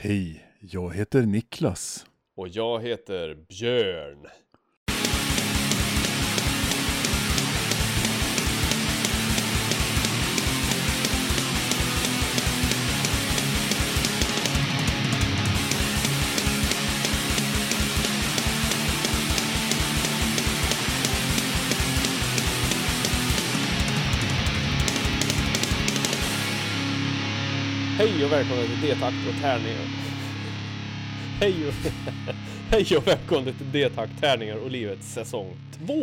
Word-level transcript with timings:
Hej, 0.00 0.44
jag 0.60 0.94
heter 0.94 1.22
Niklas. 1.22 2.06
Och 2.36 2.48
jag 2.48 2.82
heter 2.82 3.34
Björn. 3.48 4.26
Hej 27.98 28.24
och 28.24 28.32
välkomna 28.32 28.62
till 28.62 28.80
D-takt 28.88 29.16
och 29.28 29.40
tärningar. 29.42 29.84
Hej 31.40 31.54
och, 31.68 31.74
Hej 32.70 32.96
och 32.96 33.06
välkomna 33.06 33.52
till 33.52 33.72
D-takt, 33.72 34.20
tärningar 34.20 34.56
och 34.64 34.70
livet 34.70 35.02
säsong 35.02 35.56
2. 35.86 35.94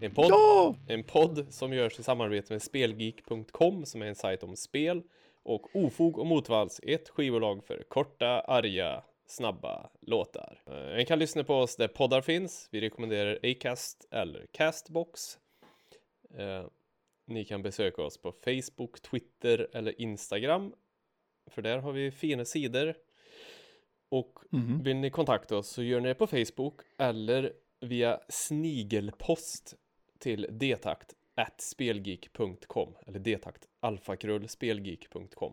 En 0.00 0.10
podd, 0.14 0.26
Ja! 0.30 0.74
en 0.88 1.02
podd 1.02 1.46
som 1.50 1.72
görs 1.72 1.98
i 2.00 2.02
samarbete 2.02 2.52
med 2.52 2.62
Spelgeek.com 2.62 3.84
som 3.86 4.02
är 4.02 4.06
en 4.06 4.14
sajt 4.14 4.42
om 4.42 4.56
spel 4.56 5.02
och 5.42 5.76
Ofog 5.76 6.18
och 6.18 6.26
Motvalls, 6.26 6.80
ett 6.82 7.08
skivbolag 7.08 7.64
för 7.64 7.82
korta, 7.88 8.40
arga, 8.40 9.02
snabba 9.26 9.90
låtar. 10.00 10.62
Eh, 10.66 10.98
En 11.00 11.06
kan 11.06 11.18
lyssna 11.18 11.44
på 11.44 11.54
oss 11.54 11.76
där 11.76 11.88
poddar 11.88 12.20
finns. 12.20 12.68
Vi 12.72 12.80
rekommenderar 12.80 13.38
Acast 13.42 14.06
eller 14.10 14.46
Castbox. 14.52 15.38
Eh, 16.38 16.66
Ni 17.28 17.44
kan 17.44 17.62
besöka 17.62 18.02
oss 18.02 18.18
på 18.18 18.32
Facebook, 18.44 19.00
Twitter 19.02 19.68
eller 19.72 20.00
Instagram. 20.00 20.72
För 21.46 21.62
där 21.62 21.78
har 21.78 21.92
vi 21.92 22.10
fina 22.10 22.44
sidor. 22.44 22.94
Och 24.08 24.38
Mhm. 24.50 24.82
vill 24.82 24.96
ni 24.96 25.10
kontakta 25.10 25.56
oss 25.56 25.68
så 25.68 25.82
gör 25.82 26.00
ni 26.00 26.08
det 26.08 26.14
på 26.14 26.26
Facebook 26.26 26.80
eller 26.98 27.52
via 27.80 28.20
snigelpost 28.28 29.74
till 30.18 30.46
detakt 30.50 31.14
at 31.34 31.60
spelgeek.com 31.60 32.94
eller 33.06 33.18
detakt 33.18 33.68
alfakrull 33.80 34.48
spelgeek.com. 34.48 35.52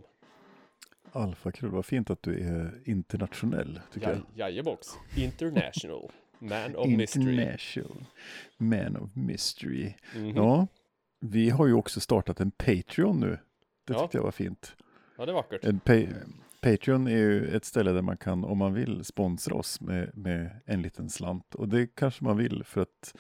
Alfakrull, 1.12 1.72
vad 1.72 1.86
fint 1.86 2.10
att 2.10 2.24
du 2.24 2.40
är 2.40 2.82
internationell, 2.86 3.80
tycker 3.94 4.10
Ja, 4.36 4.50
jajebox. 4.50 4.88
International. 5.18 6.12
Man 6.40 6.76
of 6.76 6.88
jag. 6.90 6.98
Mystery. 6.98 7.32
International 7.34 8.06
Man 8.58 8.98
of 8.98 9.10
Mystery. 9.16 9.94
Mhm. 10.16 10.36
Ja, 10.36 10.68
vi 11.20 11.50
har 11.50 11.68
ju 11.68 11.74
också 11.74 12.00
startat 12.00 12.40
en 12.40 12.52
Patreon 12.52 13.20
nu. 13.20 13.38
Det 13.86 13.94
Ja. 13.94 14.00
tyckte 14.02 14.18
jag 14.18 14.24
var 14.24 14.32
fint. 14.32 14.76
Ja, 15.18 15.26
det 15.26 15.32
är 15.32 15.34
vackert. 15.34 15.62
Pa- 15.84 16.20
Patreon 16.62 17.08
är 17.08 17.18
ju 17.18 17.48
ett 17.56 17.66
ställe 17.66 17.92
där 17.92 18.02
man 18.02 18.18
kan, 18.18 18.44
om 18.44 18.58
man 18.58 18.74
vill, 18.74 19.04
sponsra 19.04 19.56
oss 19.56 19.82
med, 19.82 20.18
med 20.18 20.50
en 20.66 20.82
liten 20.82 21.10
slant. 21.10 21.56
Och 21.56 21.70
det 21.70 21.88
kanske 21.96 22.24
man 22.24 22.38
vill 22.38 22.64
för 22.64 22.82
att 22.82 23.16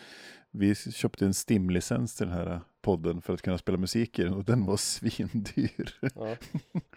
vi 0.51 0.75
köpte 0.75 1.25
en 1.25 1.33
Stim-licens 1.33 2.15
till 2.17 2.27
den 2.27 2.35
här 2.35 2.61
podden 2.81 3.21
för 3.21 3.33
att 3.33 3.41
kunna 3.41 3.57
spela 3.57 3.77
musik 3.77 4.19
i 4.19 4.23
den 4.23 4.33
och 4.33 4.45
den 4.45 4.65
var 4.65 4.77
svindyr. 4.77 5.95
Ja. 6.15 6.35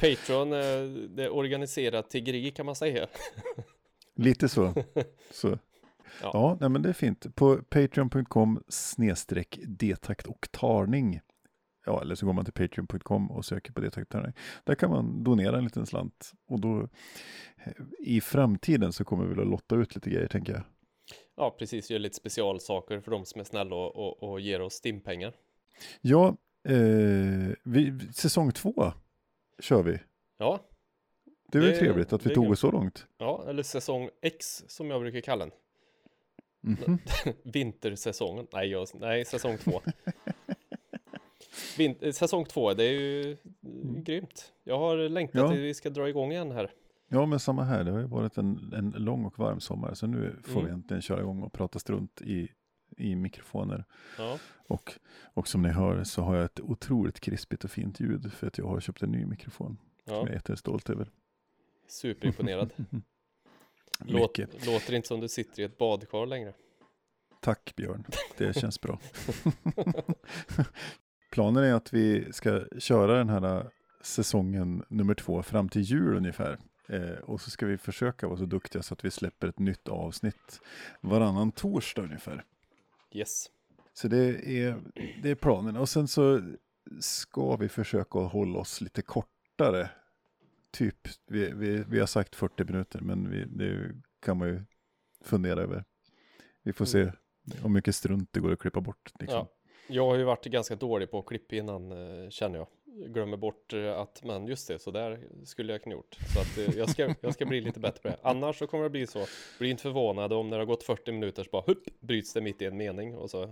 Patreon, 0.01 0.53
eh, 0.53 1.09
det 1.17 1.25
är 1.25 1.35
organiserat 1.35 2.11
tiggeri 2.11 2.51
kan 2.51 2.67
man 2.67 2.75
säga. 2.75 3.07
Lite 4.15 4.49
så. 4.49 4.75
så. 5.31 5.59
Ja. 6.23 6.31
Ja, 6.33 6.57
nej, 6.61 6.69
men 6.69 6.83
det 6.83 6.89
är 6.89 6.93
fint. 6.93 7.35
På 7.35 7.57
patreon.com 7.57 8.63
snedstreck 8.69 9.59
detakt 9.67 10.27
och 10.27 10.49
tarning. 10.51 11.21
Ja, 11.87 12.01
eller 12.03 12.15
så 12.15 12.27
går 12.27 12.33
man 12.33 12.45
till 12.45 12.55
patreon.com 12.55 13.31
och 13.31 13.45
söker 13.45 13.73
på 13.73 13.91
tarning. 14.05 14.33
Där 14.65 14.75
kan 14.75 14.91
man 14.91 15.25
donera 15.25 15.59
en 15.59 15.65
liten 15.65 15.87
slant. 15.87 16.33
Och 16.49 16.61
då 16.61 16.81
eh, 17.65 17.73
i 17.99 18.21
framtiden 18.21 18.93
så 18.93 19.05
kommer 19.05 19.25
vi 19.25 19.31
väl 19.31 19.41
att 19.41 19.47
lotta 19.51 19.77
ut 19.77 19.95
lite 19.95 20.11
grejer 20.11 20.29
tänker 20.29 20.53
jag. 20.53 20.63
Ja, 21.37 21.57
precis. 21.59 21.91
Gör 21.91 21.99
lite 21.99 22.17
specialsaker 22.17 23.01
för 23.01 23.11
de 23.11 23.25
som 23.25 23.41
är 23.41 23.45
snälla 23.45 23.77
och, 23.77 23.97
och, 23.97 24.23
och 24.31 24.41
ger 24.41 24.61
oss 24.61 24.75
stimpengar. 24.75 25.35
Ja, 26.01 26.37
eh, 26.69 27.55
vi, 27.65 27.99
säsong 28.13 28.53
två 28.53 28.93
kör 29.59 29.83
vi. 29.83 29.99
Ja, 30.39 30.61
Det 31.53 31.59
är 31.59 31.63
väl 31.63 31.71
Det- 31.71 31.79
trevligt 31.79 32.13
att 32.13 32.27
vi 32.27 32.29
det 32.29 32.35
tog 32.35 32.51
oss 32.51 32.61
så 32.61 32.71
långt. 32.71 33.07
ja, 33.19 33.45
eller 33.49 33.63
säsong 33.63 34.09
X 34.23 34.65
som 34.69 34.91
jag 34.91 35.01
brukar 35.01 35.21
kalla 35.21 35.45
den. 35.47 35.55
Mhm. 36.61 36.99
Vintersäsongen. 37.45 38.47
Nej, 38.53 38.69
jag, 38.69 38.89
nej 38.95 39.25
säsong 39.25 39.59
två. 39.59 39.81
Vin, 41.79 41.97
eh, 42.01 42.13
säsong 42.13 42.45
två, 42.45 42.75
det 42.75 42.85
är 42.85 42.93
ju 42.93 43.33
eh, 43.33 43.39
grymt. 44.03 44.53
Jag 44.65 44.79
har 44.79 44.97
längtat 45.09 45.41
Ja. 45.41 45.51
till 45.51 45.61
vi 45.61 45.75
ska 45.75 45.91
dra 45.91 46.09
igång 46.09 46.33
igen 46.33 46.51
här. 46.51 46.71
Ja, 47.09 47.27
men 47.27 47.41
samma 47.41 47.65
här. 47.65 47.85
Det 47.85 47.91
har 47.91 47.99
ju 47.99 48.07
varit 48.07 48.39
en, 48.39 48.73
en 48.77 48.91
lång 48.91 49.25
och 49.25 49.39
varm 49.39 49.61
sommar. 49.61 49.95
Så 49.95 50.07
nu 50.07 50.37
får 50.43 50.61
vi 50.61 50.67
Mm. 50.67 50.75
äntligen 50.75 51.03
köra 51.03 51.21
igång 51.21 51.43
och 51.43 51.53
prata 51.53 51.79
strunt 51.79 52.23
i, 52.23 52.49
i 52.97 53.15
mikrofoner. 53.17 53.85
Ja, 54.19 54.39
Och, 54.69 54.93
och 55.35 55.49
som 55.49 55.63
ni 55.63 55.69
hör 55.69 56.05
så 56.05 56.23
har 56.23 56.37
jag 56.37 56.45
ett 56.45 56.61
otroligt 56.61 57.21
krispigt 57.21 57.65
och 57.65 57.71
fint 57.71 58.01
ljud 58.01 58.33
för 58.33 58.47
att 58.47 58.59
jag 58.59 58.67
har 58.67 58.81
köpt 58.81 59.03
en 59.03 59.11
ny 59.11 59.27
mikrofon. 59.27 59.79
Som 60.05 60.15
ja 60.15 60.21
jag 60.21 60.29
är 60.29 60.33
jättestolt 60.35 60.91
över. 60.91 61.11
superimponerad. 61.89 62.71
Låt, 64.05 64.39
Mycket. 64.39 64.67
låter 64.67 64.95
inte 64.95 65.09
som 65.09 65.21
du 65.21 65.29
sitter 65.29 65.63
i 65.63 65.65
ett 65.65 65.79
badkar 65.79 66.27
längre. 66.27 66.53
Tack 67.41 67.73
Björn, 67.77 68.05
det 68.37 68.57
känns 68.57 68.81
bra. 68.81 68.99
Planen 71.37 71.65
är 71.65 71.75
att 71.75 71.93
vi 71.93 72.33
ska 72.33 72.65
köra 72.79 73.19
den 73.19 73.29
här 73.29 73.71
säsongen 74.01 74.85
nummer 74.89 75.15
två 75.15 75.43
fram 75.43 75.69
till 75.69 75.83
jul 75.83 76.17
ungefär. 76.17 76.59
Eh, 76.89 77.19
och 77.25 77.41
så 77.41 77.51
ska 77.51 77.67
vi 77.67 77.79
försöka 77.79 78.27
vara 78.27 78.39
så 78.39 78.45
duktiga 78.45 78.83
så 78.83 78.95
att 78.95 79.05
vi 79.05 79.11
släpper 79.11 79.49
ett 79.49 79.59
nytt 79.59 79.89
avsnitt 79.89 80.61
varannan 81.01 81.53
torsdag 81.53 82.03
ungefär. 82.03 82.45
Yes. 83.13 83.47
Så 83.93 84.09
det 84.09 84.49
är, 84.59 84.81
det 85.23 85.31
är 85.31 85.35
planen. 85.35 85.77
Och 85.77 85.89
sen 85.89 86.09
så 86.09 86.43
ska 87.01 87.57
vi 87.57 87.69
försöka 87.69 88.19
hålla 88.19 88.59
oss 88.59 88.81
lite 88.81 89.03
kortare. 89.03 89.91
Typ, 90.71 91.09
vi, 91.27 91.53
vi, 91.53 91.85
vi 91.89 92.01
har 92.01 92.07
sagt 92.07 92.37
40 92.37 92.65
minuter, 92.65 93.01
men 93.01 93.31
vi, 93.31 93.45
det 93.45 93.93
kan 94.21 94.39
man 94.39 94.49
ju 94.49 94.65
fundera 95.25 95.61
över. 95.61 95.85
Vi 96.63 96.73
får 96.73 96.85
se 96.85 97.13
hur 97.63 97.69
mycket 97.69 97.95
strunt 97.95 98.33
det 98.33 98.41
går 98.41 98.53
att 98.53 98.59
klippa 98.59 98.81
bort. 98.81 99.13
Liksom. 99.19 99.39
Ja. 99.39 99.56
Jag 99.89 100.07
har 100.07 100.17
ju 100.17 100.25
varit 100.25 100.45
ganska 100.45 100.77
dålig 100.77 101.11
på 101.11 101.19
att 101.19 101.27
klippa 101.27 101.57
innan 101.57 101.93
eh, 102.25 102.31
känner 102.31 102.59
jag. 102.59 102.67
Glömmer 103.13 103.37
bort 103.37 103.73
eh, 103.73 103.99
att, 103.99 104.23
men 104.25 104.47
just 104.47 104.69
det, 104.69 104.79
så 104.79 104.91
där 104.91 105.21
skulle 105.45 105.73
jag 105.73 105.83
kunna 105.83 105.95
gjort. 105.95 106.17
Så 106.35 106.41
att 106.41 106.59
eh, 106.69 106.79
jag, 106.79 106.91
ska, 106.91 107.15
jag 107.21 107.35
ska 107.35 107.47
bli 107.47 107.61
lite 107.61 107.81
bättre 107.81 108.01
på 108.03 108.09
det. 108.09 108.17
Annars 108.23 108.59
så 108.59 108.67
kommer 108.67 108.85
det 108.85 108.91
bli 108.91 109.07
så. 109.07 109.27
Bli 109.59 109.71
inte 109.71 109.83
förvånad 109.83 110.33
om 110.33 110.51
när 110.51 110.57
det 110.57 110.61
har 110.61 110.67
gått 110.67 110.83
40 110.83 111.13
minuter 111.13 111.43
så 111.45 111.49
bara 111.53 111.63
hupp, 111.67 112.01
bryts 112.01 112.33
det 112.33 112.41
mitt 112.41 112.63
i 112.63 112.65
en 112.65 112.77
mening 112.77 113.15
och 113.17 113.31
så 113.31 113.51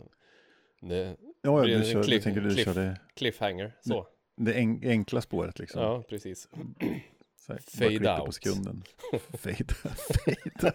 det, 0.81 1.17
Ja, 1.43 1.63
blir 1.63 1.79
du, 1.79 1.85
kör, 1.85 2.03
cliff- 2.03 2.35
du 2.35 2.55
cliff. 2.55 2.75
det, 2.75 3.01
cliffhanger. 3.15 3.73
Så, 3.81 4.07
det 4.37 4.53
en, 4.53 4.81
enkla 4.85 5.21
spåret 5.21 5.59
liksom. 5.59 5.83
ja 5.83 6.03
precis. 6.09 6.49
Här, 7.49 7.59
Fade 7.79 7.89
klipper 7.89 8.17
på 8.17 8.25
out. 8.25 8.35
sekunden. 8.35 8.83
fade, 9.39 9.75
fade. 9.75 10.73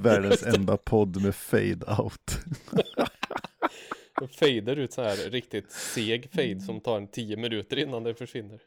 Världens 0.00 0.42
enda 0.42 0.76
podd 0.76 1.22
med 1.22 1.34
fade 1.34 1.86
out. 2.02 2.38
Och 4.20 4.30
fader 4.30 4.76
ut 4.76 4.92
så 4.92 5.02
här 5.02 5.30
riktigt 5.30 5.70
seg 5.72 6.28
fade 6.32 6.60
som 6.60 6.80
tar 6.80 6.96
en 6.96 7.08
10 7.08 7.36
minuter 7.36 7.78
innan 7.78 8.02
det 8.02 8.14
försvinner. 8.14 8.60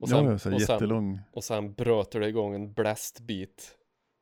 Och 0.00 0.08
sen, 0.08 0.24
ja, 0.24 0.38
så 0.38 0.54
och 0.54 0.60
sen, 0.62 0.74
jättelång. 0.74 1.20
och 1.32 1.44
sen 1.44 1.72
bröter 1.72 2.20
det 2.20 2.28
igång 2.28 2.54
en 2.54 2.72
blast 2.72 3.20
beat 3.20 3.74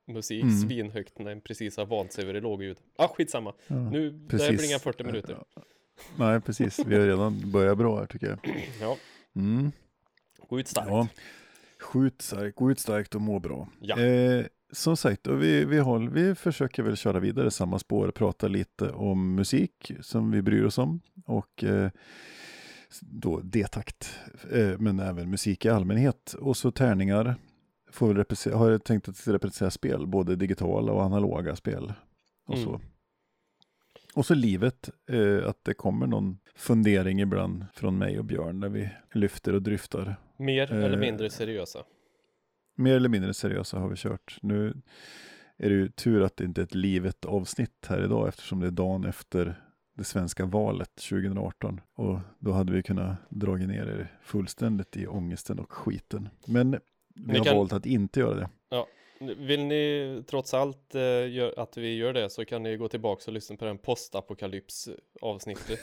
musik 0.06 0.42
Mm. 0.42 0.60
svinhögt 0.60 1.18
när 1.18 1.28
den 1.30 1.40
precis 1.40 1.76
har 1.76 1.86
vant 1.86 2.12
sig 2.12 2.24
vid 2.24 2.34
det 2.34 2.40
låga 2.40 2.64
ljudet. 2.64 2.82
Ah, 2.96 3.08
skitsamma. 3.08 3.54
Ja, 3.66 3.74
Nu, 3.90 4.10
det 4.10 4.42
här 4.42 4.52
blir 4.52 4.64
inga 4.68 4.78
40 4.78 5.04
minuter. 5.04 5.38
Nej, 6.16 6.40
precis. 6.40 6.78
Vi 6.86 6.94
har 6.96 7.06
redan 7.06 7.50
börjat 7.52 7.78
bra 7.78 7.98
här 7.98 8.06
tycker 8.06 8.26
jag. 8.26 8.38
Ja, 8.80 8.96
Mm. 9.36 9.72
gå 10.48 10.60
ut 10.60 10.68
starkt. 10.68 10.88
Ja, 10.90 11.08
skjut 11.80 12.22
starkt, 12.22 12.56
gå 12.56 12.70
ut 12.70 12.78
starkt 12.80 13.14
och 13.14 13.20
må 13.20 13.38
bra. 13.38 13.68
Ja. 13.80 14.00
Eh, 14.00 14.46
som 14.74 14.96
sagt, 14.96 15.26
och 15.26 15.42
vi, 15.42 15.64
vi, 15.64 15.78
håller, 15.78 16.10
vi 16.10 16.34
försöker 16.34 16.82
väl 16.82 16.96
köra 16.96 17.20
vidare 17.20 17.50
samma 17.50 17.78
spår, 17.78 18.10
prata 18.10 18.48
lite 18.48 18.90
om 18.90 19.34
musik 19.34 19.92
som 20.00 20.30
vi 20.30 20.42
bryr 20.42 20.64
oss 20.64 20.78
om 20.78 21.00
och 21.26 21.64
eh, 21.64 21.90
då 23.00 23.40
D-takt, 23.40 24.20
eh, 24.50 24.78
men 24.78 25.00
även 25.00 25.30
musik 25.30 25.64
i 25.64 25.68
allmänhet. 25.68 26.34
Och 26.40 26.56
så 26.56 26.70
tärningar, 26.70 27.34
får 27.90 28.14
väl 28.14 28.54
har 28.54 28.70
jag 28.70 28.84
tänkt 28.84 29.08
att 29.08 29.28
representera 29.28 29.70
spel, 29.70 30.06
både 30.06 30.36
digitala 30.36 30.92
och 30.92 31.02
analoga 31.02 31.56
spel. 31.56 31.92
Och 32.46 32.58
så. 32.58 32.68
Mm. 32.68 32.80
Och 34.14 34.26
så 34.26 34.34
livet, 34.34 34.90
eh, 35.10 35.48
att 35.48 35.64
det 35.64 35.74
kommer 35.74 36.06
någon 36.06 36.38
fundering 36.54 37.20
ibland 37.20 37.64
från 37.74 37.98
mig 37.98 38.18
och 38.18 38.24
Björn 38.24 38.60
när 38.60 38.68
vi 38.68 38.90
lyfter 39.12 39.52
och 39.52 39.62
dryftar 39.62 40.16
Mer 40.36 40.72
eller 40.72 40.92
Eh, 40.92 40.98
mindre 40.98 41.30
seriösa. 41.30 41.78
Mer 42.74 42.96
eller 42.96 43.08
mindre 43.08 43.34
seriösa 43.34 43.78
har 43.78 43.88
vi 43.88 43.96
kört. 43.96 44.38
Nu 44.42 44.74
är 45.56 45.68
det 45.70 45.74
ju 45.74 45.88
tur 45.88 46.22
att 46.22 46.36
det 46.36 46.44
inte 46.44 46.60
är 46.60 46.62
ett 46.62 46.74
livet 46.74 47.24
avsnitt 47.24 47.86
här 47.88 48.04
idag 48.04 48.28
eftersom 48.28 48.60
det 48.60 48.66
är 48.66 48.70
dagen 48.70 49.04
efter 49.04 49.60
det 49.96 50.04
svenska 50.04 50.44
valet 50.46 50.94
2018. 50.96 51.80
Och 51.94 52.18
då 52.38 52.52
hade 52.52 52.72
vi 52.72 52.82
kunnat 52.82 53.16
dra 53.28 53.54
ner 53.56 53.86
er 53.86 54.18
fullständigt 54.22 54.96
i 54.96 55.06
ångesten 55.06 55.58
och 55.58 55.72
skiten. 55.72 56.28
Men 56.46 56.70
vi 57.14 57.32
Ni 57.32 57.38
har 57.38 57.44
kan- 57.44 57.56
valt 57.56 57.72
att 57.72 57.86
inte 57.86 58.20
göra 58.20 58.34
det. 58.34 58.48
Ja, 58.68 58.86
Vill 59.38 59.64
ni 59.64 60.22
trots 60.26 60.54
allt 60.54 60.94
eh, 60.94 61.02
att 61.56 61.76
vi 61.76 61.94
gör 61.96 62.12
det 62.12 62.30
så 62.30 62.44
kan 62.44 62.62
ni 62.62 62.76
gå 62.76 62.88
tillbaka 62.88 63.22
och 63.26 63.32
lyssna 63.32 63.56
på 63.56 63.64
den 63.64 63.78
postapokalyps 63.78 64.88
avsnittet. 65.20 65.78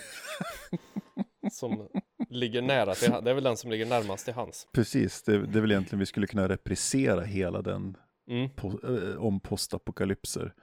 som 1.52 1.88
ligger 2.30 2.62
nära 2.62 2.96
till 2.96 3.12
Det 3.24 3.30
är 3.30 3.34
väl 3.34 3.44
den 3.44 3.58
som 3.58 3.72
ligger 3.72 3.86
närmast 3.86 4.26
till 4.26 4.34
hans. 4.34 4.68
Precis, 4.74 5.24
det, 5.24 5.46
det 5.46 5.60
är 5.60 5.62
väl 5.62 5.72
egentligen 5.72 6.00
vi 6.00 6.06
skulle 6.06 6.28
kunna 6.28 6.50
reprisera 6.50 7.22
hela 7.22 7.62
den 7.62 7.98
Mm, 8.30 8.50
po, 8.50 8.68
eh, 8.68 9.18
om 9.26 9.40
postapokalypser 9.40 10.54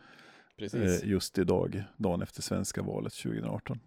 precis. 0.59 1.03
eh, 1.03 1.09
just 1.11 1.39
idag, 1.39 1.85
dagen 1.97 2.23
efter 2.23 2.43
svenska 2.43 2.83
valet 2.83 3.13
2018. 3.13 3.81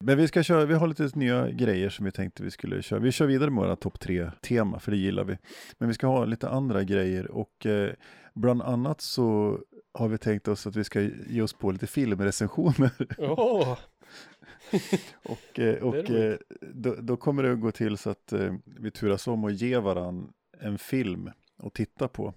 Men 0.00 0.16
vi 0.16 0.28
ska 0.28 0.42
köra, 0.42 0.64
vi 0.64 0.74
har 0.74 0.86
lite 0.86 1.10
nya 1.14 1.50
grejer 1.50 1.90
som 1.90 2.04
vi 2.04 2.12
tänkte 2.12 2.42
vi 2.42 2.50
skulle 2.50 2.82
köra. 2.82 3.00
Vi 3.00 3.12
kör 3.12 3.26
vidare 3.26 3.50
med 3.50 3.64
våra 3.64 3.76
topp 3.76 4.00
tre 4.00 4.30
tema, 4.42 4.78
för 4.80 4.90
det 4.90 4.96
gillar 4.96 5.24
vi. 5.24 5.38
Men 5.78 5.88
vi 5.88 5.94
ska 5.94 6.06
ha 6.06 6.24
lite 6.24 6.48
andra 6.48 6.82
grejer 6.84 7.30
och 7.30 7.66
eh, 7.66 7.92
bland 8.34 8.62
annat 8.62 9.00
så 9.00 9.58
har 9.94 10.08
vi 10.08 10.18
tänkt 10.18 10.48
oss 10.48 10.66
att 10.66 10.76
vi 10.76 10.84
ska 10.84 11.00
ge 11.26 11.42
oss 11.42 11.52
på 11.52 11.70
lite 11.70 11.86
filmrecensioner. 11.86 12.90
Åh, 13.18 13.78
och 15.22 15.58
eh, 15.58 15.82
och 15.82 16.10
eh, 16.10 16.36
då, 16.60 16.94
då 16.94 17.16
kommer 17.16 17.42
det 17.42 17.52
att 17.52 17.60
gå 17.60 17.70
till 17.72 17.98
så 17.98 18.10
att 18.10 18.32
eh, 18.32 18.54
vi 18.64 18.90
turas 18.90 19.26
om 19.28 19.44
och 19.44 19.52
ge 19.52 19.78
varann 19.78 20.32
en 20.60 20.78
film 20.78 21.30
att 21.56 21.74
titta 21.74 22.08
på. 22.08 22.34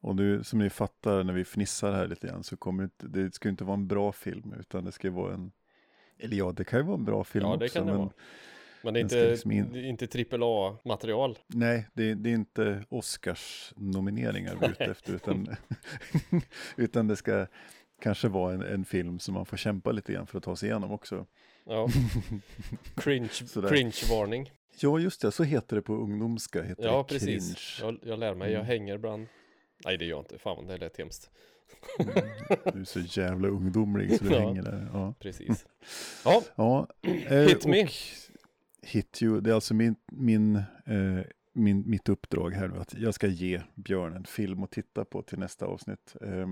Och 0.00 0.16
nu 0.16 0.44
som 0.44 0.58
ni 0.58 0.70
fattar 0.70 1.24
när 1.24 1.32
vi 1.32 1.44
fnissar 1.44 1.92
här 1.92 2.06
lite 2.06 2.26
grann 2.26 2.42
så 2.44 2.56
kommer 2.56 2.90
det, 2.96 3.08
det 3.08 3.34
ska 3.34 3.48
inte 3.48 3.64
vara 3.64 3.74
en 3.74 3.86
bra 3.88 4.12
film 4.12 4.54
utan 4.60 4.84
det 4.84 4.92
ska 4.92 5.10
vara 5.10 5.34
en, 5.34 5.52
eller 6.18 6.36
ja 6.36 6.52
det 6.52 6.64
kan 6.64 6.78
ju 6.78 6.84
vara 6.84 6.96
en 6.98 7.04
bra 7.04 7.24
film 7.24 7.44
Ja, 7.46 7.56
det 7.56 7.64
också. 7.64 7.78
kan 7.78 7.86
det 7.86 7.92
men 7.92 8.00
vara. 8.00 8.10
men 8.82 8.94
det 8.94 9.00
är 9.00 9.02
inte, 9.02 9.30
liksom 9.30 9.50
in- 9.52 9.76
inte 9.76 10.06
trippel 10.06 10.40
A-material. 10.42 11.38
Nej, 11.46 11.88
det, 11.94 12.14
det 12.14 12.30
är 12.30 12.34
inte 12.34 12.84
Oscars 12.88 13.72
nomineringar 13.76 14.56
vi 14.60 14.66
är 14.66 14.70
ute 14.70 14.84
efter 14.84 15.14
utan, 15.14 15.48
utan 16.76 17.08
det 17.08 17.16
ska 17.16 17.46
kanske 18.04 18.28
vara 18.28 18.54
en, 18.54 18.62
en 18.62 18.84
film 18.84 19.18
som 19.18 19.34
man 19.34 19.46
får 19.46 19.56
kämpa 19.56 19.92
lite 19.92 20.12
grann 20.12 20.26
för 20.26 20.38
att 20.38 20.44
ta 20.44 20.56
sig 20.56 20.68
igenom 20.68 20.92
också. 20.92 21.26
Ja. 21.64 21.88
Cringe, 22.96 23.28
cringe-varning. 23.68 24.50
Ja, 24.80 24.98
just 24.98 25.20
det, 25.20 25.32
så 25.32 25.42
heter 25.44 25.76
det 25.76 25.82
på 25.82 25.94
ungdomska. 25.94 26.62
Heter 26.62 26.84
Ja, 26.84 26.98
det 27.08 27.14
precis. 27.14 27.78
Jag, 27.80 27.98
jag 28.02 28.18
lär 28.18 28.34
mig, 28.34 28.48
jag 28.52 28.60
Mm. 28.60 28.66
hänger 28.66 28.94
ibland. 28.94 29.26
Nej, 29.84 29.96
det 29.98 30.04
gör 30.04 30.16
jag 30.16 30.20
inte. 30.22 30.38
Fan, 30.38 30.66
det 30.66 30.76
lät 30.76 30.96
hemskt. 30.98 31.30
Mm, 31.98 32.14
Du 32.72 32.80
är 32.80 32.84
så 32.84 33.00
jävla 33.00 33.48
ungdomlig 33.48 34.18
så 34.18 34.24
du 34.24 34.30
Ja. 34.34 34.38
hänger 34.38 34.62
där. 34.62 34.88
Ja, 34.92 35.14
Precis. 35.20 35.66
Ja, 36.24 36.42
ja 36.56 36.88
eh, 37.02 37.38
Hit 37.40 37.66
me. 37.66 37.88
Hit 38.82 39.22
you, 39.22 39.40
det 39.40 39.50
är 39.50 39.54
alltså 39.54 39.74
min, 39.74 39.96
min, 40.12 40.56
eh, 40.56 41.24
min, 41.52 41.90
mitt 41.90 42.08
uppdrag 42.08 42.50
här 42.50 42.68
nu 42.68 42.78
att 42.78 42.94
jag 42.94 43.14
ska 43.14 43.26
ge 43.26 43.60
Björn 43.74 44.12
en 44.16 44.24
film 44.24 44.62
att 44.62 44.70
titta 44.70 45.04
på 45.04 45.22
till 45.22 45.38
nästa 45.38 45.66
avsnitt. 45.66 46.16
Eh, 46.20 46.48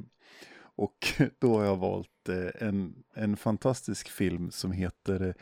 och 0.77 0.97
då 1.39 1.57
har 1.59 1.65
jag 1.65 1.77
valt 1.77 2.29
eh, 2.29 2.69
en, 2.69 3.05
en 3.15 3.37
fantastisk 3.37 4.09
film 4.09 4.51
som 4.51 4.73
heter 4.73 5.27
eh, 5.29 5.35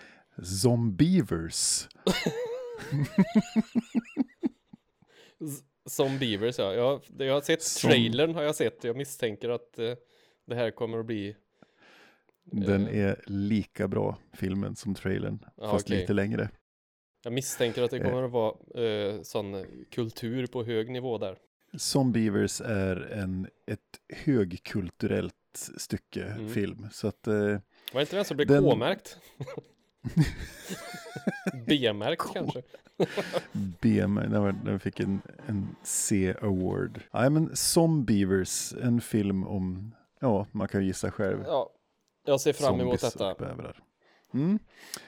Zombievers. 0.45 1.89
Z- 5.41 5.65
som 5.87 6.19
Beavers 6.19 6.59
ja. 6.59 6.75
Jag, 6.75 7.01
jag 7.19 7.35
har 7.35 7.41
sett 7.41 7.63
Som- 7.63 7.91
trailern 7.91 8.35
har 8.35 8.43
jag 8.43 8.55
sett. 8.57 8.85
Jag 8.85 8.97
misstänker 8.97 9.49
att 9.49 9.79
eh, 9.79 9.95
det 10.47 10.55
här 10.55 10.71
kommer 10.71 10.99
att 10.99 11.07
bli 11.07 11.37
Den 12.45 12.89
är 12.89 13.21
lika 13.27 13.89
bra 13.89 14.19
filmen 14.33 14.77
som 14.77 14.95
trailern, 14.95 15.45
Ja, 15.57 15.71
fast 15.71 15.87
okej. 15.87 16.01
lite 16.01 16.13
längre. 16.13 16.49
Jag 17.25 17.33
misstänker 17.33 17.83
att 17.83 17.91
det 17.91 17.99
kommer 17.99 18.23
att 18.23 18.31
vara 18.31 18.85
eh, 18.85 19.23
sån 19.23 19.65
kultur 19.91 20.47
på 20.47 20.65
hög 20.65 20.91
nivå 20.91 21.19
där. 21.19 21.39
Zombievers 21.75 22.61
är 22.61 22.97
en, 23.13 23.49
ett 23.67 24.19
högkulturellt 24.25 25.35
stycke 25.77 26.25
Mm. 26.25 26.49
film. 26.49 26.87
Så 26.93 27.09
att 27.09 27.27
eh, 27.27 27.35
Var 27.35 27.61
det 27.93 28.01
inte 28.01 28.17
den 28.17 28.25
som 28.25 28.37
blev 28.37 28.49
Den- 28.49 28.65
K-märkt? 28.65 29.19
B-märkt 31.67 32.23
kanske? 32.33 32.63
BM, 33.81 34.15
den, 34.65 34.81
fick 34.81 35.01
en, 35.01 35.21
en 35.47 35.77
C-award. 35.83 37.01
Nej 37.13 37.31
men 37.31 37.57
Zombievers, 37.57 38.73
en 38.83 39.01
film 39.01 39.45
om, 39.47 39.95
ja 40.21 40.47
man 40.53 40.69
kan 40.69 40.87
gissa 40.87 41.11
själv. 41.11 41.43
Ja, 41.47 41.71
jag 42.27 42.41
ser 42.41 42.53
fram 42.53 42.81
emot 42.81 43.01
detta. 43.01 43.35
Mm. 44.35 44.59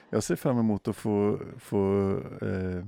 Jag 0.09 0.23
ser 0.23 0.35
fram 0.35 0.59
emot 0.59 0.87
att 0.87 0.95
få, 0.95 1.39
få 1.59 2.11
eh, 2.41 2.85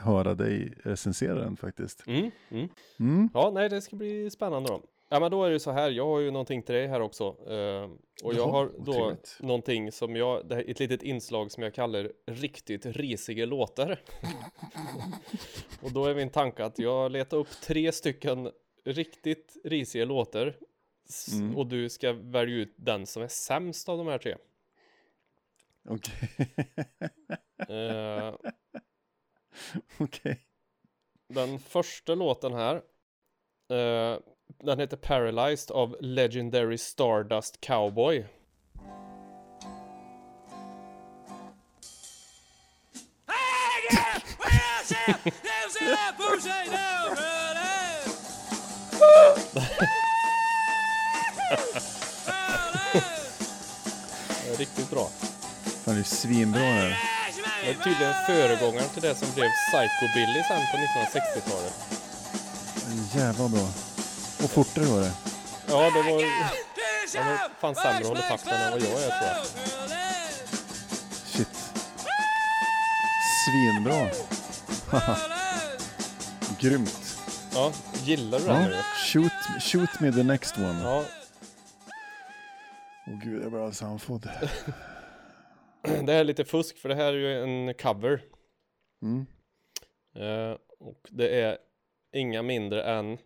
höra 0.00 0.34
dig 0.34 0.72
recensera 0.82 1.34
den 1.34 1.56
faktiskt. 1.56 2.06
Mm, 2.06 2.30
mm. 2.50 2.68
Mm. 3.00 3.28
Ja, 3.34 3.50
nej, 3.54 3.68
det 3.68 3.80
ska 3.80 3.96
bli 3.96 4.30
spännande 4.30 4.68
då. 4.68 4.80
Ja, 5.12 5.20
men 5.20 5.30
då 5.30 5.44
är 5.44 5.48
det 5.48 5.52
ju 5.52 5.58
så 5.58 5.70
här, 5.70 5.90
jag 5.90 6.06
har 6.06 6.20
ju 6.20 6.30
någonting 6.30 6.62
till 6.62 6.74
dig 6.74 6.86
här 6.86 7.00
också. 7.00 7.24
Eh, 7.24 7.90
och 8.24 8.34
jag 8.34 8.46
har 8.46 8.70
då 8.78 8.92
otrevligt. 8.92 9.36
någonting 9.40 9.92
som 9.92 10.16
jag, 10.16 10.48
det 10.48 10.54
här, 10.54 10.62
är 10.62 10.70
ett 10.70 10.80
litet 10.80 11.02
inslag 11.02 11.52
som 11.52 11.62
jag 11.62 11.74
kallar 11.74 12.12
riktigt 12.26 12.86
risiga 12.86 13.46
låtar. 13.46 14.00
och 15.82 15.92
då 15.92 16.04
är 16.04 16.14
min 16.14 16.30
tanke 16.30 16.64
att 16.64 16.78
jag 16.78 17.12
letar 17.12 17.36
upp 17.36 17.48
tre 17.62 17.92
stycken 17.92 18.50
riktigt 18.84 19.56
risiga 19.64 20.04
låtar. 20.04 20.56
Mm. 21.32 21.56
Och 21.56 21.66
du 21.66 21.88
ska 21.88 22.12
välja 22.12 22.56
ut 22.56 22.74
den 22.76 23.06
som 23.06 23.22
är 23.22 23.28
sämst 23.28 23.88
av 23.88 23.98
de 23.98 24.06
här 24.06 24.18
tre. 24.18 24.36
Okej. 25.88 26.30
Eh, 27.68 28.34
Okej. 29.98 30.40
Den 31.28 31.58
första 31.58 32.14
låten 32.14 32.52
här 32.52 32.74
eh, 33.70 34.18
Den 34.58 34.78
heter 34.78 34.96
Paralyzed 34.96 35.70
av 35.76 35.96
Legendary 36.00 36.78
Stardust 36.78 37.60
Cowboy 37.60 38.24
Riktigt 54.58 54.90
bra 54.90 55.08
Fan 55.84 55.94
det 55.94 56.00
är 56.00 56.02
svinbra 56.02 56.60
det 56.60 56.66
här. 56.66 57.19
Det 57.62 57.70
är 57.70 57.74
tydligen 57.74 58.14
föregångaren 58.26 58.88
till 58.88 59.02
det 59.02 59.14
som 59.14 59.28
blev 59.34 59.48
Psychobilly 59.70 60.42
sen 60.48 60.60
på 60.70 60.76
1960-talet 60.76 61.74
Jävla 63.14 63.48
bra. 63.48 63.68
Och 64.44 64.50
fortare 64.50 64.84
var 64.84 65.00
det. 65.00 65.12
Ja, 65.68 65.76
det 65.76 66.02
var 66.02 66.22
Han 67.22 67.26
var 67.32 67.48
fan 67.60 67.74
sämre 67.74 67.98
att 67.98 68.06
hålla 68.06 68.20
takten 68.20 68.52
än 68.60 68.70
vad 68.70 68.80
jag 68.80 68.90
är 68.90 69.08
tror 69.18 69.30
jag 69.36 69.46
Shit. 71.26 71.48
Svinbra. 73.44 74.08
Grymt. 76.60 77.16
Ja, 77.54 77.72
gillar 78.02 78.38
du 78.38 78.46
den 78.46 78.70
Ja. 78.72 78.82
Shoot, 79.06 79.62
shoot 79.62 80.00
me 80.00 80.12
the 80.12 80.22
next 80.22 80.56
one. 80.58 80.82
Ja, 80.82 81.04
Åh 83.06 83.14
gud, 83.22 83.42
jag 83.42 83.50
blir 83.50 83.60
alldeles 83.60 83.82
andfådd. 83.82 84.28
det 86.06 86.12
här 86.12 86.20
är 86.20 86.24
lite 86.24 86.44
fusk 86.44 86.78
för 86.78 86.88
det 86.88 86.94
här 86.94 87.12
är 87.12 87.16
ju 87.16 87.42
en 87.42 87.74
cover 87.74 88.22
Mm. 89.02 89.26
Eh, 90.14 90.56
och 90.78 91.08
det 91.10 91.40
är 91.40 91.58
inga 92.12 92.42
mindre 92.42 92.82
än 92.82 93.18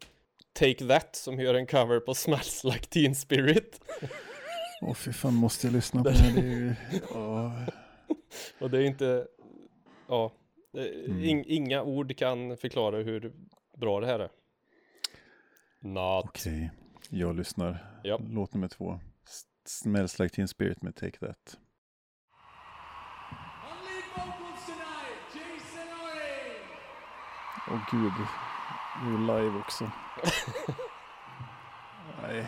Take 0.52 0.88
That 0.88 1.16
som 1.16 1.40
gör 1.40 1.54
en 1.54 1.66
cover 1.66 2.00
på 2.00 2.14
Smells 2.14 2.64
Like 2.64 2.87
Teen 2.87 3.14
Spirit. 3.14 3.80
Åh 4.82 4.94
fy 4.94 5.12
fan, 5.12 5.34
måste 5.34 5.66
jag 5.66 5.75
lyssna 5.75 6.02
på 6.02 6.11
det? 6.11 6.32
Det 6.34 6.40
ju... 6.40 6.75
åh. 7.11 7.68
Och 8.61 8.70
det 8.70 8.78
är 8.78 8.82
inte, 8.82 9.26
ja, 10.08 10.32
Mm. 10.76 11.25
ing, 11.25 11.44
inga 11.46 11.82
ord 11.82 12.16
kan 12.16 12.56
förklara 12.56 12.96
hur 12.96 13.32
bra 13.76 14.00
det 14.00 14.06
här 14.06 14.18
är. 14.18 14.30
Not. 15.80 16.25
Okej, 16.25 16.70
jag 17.11 17.37
lyssnar. 17.37 18.00
Ja. 18.04 18.20
Låt 18.30 18.54
nummer 18.54 18.68
två. 18.68 19.00
Smells 19.66 20.18
like 20.18 20.34
teen 20.34 20.49
spirit 20.49 20.82
med 20.82 20.94
Take 20.96 21.18
That. 21.18 21.58
Åh 27.71 27.80
gud, 27.90 28.12
nu 29.02 29.14
är 29.14 29.18
live 29.18 29.59
också. 29.59 29.90
Nej, 32.23 32.47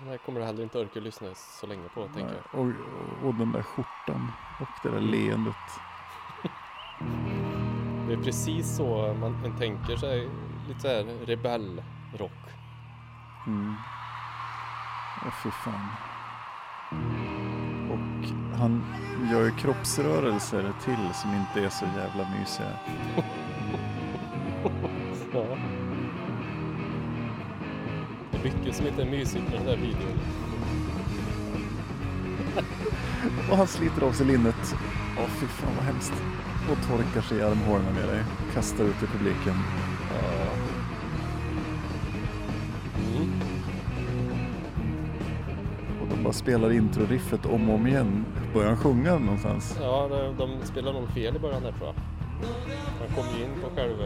Det 0.00 0.10
här 0.10 0.16
kommer 0.18 0.40
du 0.40 0.46
heller 0.46 0.62
inte 0.62 0.78
orka 0.78 1.00
lyssna 1.00 1.34
så 1.34 1.66
länge 1.66 1.88
på, 1.88 2.04
tänker 2.04 2.24
nej. 2.24 2.42
jag. 2.52 2.60
Och, 2.60 2.66
och, 2.66 3.28
och 3.28 3.34
den 3.34 3.52
där 3.52 3.62
skjortan 3.62 4.32
och 4.60 4.68
det 4.82 4.88
där 4.88 5.00
leendet. 5.00 5.56
Det 8.06 8.12
är 8.12 8.24
precis 8.24 8.76
så 8.76 9.14
man, 9.20 9.40
man 9.42 9.58
tänker 9.58 9.96
sig 9.96 10.28
lite 10.68 10.80
så 10.80 10.88
här 10.88 11.26
rebellrock. 11.26 12.32
Mm. 13.46 13.74
Åh 15.26 15.32
fy 15.42 15.50
fan. 15.50 15.88
Han 18.58 18.84
gör 19.30 19.44
ju 19.44 19.50
kroppsrörelser 19.50 20.72
till 20.84 21.14
som 21.14 21.30
inte 21.34 21.66
är 21.66 21.70
så 21.70 21.84
jävla 21.84 22.28
mysiga. 22.38 22.68
Ja. 25.32 25.44
Det 28.30 28.38
är 28.38 28.44
mycket 28.44 28.76
som 28.76 28.86
inte 28.86 29.02
är 29.02 29.10
mysigt 29.10 29.44
med 29.44 29.52
den 29.52 29.66
där 29.66 29.76
videon. 29.76 30.18
Och 33.50 33.56
han 33.56 33.66
sliter 33.66 34.02
av 34.02 34.12
sig 34.12 34.26
linnet. 34.26 34.74
Åh 35.18 35.28
fy 35.28 35.46
fan 35.46 35.76
vad 35.76 35.84
hemskt. 35.84 36.22
Och 36.70 36.88
torkar 36.88 37.20
sig 37.20 37.38
i 37.38 37.42
armhålorna 37.42 37.90
med 37.90 38.08
dig. 38.08 38.24
Kastar 38.54 38.84
ut 38.84 39.02
i 39.02 39.06
publiken. 39.06 39.54
Spelar 46.34 46.72
intro-riffet 46.72 47.46
om 47.46 47.68
och 47.68 47.74
om 47.74 47.86
igen. 47.86 48.24
Börjar 48.54 48.68
han 48.68 48.76
sjunga 48.78 49.18
någonstans? 49.18 49.78
Ja, 49.82 50.08
de, 50.38 50.66
spelar 50.66 50.92
nog 50.92 51.08
fel 51.08 51.36
i 51.36 51.38
början 51.38 51.62
där 51.62 51.72
tror 51.72 51.86
jag. 51.86 51.94
Han 52.98 53.16
kom 53.16 53.38
ju 53.38 53.44
in 53.44 53.50
på 53.62 53.76
själva 53.76 54.04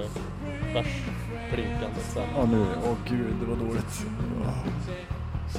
versplinkandet 0.74 2.02
sen. 2.02 2.22
Ja 2.36 2.44
nu, 2.44 2.66
åh 2.84 2.96
gud 3.08 3.34
det 3.40 3.46
var 3.46 3.56
dåligt. 3.68 4.06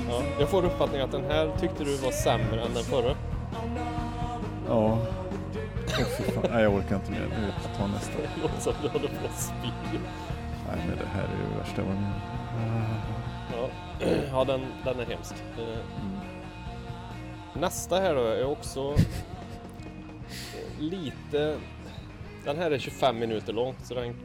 Ja, 0.09 0.21
jag 0.39 0.49
får 0.49 0.65
uppfattningen 0.65 1.05
att 1.05 1.11
den 1.11 1.23
här 1.25 1.51
tyckte 1.59 1.83
du 1.83 1.97
var 1.97 2.11
sämre 2.11 2.61
än 2.61 2.73
den 2.73 2.83
förra. 2.83 3.15
Ja. 4.67 4.97
Fan, 6.35 6.51
nej 6.51 6.63
jag 6.63 6.73
orkar 6.73 6.95
inte 6.95 7.11
mer. 7.11 7.27
Nu 7.39 7.51
tar 7.77 7.87
nästa. 7.87 8.11
Det 8.17 8.41
låter 8.41 8.61
som 8.61 8.73
du 8.81 8.87
håller 8.87 9.07
på 9.07 9.25
att 9.29 9.39
spy. 9.41 9.69
Nej 10.67 10.85
men 10.87 10.97
det 10.97 11.05
här 11.13 11.23
är 11.23 11.51
ju 11.53 11.57
värsta 11.59 11.81
jag 11.81 11.85
varit 11.87 11.99
med. 12.01 12.11
Ja, 13.53 13.67
ja 14.31 14.43
den, 14.45 14.61
den 14.83 14.99
är 14.99 15.05
hemsk. 15.05 15.35
Eh, 15.57 15.63
Mm. 15.63 16.18
Nästa 17.53 17.99
här 17.99 18.15
då 18.15 18.21
är 18.21 18.45
också 18.45 18.95
lite... 20.79 21.59
Den 22.45 22.57
här 22.57 22.71
är 22.71 22.79
25 22.79 23.19
minuter 23.19 23.53
lång 23.53 23.75
så 23.83 23.93
den 23.93 24.15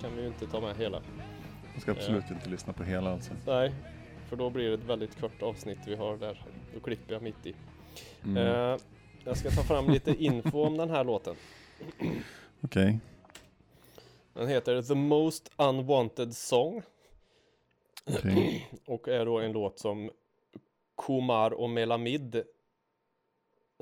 kan 0.00 0.16
vi 0.16 0.22
ju 0.22 0.28
inte 0.28 0.46
ta 0.46 0.60
med 0.60 0.76
hela. 0.76 1.02
Jag 1.72 1.82
ska 1.82 1.90
absolut 1.90 2.30
inte 2.30 2.48
lyssna 2.48 2.72
på 2.72 2.84
hela 2.84 3.12
alltså. 3.12 3.32
Nej, 3.46 3.72
för 4.28 4.36
då 4.36 4.50
blir 4.50 4.68
det 4.68 4.74
ett 4.74 4.84
väldigt 4.84 5.20
kort 5.20 5.42
avsnitt 5.42 5.78
vi 5.86 5.96
har 5.96 6.16
där. 6.16 6.44
Då 6.74 6.80
klipper 6.80 7.12
jag 7.12 7.22
mitt 7.22 7.46
i. 7.46 7.54
Mm. 8.24 8.36
Eh, 8.36 8.78
jag 9.24 9.36
ska 9.36 9.50
ta 9.50 9.62
fram 9.62 9.90
lite 9.90 10.24
info 10.24 10.62
om 10.62 10.76
den 10.76 10.90
här 10.90 11.04
låten. 11.04 11.34
Okej. 12.60 12.98
Den 14.32 14.48
heter 14.48 14.82
The 14.82 14.94
Most 14.94 15.50
Unwanted 15.56 16.36
Song 16.36 16.82
okej. 18.04 18.70
och 18.86 19.08
är 19.08 19.26
då 19.26 19.38
en 19.38 19.52
låt 19.52 19.78
som 19.78 20.10
Kumar 20.96 21.50
och 21.50 21.70
Melamid 21.70 22.42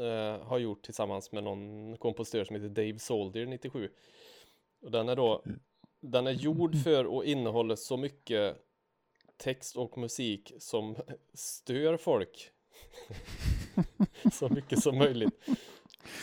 eh, 0.03 0.47
har 0.47 0.59
gjort 0.59 0.83
tillsammans 0.83 1.33
med 1.33 1.45
någon 1.45 1.97
kompositör 1.97 2.45
som 2.45 2.57
heter 2.57 2.69
Dave 2.69 2.99
Soldier 2.99 3.47
97. 3.47 3.91
Och 4.83 4.91
den 4.91 5.09
är 5.09 5.17
då 5.17 5.43
den 6.03 6.27
är 6.27 6.33
gjord 6.33 6.77
för 6.77 7.19
att 7.19 7.27
innehålla 7.27 7.77
så 7.77 7.97
mycket 7.97 8.57
text 9.37 9.77
och 9.77 9.99
musik 9.99 10.53
som 10.59 10.97
stör 11.35 11.97
folk. 11.97 12.51
så 14.33 14.49
mycket 14.49 14.83
som 14.83 14.99
möjligt. 14.99 15.49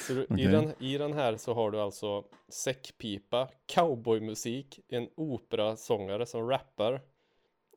Så 0.08 0.14
du, 0.14 0.42
i, 0.42 0.46
den, 0.46 0.74
I 0.80 0.98
den 0.98 1.14
här 1.14 1.38
så 1.38 1.54
har 1.54 1.72
du 1.72 1.80
alltså 1.80 2.24
säckpipa, 2.50 3.50
cowboymusik, 3.66 4.80
en 4.88 5.10
operasångare 5.16 6.26
som 6.26 6.50
rappar 6.50 7.02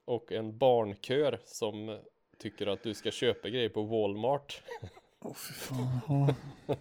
och 0.04 0.32
en 0.32 0.58
barnkör 0.58 1.40
som 1.44 1.98
tycker 2.38 2.66
att 2.66 2.82
du 2.82 2.94
ska 2.94 3.10
köpa 3.10 3.48
grejer 3.48 3.68
på 3.68 3.82
Walmart. 3.82 4.62
Åh 5.22 5.32
fy 5.34 5.52
fan. 5.54 5.88
Ja. 6.08 6.34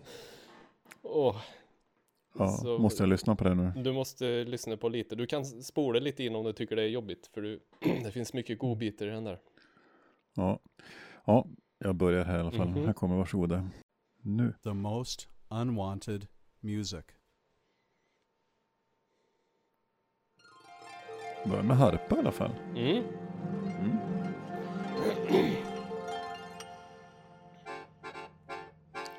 Åh, 1.03 1.41
Ja, 2.37 2.47
Så- 2.47 2.77
måste 2.77 3.03
jag 3.03 3.09
lyssna 3.09 3.35
på 3.35 3.43
det 3.43 3.55
nu? 3.55 3.71
du 3.75 3.93
måste 3.93 4.43
lyssna 4.43 4.77
på 4.77 4.89
lite. 4.89 5.15
Du 5.15 5.25
kan 5.27 5.45
spola 5.45 5.99
lite 5.99 6.23
in 6.23 6.35
om 6.35 6.45
du 6.45 6.53
tycker 6.53 6.75
det 6.75 6.81
är 6.83 6.87
jobbigt 6.87 7.27
för 7.33 7.41
du, 7.41 7.59
det 8.03 8.11
finns 8.11 8.33
mycket 8.33 8.59
godbitar 8.59 9.05
i 9.05 9.09
den 9.09 9.23
där. 9.23 9.39
Ja. 10.35 10.59
ja, 11.25 11.47
jag 11.77 11.95
börjar 11.95 12.23
här 12.25 12.37
i 12.37 12.41
alla 12.41 12.51
fall. 12.51 12.69
Mhm. 12.69 12.85
Här 12.85 12.93
kommer 12.93 13.15
varsågoda. 13.17 13.69
Nu. 14.21 14.53
The 14.63 14.73
most 14.73 15.27
unwanted 15.49 16.27
music. 16.59 17.05
Börjar 21.45 21.63
med 21.63 21.77
harpa 21.77 22.15
i 22.15 22.19
alla 22.19 22.31
fall. 22.31 22.51
Mm. 22.75 23.03
Mm. 23.79 23.97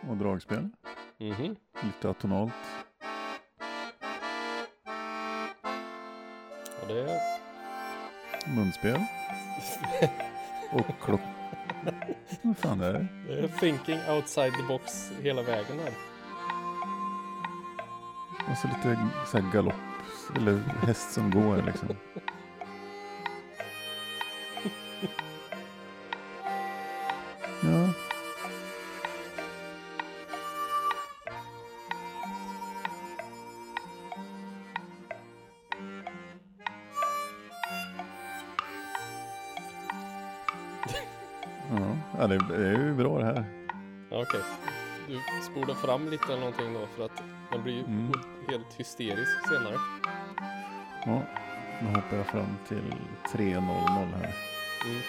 Och 0.09 0.17
dragspel. 0.17 0.69
Mhm. 1.19 1.57
Lite 1.83 2.11
atonalt. 2.11 2.53
Och 6.83 6.89
det. 6.89 7.21
Munspel. 8.57 9.01
Och 10.73 10.87
klock... 11.05 11.21
Vad 12.43 12.59
fan 12.59 12.81
är 12.81 12.93
det? 12.93 13.07
det 13.27 13.39
är 13.39 13.49
thinking 13.49 13.99
outside 14.11 14.53
the 14.53 14.63
box 14.69 15.13
hela 15.23 15.43
vägen 15.43 15.79
här. 15.79 15.93
Och 18.51 18.59
så 18.59 18.69
lite 18.69 19.09
så 19.27 19.39
här 19.39 19.53
galopp. 19.53 19.75
Eller 20.37 20.59
häst 20.87 21.13
som 21.13 21.31
går 21.31 21.63
liksom. 21.63 21.89
Det, 42.39 42.69
är 42.69 42.73
ju 42.73 42.95
bra 42.95 43.19
det 43.19 43.25
här. 43.25 43.45
Okej. 44.11 44.41
Du 45.09 45.19
spolar 45.43 45.75
fram 45.75 46.09
lite 46.11 46.25
eller 46.33 46.41
någonting 46.41 46.75
då 46.75 46.87
för 46.97 47.05
att 47.05 47.23
den 47.53 47.63
blir 47.63 47.75
ju 47.75 47.85
Mm. 47.85 48.13
helt 48.49 48.75
hysterisk 48.77 49.49
senare. 49.49 49.77
Ja, 51.07 51.21
nu 51.83 51.89
hoppar 51.89 52.17
jag 52.17 52.27
fram 52.27 52.57
till 52.69 52.95
3.00 53.33 53.61
här. 54.17 54.35
Mm. 54.85 55.03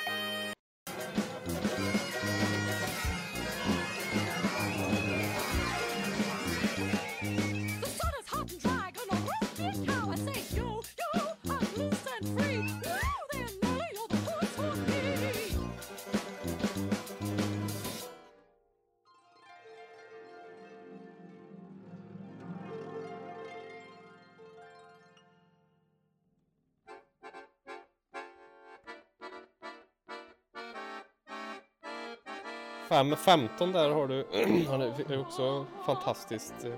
5, 32.94 33.16
15 33.16 33.72
där 33.72 33.90
har 33.90 34.08
du. 34.08 34.16
det 35.08 35.14
är 35.14 35.22
också 35.22 35.66
fantastiskt. 35.86 36.54
Eh. 36.66 36.72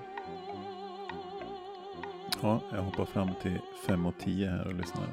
Ja, 2.42 2.60
jag 2.72 2.82
hoppar 2.82 3.06
fram 3.06 3.30
till 3.42 3.60
5 3.88 4.06
och 4.06 4.14
10 4.20 4.50
här 4.50 4.68
och 4.68 4.74
lyssnar. 4.74 5.04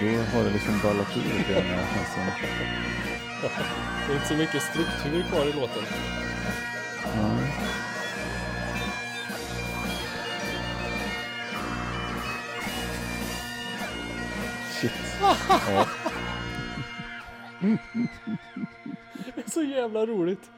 Då 0.00 0.06
har 0.06 0.44
det 0.44 0.50
liksom 0.50 0.74
ballat 0.82 1.16
ur 1.16 1.38
lite 1.38 1.52
grann. 1.52 1.78
Alltså- 1.98 2.20
det 4.06 4.12
är 4.12 4.16
inte 4.16 4.28
så 4.28 4.34
mycket 4.34 4.62
struktur 4.62 5.22
kvar 5.22 5.44
i 5.46 5.52
låten. 5.52 5.82
Ja. 7.04 7.38
Shit. 14.80 14.92
Ja. 15.68 16.07
Det 17.60 19.40
är 19.44 19.50
så 19.50 19.62
jävla 19.62 20.06
roligt. 20.06 20.50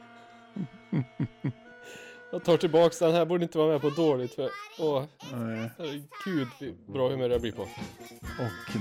Jag 2.31 2.43
tar 2.43 2.57
tillbaks 2.57 2.99
den 2.99 3.13
här 3.13 3.25
borde 3.25 3.43
inte 3.43 3.57
vara 3.57 3.71
med 3.71 3.81
på 3.81 3.89
dåligt 3.89 4.33
för 4.33 4.49
åh, 4.79 5.03
Nej. 5.33 5.71
herregud 5.77 6.75
bra 6.87 7.09
humör 7.09 7.29
jag 7.29 7.41
blir 7.41 7.51
på. 7.51 7.61
Och 7.61 7.67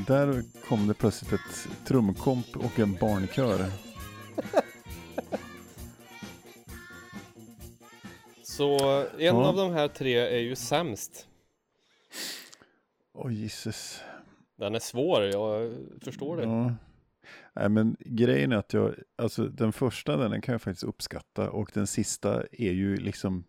där 0.06 0.42
kom 0.68 0.86
det 0.88 0.94
plötsligt 0.94 1.32
ett 1.32 1.68
trumkomp 1.86 2.56
och 2.56 2.78
en 2.78 2.94
barnkör. 3.00 3.58
Så 8.42 8.78
en 9.00 9.06
Ja. 9.18 9.46
av 9.48 9.56
de 9.56 9.72
här 9.72 9.88
tre 9.88 10.14
är 10.16 10.38
ju 10.40 10.56
sämst. 10.56 11.26
Åh 13.14 13.32
Jesus. 13.34 14.00
Den 14.56 14.74
är 14.74 14.78
svår, 14.78 15.22
jag 15.24 15.72
förstår 16.04 16.36
det. 16.36 16.42
Ja. 16.42 16.74
Nej, 17.54 17.68
men 17.68 17.96
grejen 18.00 18.52
är 18.52 18.56
att 18.56 18.72
jag, 18.72 18.94
alltså 19.18 19.44
den 19.46 19.72
första 19.72 20.16
den 20.16 20.40
kan 20.40 20.52
jag 20.52 20.62
faktiskt 20.62 20.84
uppskatta 20.84 21.50
och 21.50 21.70
den 21.74 21.86
sista 21.86 22.42
är 22.52 22.72
ju 22.72 22.96
liksom, 22.96 23.44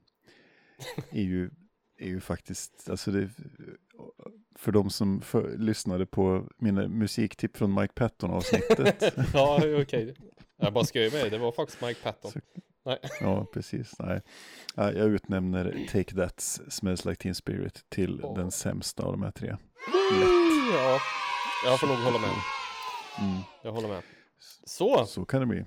är 1.11 1.21
ju 1.23 1.49
är 1.97 2.07
ju 2.07 2.19
faktiskt, 2.19 2.89
alltså 2.89 3.11
det, 3.11 3.29
för 4.55 4.71
de 4.71 4.89
som 4.89 5.21
för, 5.21 5.57
lyssnade 5.57 6.05
på 6.05 6.47
mina 6.57 6.87
musiktipp 6.87 7.57
från 7.57 7.73
Mike 7.73 7.93
Patton 7.93 8.31
avsnittet. 8.31 9.13
ja, 9.33 9.61
okej. 9.81 10.15
Jag 10.57 10.73
bara 10.73 10.83
skojar 10.85 11.11
med 11.11 11.21
dig, 11.21 11.29
det 11.29 11.37
var 11.37 11.51
faktiskt 11.51 11.81
Mike 11.81 11.99
Patton. 12.03 12.31
Så- 12.31 12.39
Nej. 12.85 12.99
ja, 13.21 13.45
precis. 13.53 13.99
Nej. 13.99 14.21
Ja, 14.75 14.91
Jag 14.91 15.07
utnämner 15.09 15.87
Take 15.91 16.15
That 16.15 16.41
Smells 16.69 17.05
Like 17.05 17.21
Teen 17.21 17.35
Spirit 17.35 17.85
till 17.89 18.19
Åh. 18.23 18.35
den 18.37 18.51
sämsta 18.51 19.03
av 19.03 19.11
de 19.11 19.23
här 19.23 19.31
tre. 19.31 19.55
Ja, 20.73 20.99
jag 21.65 21.79
får 21.79 21.87
nog 21.87 21.97
hålla 21.97 22.19
med. 22.19 22.29
Mm. 23.19 23.41
Jag 23.63 23.71
håller 23.71 23.87
med. 23.87 24.01
Så, 24.63 25.05
Så 25.05 25.25
kan 25.25 25.39
det 25.39 25.45
bli. 25.45 25.63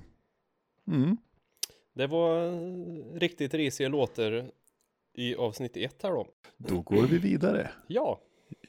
Mm. 0.89 1.17
det 1.95 2.07
var 2.07 2.47
eh, 2.47 3.19
riktigt 3.19 3.55
risiga 3.55 3.89
låtar 3.89 4.51
i 5.15 5.35
avsnitt 5.37 5.77
ett 5.77 6.03
här 6.03 6.11
då. 6.11 6.27
Då 6.57 6.81
går 6.81 7.03
vi 7.03 7.19
vidare. 7.19 7.71
Ja, 7.87 8.21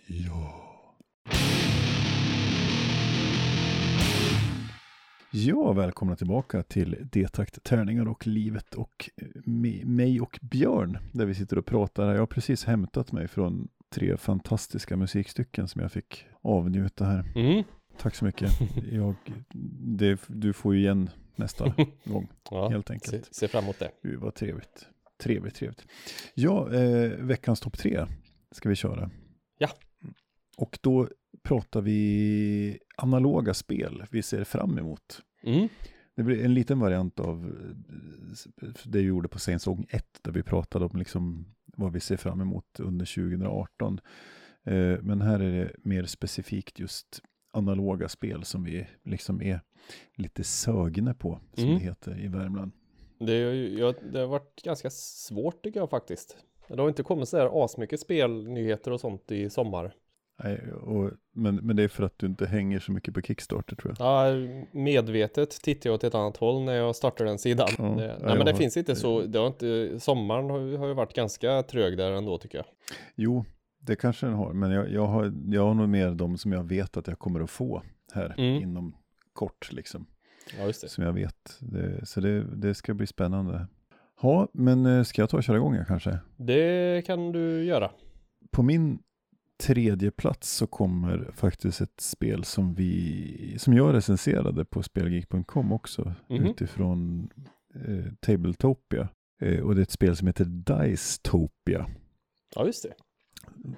Ja. 0.07 0.61
Ja, 5.31 5.73
välkomna 5.73 6.15
tillbaka 6.15 6.63
till 6.63 6.97
Detakt, 7.11 7.63
tärningar 7.63 8.07
och 8.07 8.27
livet 8.27 8.73
och 8.73 9.09
eh, 9.17 9.27
mig 9.85 10.21
och 10.21 10.39
Björn. 10.41 10.97
Där 11.13 11.25
vi 11.25 11.35
sitter 11.35 11.57
och 11.57 11.65
pratar. 11.65 12.11
Jag 12.13 12.19
har 12.19 12.25
precis 12.27 12.65
hämtat 12.65 13.11
mig 13.11 13.27
från 13.27 13.67
tre 13.89 14.17
fantastiska 14.17 14.97
musikstycken 14.97 15.67
som 15.67 15.81
jag 15.81 15.91
fick 15.91 16.25
avnjuta 16.41 17.05
här. 17.05 17.25
mm. 17.35 17.63
Tack 17.97 18.15
så 18.15 18.25
mycket. 18.25 18.51
Jag, 18.91 19.15
det, 19.97 20.19
du 20.27 20.53
får 20.53 20.73
ju 20.75 20.79
igen 20.81 21.09
nästa 21.35 21.73
gång, 22.05 22.27
ja. 22.51 22.69
helt 22.69 22.87
Se, 22.87 22.93
enkelt. 22.93 23.35
se 23.35 23.47
fram 23.47 23.63
emot 23.63 23.79
det. 23.79 23.91
Gud 24.03 24.19
vad 24.19 24.35
trevligt. 24.35 24.87
Trevligt, 25.17 25.55
trevligt. 25.55 25.85
Ja, 26.33 26.73
eh, 26.73 27.09
veckans 27.09 27.59
topp 27.59 27.77
tre 27.77 28.05
ska 28.51 28.69
vi 28.69 28.75
köra. 28.75 29.09
Ja. 29.57 29.69
Och 30.57 30.79
då 30.81 31.09
pratar 31.43 31.81
vi 31.81 32.79
analoga 32.97 33.53
spel 33.53 34.03
vi 34.11 34.21
ser 34.21 34.43
fram 34.43 34.77
emot. 34.77 35.21
Mm. 35.43 35.67
Det 36.15 36.23
blir 36.23 36.45
en 36.45 36.53
liten 36.53 36.79
variant 36.79 37.19
av 37.19 37.45
eh, 37.45 38.67
det 38.83 38.97
vi 38.99 39.05
gjorde 39.05 39.27
på 39.27 39.39
säsong 39.39 39.85
1 39.89 40.05
där 40.21 40.31
vi 40.31 40.43
pratade 40.43 40.85
om 40.85 40.99
liksom 40.99 41.45
vad 41.77 41.93
vi 41.93 41.99
ser 41.99 42.17
fram 42.17 42.41
emot 42.41 42.79
under 42.79 43.05
2018. 43.05 43.99
Eh, 44.63 44.97
Men 45.01 45.21
här 45.21 45.39
är 45.39 45.51
det 45.63 45.71
mer 45.83 46.03
specifikt 46.05 46.79
just 46.79 47.21
analoga 47.57 48.09
spel 48.09 48.43
som 48.43 48.63
vi 48.63 48.87
liksom 49.03 49.41
är 49.41 49.59
lite 50.15 50.43
sögna 50.43 51.13
på, 51.13 51.39
som 51.53 51.63
Mm. 51.63 51.75
det 51.77 51.83
heter 51.83 52.23
i 52.23 52.27
Värmland. 52.27 52.71
Det, 53.19 53.33
är 53.33 53.53
ju- 53.53 53.79
ja, 53.79 53.93
det 54.13 54.19
har 54.19 54.27
varit 54.27 54.61
ganska 54.63 54.89
svårt 54.89 55.63
tycker 55.63 55.79
jag 55.79 55.89
faktiskt. 55.89 56.37
Det 56.67 56.81
har 56.81 56.87
inte 56.89 57.03
kommit 57.03 57.29
så 57.29 57.37
här 57.37 57.63
asmycket 57.65 57.99
spelnyheter 57.99 58.91
och 58.91 58.99
sånt 58.99 59.31
i 59.31 59.49
sommar. 59.49 59.93
Nej, 60.43 60.71
och, 60.71 61.11
men, 61.33 61.55
men 61.55 61.75
det 61.75 61.83
är 61.83 61.87
för 61.87 62.03
att 62.03 62.19
du 62.19 62.25
inte 62.25 62.45
hänger 62.45 62.79
så 62.79 62.91
mycket 62.91 63.13
på 63.13 63.21
Kickstarter 63.21 63.75
tror 63.75 63.95
jag. 63.99 64.07
Ja, 64.07 64.33
medvetet 64.71 65.49
tittar 65.61 65.89
jag 65.89 65.95
åt 65.95 66.03
ett 66.03 66.15
annat 66.15 66.37
håll 66.37 66.63
när 66.63 66.73
jag 66.73 66.95
startar 66.95 67.25
den 67.25 67.37
sidan. 67.39 67.67
Ja, 67.77 67.83
det, 67.83 67.89
ja, 68.05 68.07
nej, 68.07 68.17
men 68.21 68.37
jag 68.37 68.45
det 68.45 68.55
finns 68.55 68.77
inte 68.77 68.95
så, 68.95 69.21
det 69.21 69.39
har 69.39 69.47
inte, 69.47 69.99
sommaren 69.99 70.49
har, 70.49 70.77
har 70.77 70.87
ju 70.87 70.93
varit 70.93 71.13
ganska 71.13 71.63
trög 71.63 71.97
där 71.97 72.11
ändå 72.11 72.37
tycker 72.37 72.57
jag. 72.57 72.65
Jo, 73.15 73.45
det 73.85 73.95
kanske 73.95 74.25
den 74.25 74.35
har, 74.35 74.53
men 74.53 74.71
jag, 74.71 74.89
jag, 74.91 75.07
har, 75.07 75.33
jag 75.47 75.65
har 75.65 75.73
nog 75.73 75.89
mer 75.89 76.11
de 76.11 76.37
som 76.37 76.51
jag 76.51 76.63
vet 76.63 76.97
att 76.97 77.07
jag 77.07 77.19
kommer 77.19 77.39
att 77.39 77.49
få 77.49 77.81
här 78.13 78.35
Mm. 78.37 78.63
inom 78.63 78.95
kort 79.33 79.71
liksom. 79.71 80.05
Ja, 80.57 80.65
just 80.65 80.81
det. 80.81 80.89
Som 80.89 81.03
jag 81.03 81.13
vet. 81.13 81.57
Det, 81.59 82.05
så 82.05 82.21
det, 82.21 82.43
det 82.55 82.73
ska 82.75 82.93
bli 82.93 83.07
spännande. 83.07 83.67
Ja, 84.21 84.47
men 84.53 84.85
eh, 84.85 85.03
ska 85.03 85.21
jag 85.21 85.29
ta 85.29 85.37
och 85.37 85.43
köra 85.43 85.57
igång 85.57 85.77
kanske? 85.87 86.19
Det 86.37 87.05
kan 87.05 87.31
du 87.31 87.63
göra. 87.63 87.91
På 88.51 88.63
min 88.63 88.99
tredje 89.63 90.11
plats 90.11 90.51
så 90.51 90.67
kommer 90.67 91.31
faktiskt 91.33 91.81
ett 91.81 91.99
spel 92.01 92.43
som 92.43 92.73
vi, 92.73 93.55
som 93.59 93.73
jag 93.73 93.93
recenserade 93.93 94.65
på 94.65 94.83
spelgeek.com 94.83 95.71
också, 95.71 96.13
Mhm. 96.29 96.45
utifrån 96.45 97.29
eh, 97.87 98.13
Tabletopia. 98.19 99.09
Eh, 99.41 99.59
och 99.59 99.75
det 99.75 99.81
är 99.81 99.83
ett 99.83 99.91
spel 99.91 100.15
som 100.15 100.27
heter 100.27 100.45
Dicetopia. 100.45 101.89
Ja, 102.55 102.65
just 102.65 102.83
det. 102.83 102.93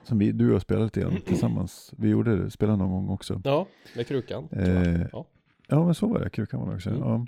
Som 0.03 0.17
vi, 0.17 0.31
du 0.31 0.47
och 0.49 0.53
jag 0.55 0.61
spelat 0.61 0.83
lite 0.83 0.99
grann 1.01 1.21
tillsammans. 1.25 1.93
Vi 1.97 2.09
gjorde 2.09 2.43
det, 2.43 2.51
spelade 2.51 2.77
någon 2.77 2.91
gång 2.91 3.09
också. 3.09 3.41
Ja, 3.43 3.67
med 3.95 4.07
krukan. 4.07 4.47
Eh, 4.51 5.01
Ja. 5.11 5.25
Ja, 5.69 5.85
men 5.85 5.95
så 5.95 6.07
var 6.07 6.19
det. 6.19 6.29
Krukan 6.29 6.59
var 6.59 6.69
det 6.69 6.75
också. 6.75 6.89
Mm. 6.89 7.01
Ja. 7.01 7.25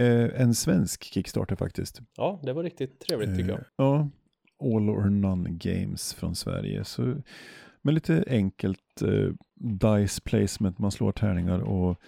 Eh, 0.00 0.40
en 0.40 0.54
svensk 0.54 1.04
Kickstarter 1.04 1.56
faktiskt. 1.56 2.00
ja, 2.16 2.40
det 2.42 2.52
var 2.52 2.62
riktigt 2.62 3.00
trevligt 3.00 3.36
tycker 3.36 3.48
jag. 3.50 3.58
Eh, 3.58 3.64
Ja, 3.76 4.08
All 4.60 4.90
or 4.90 5.04
None 5.10 5.50
Games 5.50 6.14
från 6.14 6.34
Sverige. 6.34 6.84
Så, 6.84 7.14
med 7.82 7.94
lite 7.94 8.24
enkelt 8.28 9.02
eh, 9.02 9.32
dice 9.54 10.20
placement, 10.24 10.78
man 10.78 10.90
slår 10.90 11.12
tärningar 11.12 11.58
och 11.60 12.00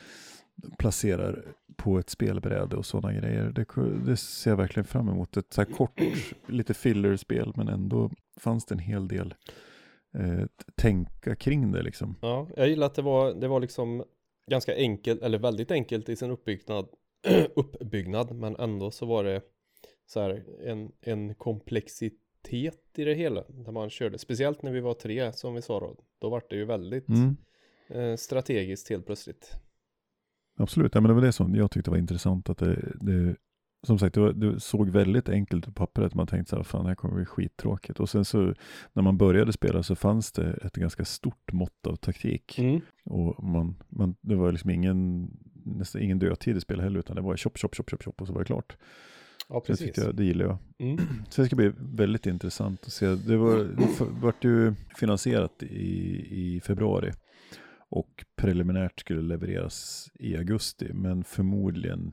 placerar 0.79 1.45
på 1.77 1.99
ett 1.99 2.11
spelbräde 2.11 2.77
och 2.77 2.87
sådana 2.87 3.13
grejer. 3.21 3.51
Det, 3.51 3.67
det 4.07 4.17
ser 4.17 4.51
jag 4.51 4.57
verkligen 4.57 4.85
fram 4.85 5.09
emot. 5.09 5.37
Ett 5.37 5.53
så 5.53 5.61
här 5.61 5.73
kort, 5.73 6.01
lite 6.47 6.75
filler-spel, 6.75 7.53
men 7.57 7.69
ändå 7.69 8.11
fanns 8.37 8.67
det 8.67 8.75
en 8.75 8.79
hel 8.79 9.09
del 9.09 9.35
eh, 10.19 10.45
tänka 10.77 11.37
kring 11.37 11.73
det 11.73 11.83
liksom. 11.83 12.17
Ja, 12.23 12.49
jag 12.57 12.69
gillar 12.69 12.87
att 12.87 12.95
det 12.95 13.03
var, 13.03 13.35
det 13.35 13.49
var 13.49 13.61
liksom 13.61 14.05
ganska 14.51 14.75
enkelt, 14.77 15.23
eller 15.23 15.39
väldigt 15.39 15.71
enkelt 15.71 16.09
i 16.09 16.17
sin 16.17 16.31
uppbyggnad, 16.31 16.89
uppbyggnad, 17.57 18.37
men 18.37 18.57
ändå 18.57 18.91
så 18.91 19.07
var 19.07 19.25
det 19.25 19.43
så 20.07 20.21
här 20.21 20.45
en, 20.65 20.93
en 21.01 21.35
komplexitet 21.35 22.81
i 22.97 23.05
det 23.05 23.15
hela, 23.15 23.45
där 23.49 23.73
man 23.73 23.91
körde, 23.91 24.19
speciellt 24.19 24.63
när 24.63 24.73
vi 24.73 24.81
var 24.81 24.95
tre, 24.95 25.33
som 25.33 25.55
vi 25.55 25.63
sa 25.63 25.81
då, 25.81 25.97
då 26.21 26.29
var 26.31 26.43
det 26.51 26.57
ju 26.57 26.65
väldigt 26.65 27.09
Mm. 27.09 27.37
eh, 27.89 28.17
strategiskt 28.17 28.91
helt 28.91 29.07
plötsligt. 29.07 29.53
Absolut, 30.59 30.95
ja, 30.95 31.01
men 31.01 31.09
det 31.09 31.15
var 31.15 31.23
det 31.23 31.33
som 31.33 31.55
jag 31.55 31.71
tyckte 31.71 31.91
var 31.91 31.99
intressant. 31.99 32.49
Att 32.51 32.59
det, 32.59 32.93
det, 33.01 33.37
som 33.83 33.99
sagt, 33.99 34.15
det, 34.15 34.21
var, 34.21 34.33
det 34.33 34.61
såg 34.61 34.91
väldigt 34.91 35.29
enkelt 35.29 35.65
på 35.65 35.73
pappret. 35.73 36.15
Man 36.15 36.27
tänkte 36.27 36.51
så 36.51 36.57
här, 36.57 36.63
fan 36.63 36.83
det 36.83 36.89
här 36.89 36.95
kommer 36.95 37.15
bli 37.15 37.25
skittråkigt. 37.25 38.01
Och 38.01 38.09
sen 38.09 38.25
så 38.25 38.55
när 38.93 39.03
man 39.03 39.19
började 39.19 39.53
spela 39.53 39.83
så 39.83 39.97
fanns 39.97 40.33
det 40.33 40.53
ett 40.53 40.77
ganska 40.77 41.05
stort 41.05 41.53
mått 41.53 41.87
av 41.87 41.97
taktik. 41.97 42.59
Mm. 42.59 42.81
Och 43.05 43.45
man, 43.45 43.77
man, 43.89 44.15
det 44.21 44.35
var 44.35 44.53
liksom 44.53 44.71
ingen, 44.71 45.31
nästan 45.65 46.03
ingen 46.03 46.19
dödtid 46.19 46.57
i 46.57 46.61
spelet 46.61 46.85
heller, 46.85 46.99
utan 47.01 47.17
det 47.17 47.23
var 47.23 47.37
chop, 47.37 47.59
chop, 47.59 47.75
chop, 47.75 47.91
chop, 47.91 48.03
chop 48.03 48.21
och 48.21 48.27
så 48.27 48.33
var 48.33 48.41
det 48.41 48.47
klart. 48.47 48.77
Ja, 49.49 49.55
Det, 49.55 49.67
precis. 49.67 49.87
tyckte 49.87 50.01
jag, 50.01 50.15
det 50.15 50.25
gillar 50.25 50.45
jag. 50.45 50.59
Mm. 50.79 50.99
Så 51.31 51.41
det 51.43 51.47
ska 51.47 51.57
bli 51.57 51.73
väldigt 51.79 52.27
intressant 52.27 52.85
att 52.87 52.93
se. 52.93 53.07
Det 53.07 53.37
var, 53.37 53.57
det 53.57 54.05
vart 54.21 54.45
ju 54.45 54.75
finansierat 54.97 55.63
i, 55.63 56.57
i 56.57 56.61
februari 56.61 57.13
och 57.89 58.25
preliminärt 58.37 59.01
skulle 59.01 59.23
levereras 59.23 60.09
i 60.15 60.37
augusti, 60.37 60.93
men 60.93 61.25
förmodligen 61.25 62.13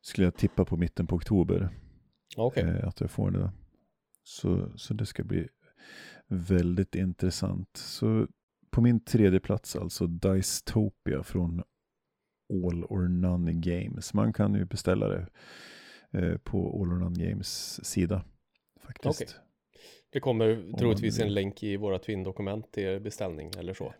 skulle 0.00 0.26
jag 0.26 0.36
tippa 0.36 0.64
på 0.64 0.76
mitten 0.76 1.06
på 1.06 1.16
oktober 1.16 1.70
Okej, 2.36 2.64
eh, 2.64 2.88
att 2.88 3.00
jag 3.00 3.10
får 3.10 3.30
det. 3.30 3.50
Så, 4.22 4.72
så 4.76 4.94
det 4.94 5.06
ska 5.06 5.24
bli 5.24 5.48
väldigt 6.26 6.94
intressant. 6.94 7.76
Så 7.76 8.26
på 8.70 8.80
min 8.80 9.04
tredje 9.04 9.40
plats 9.40 9.76
alltså 9.76 10.06
Dicetopia 10.06 11.22
från 11.22 11.62
All 12.52 12.84
or 12.84 13.08
None 13.08 13.52
Games. 13.52 14.14
Man 14.14 14.32
kan 14.32 14.54
ju 14.54 14.64
beställa 14.64 15.08
det 15.08 15.26
eh, 16.10 16.36
på 16.36 16.80
All 16.80 16.92
or 16.92 16.98
None 16.98 17.24
Games 17.24 17.84
sida 17.84 18.24
faktiskt. 18.80 19.22
Okej. 19.22 19.28
det 20.10 20.20
kommer 20.20 20.78
troligtvis 20.78 21.18
en 21.18 21.34
länk 21.34 21.62
i 21.62 21.76
våra 21.76 21.98
Twin-dokument 21.98 22.72
till 22.72 23.00
beställning 23.00 23.50
eller 23.58 23.74
så. 23.74 23.94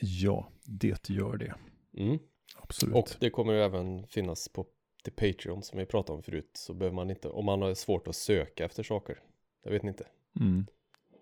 Ja, 0.00 0.48
det 0.64 1.10
gör 1.10 1.36
det. 1.36 1.54
Mm. 1.96 2.18
Absolut. 2.56 2.94
Och 2.94 3.10
det 3.20 3.30
kommer 3.30 3.52
ju 3.52 3.60
även 3.60 4.06
finnas 4.06 4.48
på 4.48 4.66
till 5.04 5.12
Patreon 5.12 5.62
som 5.62 5.78
vi 5.78 5.86
pratade 5.86 6.16
om 6.16 6.22
förut 6.22 6.50
så 6.52 6.74
behöver 6.74 6.94
man 6.94 7.10
inte, 7.10 7.28
om 7.28 7.44
man 7.44 7.62
har 7.62 7.74
svårt 7.74 8.08
att 8.08 8.16
söka 8.16 8.64
efter 8.64 8.82
saker. 8.82 9.18
Jag 9.64 9.70
vet 9.72 9.84
inte. 9.84 10.04
Mm. 10.40 10.66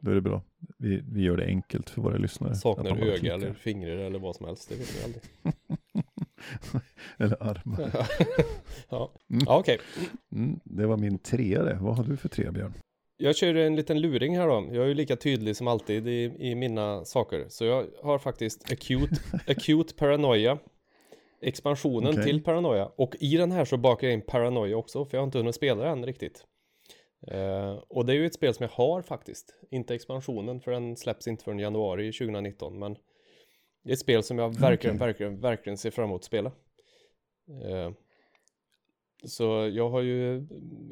Då 0.00 0.10
är 0.10 0.14
det 0.14 0.20
bra. 0.20 0.42
Vi, 0.78 1.02
vi 1.12 1.22
gör 1.22 1.36
det 1.36 1.44
enkelt 1.46 1.90
för 1.90 2.02
våra 2.02 2.16
lyssnare. 2.16 2.54
Saknar 2.54 2.90
öga 2.90 3.16
klickar. 3.18 3.34
eller 3.34 3.52
fingrar 3.54 3.96
eller 3.96 4.18
vad 4.18 4.36
som 4.36 4.46
helst. 4.46 4.68
Det 4.68 4.74
vet 4.74 4.94
man 4.94 5.04
aldrig. 5.04 5.54
eller 7.18 7.42
armar. 7.42 7.90
ja, 8.88 9.12
Mm. 9.30 9.42
ja 9.46 9.58
okej. 9.58 9.78
Mm, 10.32 10.60
det 10.64 10.86
var 10.86 10.96
min 10.96 11.18
trea 11.18 11.62
det. 11.62 11.78
Vad 11.80 11.96
har 11.96 12.04
du 12.04 12.16
för 12.16 12.28
tre 12.28 12.50
Björn? 12.50 12.72
Jag 13.16 13.36
kör 13.36 13.54
en 13.54 13.76
liten 13.76 14.00
luring 14.00 14.36
här 14.38 14.46
då. 14.46 14.68
Jag 14.72 14.84
är 14.84 14.88
ju 14.88 14.94
lika 14.94 15.16
tydlig 15.16 15.56
som 15.56 15.68
alltid 15.68 16.08
i, 16.08 16.32
i 16.38 16.54
mina 16.54 17.04
saker. 17.04 17.46
Så 17.48 17.64
jag 17.64 17.86
har 18.02 18.18
faktiskt 18.18 18.72
acute, 18.72 19.16
acute 19.46 19.94
paranoia. 19.94 20.58
Expansionen 21.42 22.12
Okej. 22.12 22.24
till 22.24 22.44
paranoia. 22.44 22.86
Och 22.86 23.16
i 23.20 23.36
den 23.36 23.52
här 23.52 23.64
så 23.64 23.76
bakar 23.76 24.06
jag 24.06 24.14
in 24.14 24.22
paranoia 24.22 24.76
också. 24.76 25.04
För 25.04 25.16
jag 25.16 25.22
har 25.22 25.26
inte 25.26 25.38
hunnit 25.38 25.54
spela 25.54 25.84
den 25.84 26.06
riktigt. 26.06 26.46
Eh, 27.26 27.72
och 27.88 28.06
det 28.06 28.12
är 28.12 28.14
ju 28.14 28.26
ett 28.26 28.34
spel 28.34 28.54
som 28.54 28.64
jag 28.64 28.70
har 28.70 29.02
faktiskt. 29.02 29.54
Inte 29.70 29.94
expansionen 29.94 30.60
för 30.60 30.70
den 30.70 30.96
släpps 30.96 31.28
inte 31.28 31.44
förrän 31.44 31.58
januari 31.58 32.12
2019. 32.12 32.78
Men 32.78 32.96
det 33.82 33.90
är 33.90 33.92
ett 33.92 33.98
spel 33.98 34.22
som 34.22 34.38
jag 34.38 34.58
verkligen, 34.58 34.96
Okej. 34.96 35.06
verkligen, 35.06 35.40
verkligen 35.40 35.78
ser 35.78 35.90
fram 35.90 36.04
emot 36.04 36.20
att 36.20 36.24
spela. 36.24 36.52
Eh, 37.64 37.92
så 39.24 39.70
jag 39.72 39.90
har 39.90 40.00
ju 40.00 40.46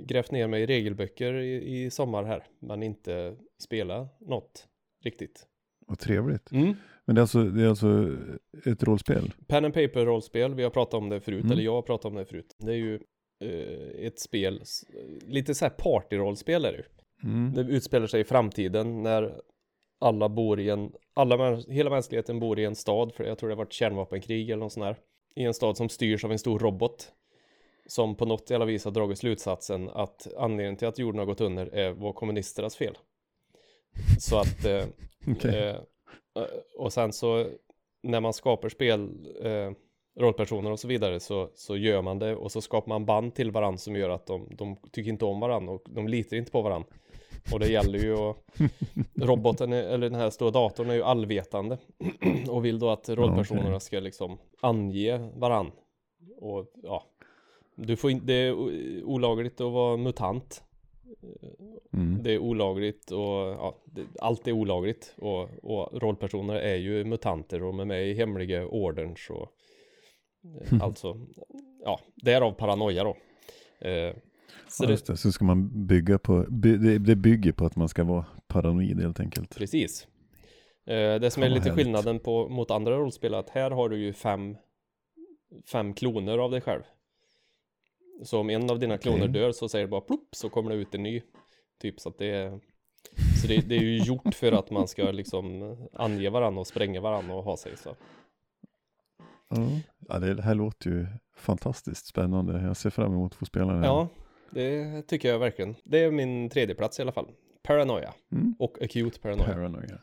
grävt 0.06 0.30
ner 0.30 0.46
mig 0.46 0.62
i 0.62 0.66
regelböcker 0.66 1.34
i, 1.34 1.84
i 1.84 1.90
sommar 1.90 2.24
här, 2.24 2.46
men 2.58 2.82
inte 2.82 3.36
spela 3.58 4.08
något 4.18 4.68
riktigt. 5.02 5.46
Vad 5.86 5.98
trevligt. 5.98 6.52
Mm. 6.52 6.74
Men 7.10 7.14
det 7.14 7.18
är, 7.18 7.22
alltså, 7.22 7.44
det 7.44 7.62
är 7.64 7.68
alltså 7.68 8.16
ett 8.64 8.82
rollspel? 8.82 9.32
Pen 9.46 9.64
and 9.64 9.74
paper 9.74 10.04
rollspel, 10.06 10.54
vi 10.54 10.62
har 10.62 10.70
pratat 10.70 10.94
om 10.94 11.08
det 11.08 11.20
förut, 11.20 11.40
Mm. 11.40 11.52
eller 11.52 11.62
jag 11.62 11.72
har 11.72 11.82
pratat 11.82 12.04
om 12.04 12.14
det 12.14 12.24
förut. 12.24 12.56
Det 12.58 12.72
är 12.72 12.76
ju 12.76 12.94
eh, 13.44 14.06
ett 14.06 14.20
spel, 14.20 14.62
lite 15.26 15.54
så 15.54 15.64
här 15.64 15.70
partyrollspel 15.70 16.64
är 16.64 16.72
det 16.72 16.78
ju. 16.78 16.84
Mm. 17.30 17.52
Det 17.54 17.60
utspelar 17.60 18.06
sig 18.06 18.20
i 18.20 18.24
framtiden 18.24 19.02
när 19.02 19.40
alla 20.00 20.28
bor 20.28 20.60
i 20.60 20.70
en, 20.70 20.92
alla, 21.14 21.56
hela 21.56 21.90
mänskligheten 21.90 22.40
bor 22.40 22.58
i 22.58 22.64
en 22.64 22.74
stad, 22.74 23.12
för 23.14 23.24
jag 23.24 23.38
tror 23.38 23.48
det 23.48 23.54
har 23.54 23.64
varit 23.64 23.72
kärnvapenkrig 23.72 24.50
eller 24.50 24.60
något 24.60 24.72
sånt 24.72 24.84
där. 24.86 24.96
I 25.34 25.44
en 25.44 25.54
stad 25.54 25.76
som 25.76 25.88
styrs 25.88 26.24
av 26.24 26.32
en 26.32 26.38
stor 26.38 26.58
robot. 26.58 27.12
Som 27.86 28.14
på 28.16 28.24
något 28.24 28.50
jävla 28.50 28.66
vis 28.66 28.84
har 28.84 28.92
dragit 28.92 29.18
slutsatsen 29.18 29.88
att 29.88 30.26
anledningen 30.38 30.76
till 30.76 30.88
att 30.88 30.98
jorden 30.98 31.18
har 31.18 31.26
gått 31.26 31.40
under 31.40 31.66
är 31.66 31.90
var 31.92 32.12
kommunisternas 32.12 32.76
fel. 32.76 32.98
Så 34.18 34.36
att, 34.38 34.64
eh, 34.64 34.84
Okej. 35.36 35.68
eh, 35.68 35.76
och 36.78 36.92
sen 36.92 37.12
så 37.12 37.46
när 38.02 38.20
man 38.20 38.32
skapar 38.32 38.68
spel, 38.68 39.10
eh, 39.42 39.72
rollpersoner 40.18 40.70
och 40.70 40.80
så 40.80 40.88
vidare 40.88 41.20
så, 41.20 41.50
så 41.54 41.76
gör 41.76 42.02
man 42.02 42.18
det 42.18 42.36
och 42.36 42.52
så 42.52 42.60
skapar 42.60 42.88
man 42.88 43.04
band 43.04 43.34
till 43.34 43.50
varandra 43.50 43.78
som 43.78 43.96
gör 43.96 44.10
att 44.10 44.26
de, 44.26 44.48
de 44.50 44.76
tycker 44.92 45.10
inte 45.10 45.24
om 45.24 45.40
varandra 45.40 45.72
och 45.72 45.82
de 45.88 46.08
litar 46.08 46.36
inte 46.36 46.52
på 46.52 46.62
varandra. 46.62 46.88
Och 47.52 47.60
det 47.60 47.68
gäller 47.68 47.98
ju 47.98 48.14
att 48.14 48.36
roboten, 49.28 49.72
är, 49.72 49.82
eller 49.82 50.10
den 50.10 50.20
här 50.20 50.30
stora 50.30 50.50
datorn 50.50 50.90
är 50.90 50.94
ju 50.94 51.02
allvetande 51.02 51.78
och 52.48 52.64
vill 52.64 52.78
då 52.78 52.90
att 52.90 53.08
rollpersonerna 53.08 53.80
ska 53.80 54.00
liksom 54.00 54.38
ange 54.60 55.18
varann. 55.34 55.70
Och 56.36 56.66
ja, 56.82 57.04
du 57.74 57.96
får 57.96 58.10
inte, 58.10 58.26
det 58.26 58.34
är 58.34 58.54
olagligt 59.04 59.60
att 59.60 59.72
vara 59.72 59.96
mutant. 59.96 60.62
Mm. 61.92 62.22
Det 62.22 62.32
är 62.34 62.38
olagligt 62.38 63.10
och 63.10 63.18
ja, 63.18 63.78
det, 63.84 64.02
allt 64.20 64.48
är 64.48 64.52
olagligt 64.52 65.14
och, 65.18 65.48
och 65.62 66.02
rollpersoner 66.02 66.54
är 66.54 66.76
ju 66.76 67.04
mutanter 67.04 67.62
och 67.62 67.74
med 67.74 68.08
i 68.08 68.14
hemliga 68.14 68.66
orders 68.66 69.30
och 69.30 69.48
eh, 70.72 70.82
alltså, 70.82 71.20
ja, 71.84 72.00
därav 72.14 72.52
paranoia 72.52 73.04
då. 73.04 73.16
Eh, 73.88 74.14
så 74.68 74.84
Ja, 74.84 74.96
det. 75.06 75.16
Så 75.16 75.32
ska 75.32 75.44
man 75.44 75.86
bygga 75.86 76.18
på, 76.18 76.46
by, 76.50 76.76
det, 76.76 76.98
det 76.98 77.16
bygger 77.16 77.52
på 77.52 77.66
att 77.66 77.76
man 77.76 77.88
ska 77.88 78.04
vara 78.04 78.24
paranoid 78.46 79.00
helt 79.00 79.20
enkelt. 79.20 79.56
Precis. 79.56 80.06
Eh, 80.86 81.20
det 81.20 81.30
som 81.30 81.42
är 81.42 81.48
lite 81.48 81.60
härligt. 81.60 81.74
skillnaden 81.74 82.18
på, 82.18 82.48
mot 82.48 82.70
andra 82.70 82.96
rollspel 82.96 83.34
är 83.34 83.38
att 83.38 83.50
här 83.50 83.70
har 83.70 83.88
du 83.88 83.98
ju 83.98 84.12
fem, 84.12 84.56
fem 85.72 85.94
kloner 85.94 86.38
av 86.38 86.50
dig 86.50 86.60
själv. 86.60 86.82
Så 88.22 88.40
om 88.40 88.50
en 88.50 88.70
av 88.70 88.78
dina 88.78 88.98
kloner 88.98 89.18
Okej. 89.18 89.28
dör 89.32 89.52
så 89.52 89.68
säger 89.68 89.84
det 89.86 89.90
bara 89.90 90.00
plopp 90.00 90.28
så 90.32 90.48
kommer 90.48 90.70
det 90.70 90.76
ut 90.76 90.94
en 90.94 91.02
ny. 91.02 91.22
Typ 91.80 92.00
så 92.00 92.08
att 92.08 92.18
det 92.18 92.26
är 92.26 92.60
Så 93.42 93.48
det, 93.48 93.68
det 93.68 93.76
är 93.76 93.80
ju 93.82 93.98
gjort 93.98 94.34
för 94.34 94.52
att 94.52 94.70
man 94.70 94.88
ska 94.88 95.10
liksom 95.10 95.76
ange 95.92 96.30
varandra 96.30 96.60
och 96.60 96.66
spränga 96.66 97.00
varandra 97.00 97.34
och 97.34 97.44
ha 97.44 97.56
sig 97.56 97.76
så. 97.76 97.96
Ja. 99.48 99.68
Ja, 100.08 100.18
det, 100.18 100.42
här 100.42 100.54
låter 100.54 100.90
ju 100.90 101.06
fantastiskt 101.36 102.06
spännande. 102.06 102.62
Jag 102.62 102.76
ser 102.76 102.90
fram 102.90 103.12
emot 103.12 103.32
att 103.32 103.38
få 103.38 103.44
spela 103.46 103.72
det. 103.72 103.78
här. 103.78 103.84
Ja, 103.86 104.08
det 104.50 105.02
tycker 105.02 105.28
jag 105.28 105.38
verkligen. 105.38 105.74
Det 105.84 105.98
är 105.98 106.10
min 106.10 106.48
tredje 106.50 106.74
plats 106.74 106.98
i 106.98 107.02
alla 107.02 107.12
fall. 107.12 107.28
Paranoia 107.62 108.14
Mm. 108.32 108.54
och 108.58 108.82
acute 108.82 109.20
paranoia. 109.20 109.46
Paranoia. 109.52 109.98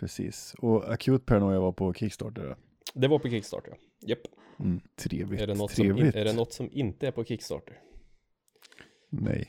Precis. 0.00 0.54
Och 0.58 0.92
Acute 0.92 1.24
Paranoia 1.24 1.60
var 1.60 1.72
på 1.72 1.94
Kickstarter. 1.94 2.56
Det 2.94 3.08
var 3.08 3.18
på 3.18 3.28
Kickstarter. 3.28 3.74
Japp. 4.00 4.18
Mm. 4.60 4.80
Trevligt. 4.96 5.40
Är 5.40 5.46
det, 5.46 5.54
något 5.54 5.70
som 5.70 5.84
Trevligt. 5.84 6.14
är 6.14 6.24
det 6.24 6.32
något 6.32 6.52
som 6.52 6.68
inte 6.72 7.06
är 7.06 7.10
på 7.10 7.24
Kickstarter? 7.24 7.78
Nej. 9.10 9.48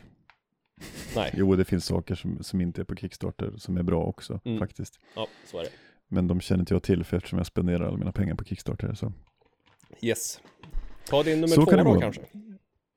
Nej. 1.15 1.32
Jo, 1.38 1.56
det 1.56 1.65
finns 1.65 1.86
saker 1.86 2.15
som, 2.15 2.43
som 2.43 2.62
inte 2.62 2.82
är 2.82 2.86
på 2.86 2.96
Kickstarter 2.96 3.54
som 3.58 3.78
är 3.78 3.84
bra 3.84 4.04
också 4.04 4.39
Mm. 4.46 4.60
faktiskt. 4.60 5.00
Ja, 5.15 5.28
så 5.46 5.60
är 5.60 5.63
det. 5.63 5.70
Men 6.08 6.28
de 6.28 6.41
känner 6.41 6.60
inte 6.60 6.74
jag 6.74 6.84
till 6.84 7.04
för 7.04 7.17
eftersom 7.17 7.38
jag 7.38 7.46
spenderar 7.46 7.88
alla 7.88 7.98
mina 7.98 8.12
pengar 8.12 8.36
på 8.36 8.43
Kickstarter. 8.43 8.93
Så. 8.93 9.13
Yes. 10.02 10.39
Ta 11.10 11.24
din 11.24 11.36
nummer 11.41 11.48
Så 11.48 11.65
två 11.65 11.72
kan 11.72 11.86
då 11.86 12.00
kanske. 12.00 12.22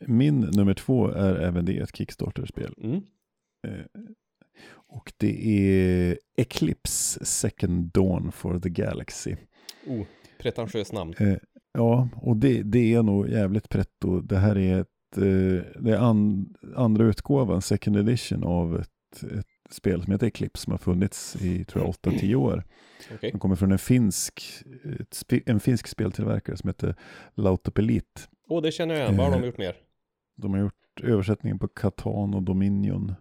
Min 0.06 0.40
nummer 0.40 0.74
två 0.74 1.08
är 1.08 1.34
även 1.34 1.64
det 1.64 1.78
ett 1.78 1.96
Kickstarter-spel. 1.96 2.74
Mm. 2.82 2.96
Eh, 3.66 3.84
och 4.72 5.12
det 5.16 5.46
är 5.48 6.18
Eclipse 6.36 7.24
Second 7.24 7.84
Dawn 7.92 8.32
for 8.32 8.58
the 8.58 8.68
Galaxy. 8.68 9.36
Oh, 9.86 10.06
pretentiöst 10.38 10.92
namn. 10.92 11.14
Eh, 11.18 11.36
ja, 11.72 12.08
och 12.14 12.36
det, 12.36 12.62
det 12.62 12.94
är 12.94 13.02
nog 13.02 13.28
jävligt 13.28 13.68
pretto. 13.68 14.20
Det 14.20 14.36
här 14.36 14.58
är 14.58 14.80
ett, 14.80 15.16
eh, 15.16 15.82
det 15.82 15.90
är 15.92 15.96
an, 15.98 16.54
andra 16.76 17.04
utgåvan, 17.04 17.62
second 17.62 17.96
edition 17.96 18.44
av 18.44 18.80
ett, 18.80 19.22
ett 19.22 19.46
spel 19.72 20.02
som 20.02 20.12
heter 20.12 20.26
Eclipse 20.26 20.62
som 20.64 20.70
har 20.70 20.78
funnits 20.78 21.36
i, 21.42 21.64
tror 21.64 21.84
jag, 21.84 22.12
8-10 22.12 22.34
år. 22.34 22.64
Okej. 23.14 23.30
De 23.32 23.38
kommer 23.38 23.56
från 23.56 23.72
en 23.72 23.78
finsk, 23.78 24.42
en 25.46 25.60
finsk 25.60 25.86
speltillverkare 25.86 26.56
som 26.56 26.68
heter 26.68 26.94
Lautopelit. 27.34 28.28
Åh, 28.48 28.62
det 28.62 28.72
känner 28.72 28.94
jag 28.94 29.02
igen. 29.04 29.16
Vad 29.16 29.26
har 29.26 29.32
de 29.32 29.40
Eh, 29.42 29.46
gjort 29.46 29.58
mer? 29.58 29.76
De 30.36 30.52
har 30.52 30.60
gjort 30.60 31.00
översättningen 31.02 31.58
på 31.58 31.68
Catan 31.68 32.34
och 32.34 32.42
Dominion. 32.42 33.14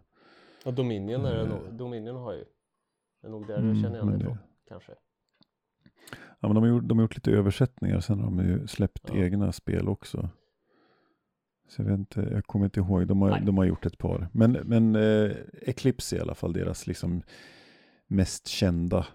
Ja, 0.65 0.71
Dominion 0.71 1.25
är 1.25 1.35
det 1.35 1.41
eh, 1.41 1.47
nog. 1.49 1.73
Dominion 1.77 2.15
har 2.15 2.33
ju. 2.33 2.43
Det 3.21 3.27
är 3.27 3.31
nog 3.31 3.47
där 3.47 3.57
Mm, 3.57 3.67
jag 3.69 3.77
känner 3.83 3.95
igen 3.97 4.09
det- 4.19 4.23
ifrån. 4.23 4.37
Kanske. 4.69 4.91
Ja, 6.39 6.47
men 6.47 6.55
de, 6.55 6.63
har 6.63 6.67
gjort, 6.69 6.87
de 6.87 6.97
har 6.97 7.03
gjort 7.03 7.15
lite 7.15 7.31
översättningar, 7.31 7.99
sen 7.99 8.19
har 8.19 8.25
de 8.25 8.39
ju 8.39 8.67
släppt 8.67 9.01
Ja. 9.07 9.15
egna 9.15 9.51
spel 9.51 9.87
också. 9.87 10.29
Så 11.67 11.81
jag 11.81 11.89
vet 11.89 11.99
inte, 11.99 12.21
jag 12.31 12.45
kommer 12.45 12.65
inte 12.65 12.79
ihåg, 12.79 13.07
de 13.07 13.21
har, 13.21 13.29
Nej. 13.29 13.41
de 13.45 13.57
har 13.57 13.65
gjort 13.65 13.85
ett 13.85 13.97
par. 13.97 14.27
Men, 14.33 14.51
men 14.51 14.95
eh, 14.95 15.31
Eclipse 15.61 16.15
är 16.15 16.17
i 16.17 16.21
alla 16.21 16.35
fall 16.35 16.53
deras 16.53 16.87
liksom 16.87 17.21
mest 18.07 18.47
kända 18.47 19.05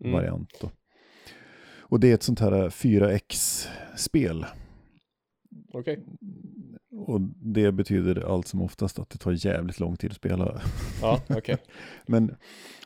Mm. 0.00 0.12
variant. 0.12 0.50
Då. 0.60 0.70
Och 1.78 2.00
det 2.00 2.10
är 2.10 2.14
ett 2.14 2.22
sånt 2.22 2.40
här 2.40 2.70
4X-spel. 2.70 4.46
Okej. 5.72 6.04
Och 6.90 7.20
det 7.36 7.72
betyder 7.72 8.32
allt 8.34 8.46
som 8.48 8.62
oftast 8.62 8.98
att 8.98 9.10
det 9.10 9.18
tar 9.18 9.46
jävligt 9.46 9.80
lång 9.80 9.96
tid 9.96 10.10
att 10.10 10.16
spela. 10.16 10.60
Ja, 11.02 11.20
okej. 11.28 11.56
Men, 12.06 12.34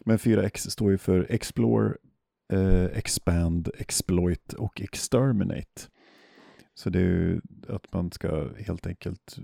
men 0.04 0.18
4X 0.18 0.56
står 0.70 0.90
ju 0.90 0.98
för 0.98 1.26
Explore, 1.30 1.94
eh, 2.52 2.84
Expand, 2.84 3.70
Exploit 3.78 4.52
och 4.52 4.80
Exterminate. 4.80 5.82
Så 6.74 6.90
det 6.90 6.98
är 6.98 7.02
ju 7.02 7.40
att 7.68 7.92
man 7.92 8.12
ska 8.12 8.48
helt 8.58 8.86
enkelt 8.86 9.36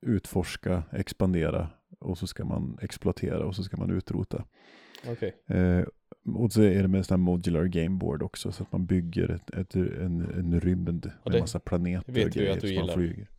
utforska, 0.00 0.82
expandera 0.92 1.68
och 1.98 2.18
så 2.18 2.26
ska 2.26 2.44
man 2.44 2.78
exploatera 2.82 3.46
och 3.46 3.56
så 3.56 3.62
ska 3.62 3.76
man 3.76 3.90
utrota. 3.90 4.44
Okej. 5.06 5.36
Eh, 5.46 5.84
och 6.34 6.52
så 6.52 6.62
är 6.62 6.82
det 6.82 6.88
med 6.88 7.06
sån 7.06 7.20
här 7.20 7.24
modular 7.24 7.64
gameboard 7.64 8.22
också 8.22 8.52
så 8.52 8.62
att 8.62 8.72
man 8.72 8.86
bygger 8.86 9.30
ett, 9.30 9.50
ett, 9.50 9.74
en, 9.74 10.20
en 10.20 10.60
rymd 10.60 11.10
med 11.24 11.32
det 11.32 11.40
massa 11.40 11.60
planeter 11.60 12.12
vet 12.12 12.26
och 12.26 12.30
grejer 12.30 12.52
att 12.52 12.60
du 12.60 12.68
som 12.68 12.86
man 12.86 12.94
flyger. 12.94 13.30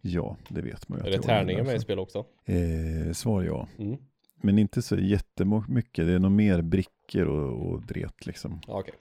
Ja, 0.00 0.36
det 0.48 0.62
vet 0.62 0.88
man 0.88 0.98
ju. 0.98 1.06
Är 1.06 1.10
det 1.10 1.22
tärningar 1.22 1.64
med 1.64 1.76
i 1.76 1.80
spel 1.80 1.98
också? 1.98 2.26
Eh, 2.44 3.12
svar 3.12 3.42
ja. 3.42 3.68
Mm. 3.78 3.96
Men 4.40 4.58
inte 4.58 4.82
så 4.82 4.96
jättemycket. 4.96 6.06
Det 6.06 6.12
är 6.12 6.18
nog 6.18 6.32
mer 6.32 6.62
brickor 6.62 7.26
och, 7.26 7.70
och 7.70 7.86
dret 7.86 8.26
liksom. 8.26 8.60
Okej. 8.66 8.94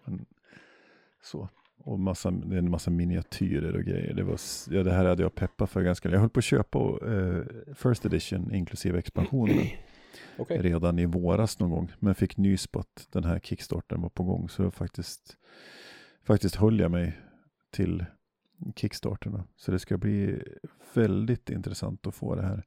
Så. 1.23 1.49
Och 1.83 1.99
massa, 1.99 2.31
det 2.31 2.55
är 2.55 2.59
en 2.59 2.69
massa 2.69 2.91
miniatyrer 2.91 3.75
och 3.75 3.83
grejer. 3.83 4.13
Det, 4.13 4.23
var, 4.23 4.39
ja, 4.69 4.83
det 4.83 4.91
här 4.91 5.05
hade 5.05 5.23
jag 5.23 5.35
peppat 5.35 5.69
för 5.69 5.81
ganska 5.81 6.09
Jag 6.09 6.19
höll 6.19 6.29
på 6.29 6.39
att 6.39 6.43
köpa 6.43 6.79
eh, 6.79 7.43
First 7.75 8.05
Edition 8.05 8.53
inklusive 8.53 8.99
expansionen 8.99 9.65
Okej. 10.37 10.61
redan 10.61 10.99
i 10.99 11.05
våras 11.05 11.59
någon 11.59 11.69
gång. 11.69 11.91
Men 11.99 12.15
fick 12.15 12.37
nys 12.37 12.67
på 12.67 12.79
att 12.79 13.07
den 13.11 13.23
här 13.23 13.39
kickstarten 13.39 14.01
var 14.01 14.09
på 14.09 14.23
gång. 14.23 14.49
Så 14.49 14.71
faktiskt, 14.71 15.37
faktiskt 16.23 16.55
höll 16.55 16.79
jag 16.79 16.91
mig 16.91 17.19
till 17.71 18.05
kickstarten. 18.75 19.31
då. 19.31 19.43
Så 19.55 19.71
det 19.71 19.79
ska 19.79 19.97
bli 19.97 20.43
väldigt 20.93 21.49
intressant 21.49 22.07
att 22.07 22.15
få 22.15 22.35
det 22.35 22.41
här. 22.41 22.65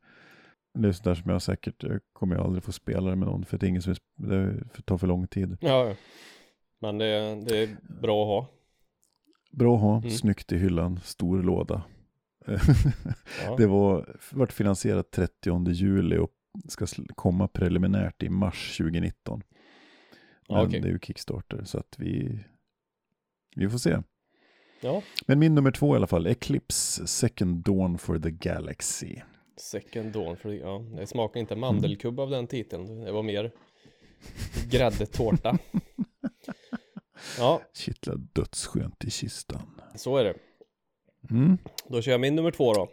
Det 0.75 0.89
är 0.89 0.93
sånt 0.93 1.05
där 1.05 1.15
som 1.15 1.31
jag 1.31 1.43
säkert, 1.43 1.83
jag 1.83 2.01
kommer 2.13 2.37
ju 2.37 2.43
aldrig 2.43 2.63
få 2.63 2.73
spela 2.73 3.11
det 3.11 3.17
med 3.17 3.29
någon 3.29 3.45
för 3.45 3.59
det 3.59 3.67
är 3.67 3.69
ingen 3.69 3.83
som, 3.83 3.95
det 4.17 4.65
tar 4.85 4.99
för 4.99 5.07
lång 5.07 5.27
tid. 5.27 5.57
Ja. 5.61 5.95
Men 6.79 6.99
det, 6.99 7.35
det 7.45 7.59
är 7.63 7.77
bra 8.01 8.23
att 8.23 8.29
ha. 8.29 8.49
Bra 9.51 9.75
att 9.75 9.81
ha, 9.81 9.97
Mm. 9.99 10.11
snyggt 10.11 10.53
i 10.53 10.59
hyllan, 10.59 11.01
stor 11.05 11.43
låda. 11.43 11.83
Ja. 13.47 13.57
det 13.57 13.67
var, 13.67 14.17
vart 14.33 14.53
finansierat 14.53 15.11
30 15.11 15.71
juli 15.73 16.19
och 16.19 16.33
ska 16.69 16.87
komma 17.15 17.49
preliminärt 17.49 18.23
i 18.23 18.29
mars 18.29 18.77
2019. 18.79 19.43
Men 20.49 20.57
Ja, 20.59 20.67
okej. 20.67 20.81
det 20.81 20.89
är 20.89 20.93
ju 20.93 20.99
Kickstarter 20.99 21.65
så 21.65 21.79
att 21.79 21.95
vi, 21.99 22.41
vi 23.57 23.69
får 23.69 23.79
se. 23.79 23.99
ja. 24.81 25.03
Men 25.27 25.39
min 25.39 25.55
nummer 25.55 25.71
två 25.71 25.95
i 25.95 25.97
alla 25.97 26.07
fall, 26.07 26.27
Eclipse 26.27 27.07
Second 27.07 27.57
Dawn 27.65 27.99
for 27.99 28.19
the 28.19 28.31
Galaxy. 28.31 29.17
Second 29.57 30.13
Dawn. 30.13 30.37
För, 30.37 30.53
ja, 30.53 30.85
det 30.97 31.07
smakar 31.07 31.41
inte 31.41 31.57
mandelkubb 31.57 32.21
av 32.21 32.31
den 32.31 32.47
titeln. 32.47 33.01
Det 33.01 33.13
var 33.13 33.23
mer 33.23 33.51
gräddtårta. 34.71 35.59
ja, 37.39 37.63
Kittlar 37.75 38.17
dödsskönt 38.17 39.05
i 39.05 39.11
kistan. 39.11 39.81
så 39.97 40.17
är 40.17 40.25
det. 40.25 40.35
Mm. 41.31 41.59
Då 41.89 42.03
kör 42.03 42.13
jag 42.13 42.21
min 42.21 42.35
nummer 42.37 42.51
två 42.51 42.73
då. 42.73 42.89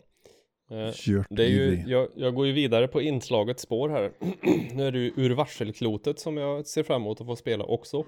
Eh, 0.75 0.91
Kört 0.93 1.27
Det 1.29 1.43
är 1.43 1.49
ju, 1.49 1.83
jag, 1.87 2.09
jag 2.15 2.35
går 2.35 2.47
ju 2.47 2.53
vidare 2.53 2.87
på 2.87 3.01
inslaget 3.01 3.59
spår 3.59 3.89
här. 3.89 4.11
nu 4.75 4.87
är 4.87 4.91
det 4.91 4.99
ju 4.99 5.13
Ur 5.15 5.29
varselklotet 5.29 6.19
som 6.19 6.37
jag 6.37 6.67
ser 6.67 6.83
fram 6.83 7.01
emot 7.01 7.21
att 7.21 7.27
få 7.27 7.35
spela 7.35 7.63
också. 7.63 8.05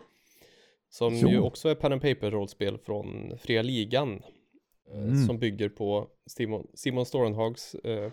Som 0.89 1.15
Jo. 1.15 1.29
ju 1.29 1.39
också 1.39 1.69
är 1.69 1.75
pen 1.75 1.91
and 1.93 2.01
paper 2.01 2.31
rollspel 2.31 2.77
från 2.77 3.37
Fria 3.37 3.61
Ligan. 3.61 4.13
eh, 4.13 4.97
Mm. 4.97 5.25
Som 5.27 5.39
bygger 5.39 5.69
på 5.69 6.07
Simon, 6.27 6.67
Simon 6.73 7.05
Storenhags 7.05 7.75
eh, 7.75 8.11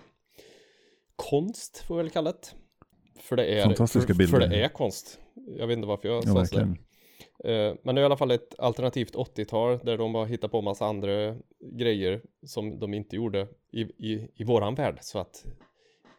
konst, 1.30 1.78
får 1.78 1.96
vi 1.96 2.02
väl 2.02 2.10
kalla 2.10 2.32
det. 2.32 2.48
För 3.20 3.36
det 3.36 3.46
är, 3.46 3.64
Fantastiska 3.64 4.06
för, 4.14 4.18
bilder. 4.18 4.40
för 4.40 4.48
det 4.48 4.64
är 4.64 4.68
konst. 4.68 5.18
Jag 5.58 5.66
vet 5.66 5.76
inte 5.76 5.88
varför 5.88 6.08
jag 6.08 6.16
Ja, 6.16 6.22
sa 6.34 6.46
sådär. 6.46 6.76
Eh, 7.44 7.74
Men 7.82 7.94
det 7.94 8.00
är 8.00 8.02
i 8.02 8.04
alla 8.04 8.16
fall 8.16 8.30
ett 8.30 8.54
alternativt 8.58 9.14
80-tal 9.14 9.78
där 9.78 9.98
de 9.98 10.14
har 10.14 10.26
hittat 10.26 10.50
på 10.50 10.62
massa 10.62 10.86
andra 10.86 11.36
grejer 11.72 12.22
som 12.46 12.78
de 12.78 12.94
inte 12.94 13.16
gjorde 13.16 13.48
i, 13.72 13.80
i, 13.80 14.28
i 14.34 14.44
våran 14.44 14.74
värld. 14.74 14.98
Så 15.00 15.18
att 15.18 15.44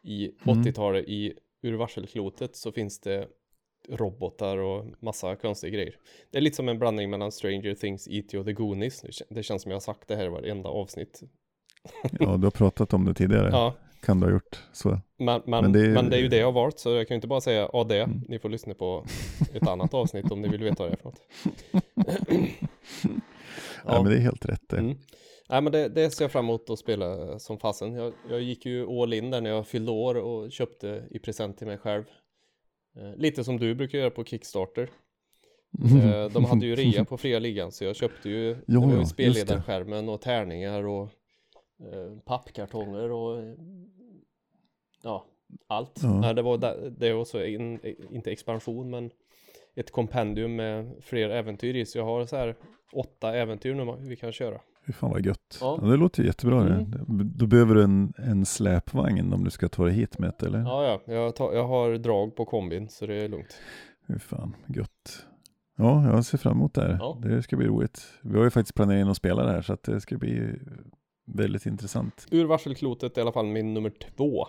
i 0.04 0.32
Mm. 0.46 0.64
80-talet 0.64 1.06
i 1.08 1.34
Ur 1.62 1.74
varselklotet 1.74 2.56
så 2.56 2.72
finns 2.72 3.00
det 3.00 3.28
robotar 3.90 4.58
och 4.58 4.86
massa 5.00 5.36
konstiga 5.36 5.74
grejer. 5.74 5.96
Det 6.32 6.38
är 6.38 6.42
lite 6.42 6.56
som 6.56 6.70
en 6.70 6.80
blandning 6.80 7.10
mellan 7.10 7.32
Stranger 7.32 7.76
Things, 7.76 8.08
E.T. 8.12 8.38
och 8.38 8.46
The 8.46 8.54
Goonies. 8.54 9.04
Det 9.30 9.44
känns 9.44 9.62
som 9.62 9.72
jag 9.72 9.76
har 9.76 9.82
sagt 9.82 10.08
det 10.08 10.16
här 10.16 10.26
i 10.26 10.30
varenda 10.30 10.70
avsnitt. 10.70 11.22
Ja, 12.20 12.38
du 12.38 12.44
har 12.46 12.52
pratat 12.52 12.94
om 12.94 13.06
det 13.06 13.14
tidigare. 13.14 13.50
Ja, 13.52 13.74
Kan 14.02 14.20
du 14.20 14.26
ha 14.28 14.34
gjort 14.34 14.64
så? 14.72 14.90
men, 14.90 15.02
men, 15.18 15.42
Men 15.46 15.62
men, 15.62 15.72
det 15.72 15.80
det, 15.94 16.00
är- 16.00 16.12
är 16.14 16.22
ju 16.22 16.28
det 16.28 16.38
jag 16.38 16.48
har 16.48 16.52
valt 16.52 16.80
så 16.80 16.90
jag 16.96 17.08
kan 17.08 17.16
ju 17.16 17.18
inte 17.18 17.28
bara 17.28 17.42
säga 17.42 17.70
ja 17.74 17.84
det. 17.84 18.02
Mm. 18.02 18.22
Ni 18.28 18.40
får 18.40 18.50
lyssna 18.50 18.74
på 18.74 19.06
ett 19.54 19.68
annat 19.68 19.94
avsnitt 19.94 20.32
om 20.32 20.42
ni 20.42 20.48
vill 20.48 20.64
veta 20.64 20.84
vad 20.84 20.92
det 20.92 20.96
är 20.96 20.98
för 20.98 21.06
något. 21.06 21.22
Ja, 23.86 24.02
men 24.04 24.12
det 24.12 24.18
är 24.18 24.22
helt 24.22 24.46
rätt 24.46 24.70
det. 24.70 24.78
Mm. 24.78 24.98
Nej 25.50 25.62
men 25.62 25.72
det, 25.72 25.90
det 25.90 26.10
ser 26.12 26.24
jag 26.24 26.32
fram 26.32 26.46
emot 26.46 26.70
att 26.70 26.80
spela 26.80 27.40
som 27.40 27.60
fasen. 27.60 27.94
Jag, 27.94 28.14
jag 28.30 28.42
gick 28.42 28.66
ju 28.66 28.88
all 29.02 29.14
in 29.14 29.32
där 29.32 29.42
när 29.42 29.50
jag 29.50 29.68
fyllde 29.68 29.92
år 29.92 30.16
och 30.16 30.52
köpte 30.52 31.04
i 31.12 31.20
present 31.20 31.58
till 31.58 31.68
mig 31.68 31.78
själv. 31.78 32.04
Eh, 32.98 33.16
lite 33.18 33.44
som 33.44 33.58
du 33.58 33.76
brukar 33.76 33.98
göra 33.98 34.10
på 34.10 34.24
Kickstarter. 34.24 34.90
Eh, 36.04 36.30
de 36.34 36.46
hade 36.46 36.66
ju 36.66 36.76
rea 36.76 37.06
på 37.06 37.18
fria 37.18 37.40
ligan 37.40 37.72
så 37.72 37.84
jag 37.84 37.96
köpte 37.96 38.30
ju, 38.30 38.54
det 38.54 38.62
Ja, 38.68 39.00
ju 39.00 39.06
spelledarskärmen 39.06 40.10
och 40.10 40.22
tärningar 40.22 40.84
och 40.88 41.10
pappkartonger 42.26 43.12
och 43.12 43.40
eh, 43.40 43.54
ja, 45.04 45.26
allt. 45.68 46.00
Ja. 46.04 46.20
Nej, 46.20 46.34
det 46.36 46.42
var 46.42 46.58
där- 46.58 46.94
det 46.98 47.14
var 47.14 47.26
så 47.26 47.44
in, 47.44 47.80
inte 48.12 48.32
expansion 48.32 48.90
men 48.90 49.12
ett 49.76 49.92
kompendium 49.92 50.56
med 50.56 50.92
fler 51.02 51.30
äventyr 51.30 51.76
i 51.76 51.86
så 51.86 51.98
jag 51.98 52.06
har 52.06 52.26
så 52.26 52.36
här 52.36 52.56
åtta 52.94 53.36
äventyr 53.36 53.74
nu 53.74 53.96
vi 54.00 54.16
kan 54.16 54.32
köra. 54.32 54.62
Fy 54.86 54.94
fan 54.94 55.12
vad 55.12 55.26
gött. 55.26 55.58
Ja. 55.62 55.80
Ja. 55.82 55.88
det 55.88 55.98
låter 55.98 56.24
jättebra 56.24 56.64
det. 56.64 56.74
Mm. 56.76 57.32
Då 57.36 57.48
behöver 57.48 57.76
du 57.76 57.84
en, 57.84 58.14
en 58.18 58.46
släpvagn 58.46 59.34
om 59.34 59.44
du 59.44 59.50
ska 59.50 59.70
ta 59.70 59.86
dig 59.86 59.94
hit 59.94 60.20
med 60.20 60.34
det, 60.40 60.46
eller? 60.46 60.60
Ja, 60.60 61.00
ja, 61.06 61.14
jag, 61.14 61.36
tar, 61.36 61.54
jag 61.54 61.68
har 61.68 61.98
drag 61.98 62.36
på 62.36 62.46
kombin 62.46 62.90
så 62.90 63.06
det 63.06 63.16
är 63.16 63.28
lugnt. 63.30 63.58
Fy 64.08 64.20
fan, 64.20 64.56
gött. 64.68 65.26
Ja, 65.78 66.06
jag 66.14 66.26
ser 66.26 66.38
fram 66.38 66.54
emot 66.58 66.74
det 66.74 66.82
här. 66.82 66.98
Ja. 67.00 67.18
Det 67.24 67.44
ska 67.44 67.58
bli 67.58 67.68
roligt. 67.68 68.02
Vi 68.22 68.38
har 68.38 68.44
ju 68.44 68.50
faktiskt 68.50 68.76
planerat 68.76 69.02
in 69.02 69.08
att 69.08 69.18
spela 69.18 69.44
det 69.44 69.52
här 69.52 69.62
så 69.62 69.74
att 69.74 69.84
det 69.84 70.02
ska 70.02 70.18
bli 70.18 70.60
väldigt 71.36 71.66
intressant. 71.66 72.28
Ur 72.32 72.46
varselklotet 72.46 73.18
är 73.18 73.22
i 73.22 73.24
alla 73.24 73.32
fall 73.32 73.46
min 73.46 73.74
nummer 73.74 73.90
två. 73.90 74.48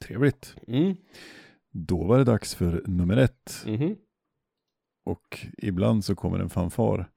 Trevligt. 0.00 0.56
Mm. 0.68 0.96
Då 1.70 2.04
var 2.04 2.18
det 2.18 2.24
dags 2.24 2.54
för 2.54 2.82
nummer 2.86 3.16
ett. 3.16 3.64
Mhm. 3.66 3.96
Och 5.04 5.46
ibland 5.58 6.04
så 6.04 6.14
kommer 6.14 6.38
en 6.38 6.50
fanfar. 6.50 7.10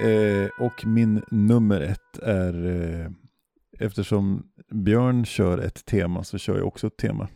Eh, 0.00 0.48
och 0.58 0.86
min 0.86 1.22
nummer 1.30 1.80
ett 1.80 2.18
är, 2.22 2.66
eh, 2.66 3.10
eftersom 3.78 4.42
Björn 4.70 5.24
kör 5.24 5.58
ett 5.58 5.84
tema 5.84 6.24
så 6.24 6.38
kör 6.38 6.58
jag 6.58 6.66
också 6.66 6.86
ett 6.86 6.96
tema. 6.96 7.28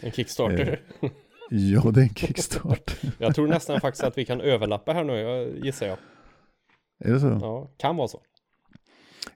En 0.00 0.12
Kickstarter. 0.12 0.80
Ja, 1.50 1.90
det 1.90 2.00
är 2.00 2.04
en 2.04 2.14
kickstart. 2.14 2.96
jag 3.18 3.34
tror 3.34 3.46
nästan 3.48 3.80
faktiskt 3.80 4.04
att 4.04 4.18
vi 4.18 4.24
kan 4.24 4.40
överlappa 4.40 4.92
här 4.92 5.04
nu, 5.04 5.12
jag 5.12 5.64
gissar 5.66 5.86
jag. 5.86 5.98
är 7.04 7.12
det 7.12 7.20
så? 7.20 7.38
Ja, 7.42 7.70
kan 7.76 7.96
vara 7.96 8.08
så. 8.08 8.22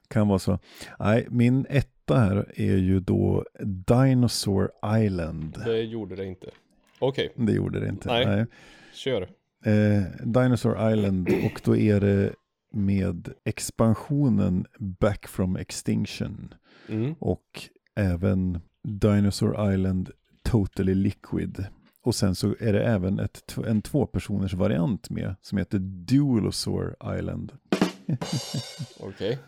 Kan 0.07 0.27
vara 0.27 0.39
så. 0.39 0.59
Nej, 0.99 1.27
min 1.29 1.65
etta 1.69 2.17
här 2.19 2.51
är 2.55 2.77
ju 2.77 2.99
då 2.99 3.45
Dinosaur 3.87 4.69
Island. 5.03 5.61
Det 5.65 5.81
gjorde 5.81 6.15
det 6.15 6.25
inte. 6.25 6.49
Okej, 6.99 7.33
Det 7.35 7.51
gjorde 7.51 7.79
det 7.79 7.87
inte. 7.89 8.07
Nej. 8.25 8.45
kör. 8.93 9.21
Eh, 9.65 10.03
Dinosaur 10.23 10.93
Island 10.93 11.29
och 11.45 11.61
då 11.63 11.75
är 11.77 11.99
det 11.99 12.33
med 12.71 13.29
expansionen 13.45 14.65
Back 14.79 15.27
from 15.27 15.55
Extinction 15.55 16.53
Mm. 16.89 17.15
och 17.19 17.69
även 17.95 18.59
Dinosaur 18.83 19.73
Island 19.73 20.09
Totally 20.43 20.93
Liquid. 20.95 21.65
Och 22.03 22.15
sen 22.15 22.35
så 22.35 22.55
är 22.59 22.73
det 22.73 22.83
även 22.83 23.19
ett, 23.19 23.57
en 23.67 23.81
tvåpersoners 23.81 24.53
variant 24.53 25.09
med 25.09 25.35
som 25.41 25.57
heter 25.57 25.79
Dualosaur 25.79 26.95
Island. 27.17 27.51
Okej. 28.99 29.39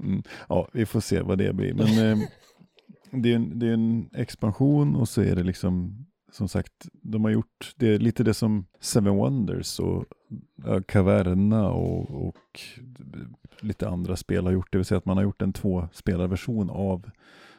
Mm. 0.00 0.22
Ja, 0.48 0.68
vi 0.72 0.86
får 0.86 1.00
se 1.00 1.20
vad 1.20 1.38
det 1.38 1.52
blir. 1.54 1.74
Men 1.74 1.86
eh, 1.86 2.28
det, 3.10 3.32
är 3.32 3.36
en, 3.36 3.58
det 3.58 3.68
är 3.68 3.72
en 3.72 4.10
expansion 4.12 4.96
och 4.96 5.08
så 5.08 5.22
är 5.22 5.36
det 5.36 5.42
liksom, 5.42 6.06
som 6.32 6.48
sagt, 6.48 6.88
de 6.92 7.24
har 7.24 7.30
gjort, 7.30 7.74
det 7.76 7.94
är 7.94 7.98
lite 7.98 8.24
det 8.24 8.34
som 8.34 8.66
Seven 8.80 9.16
Wonders 9.16 9.78
och 9.78 10.04
ja, 10.64 10.82
Caverna 10.82 11.70
och, 11.70 12.26
och 12.28 12.60
lite 13.60 13.88
andra 13.88 14.16
spel 14.16 14.44
har 14.44 14.52
gjort. 14.52 14.72
Det 14.72 14.78
vill 14.78 14.84
säga 14.84 14.98
att 14.98 15.04
man 15.04 15.16
har 15.16 15.24
gjort 15.24 15.42
en 15.42 15.52
tvåspelarversion 15.52 16.70
av 16.70 17.10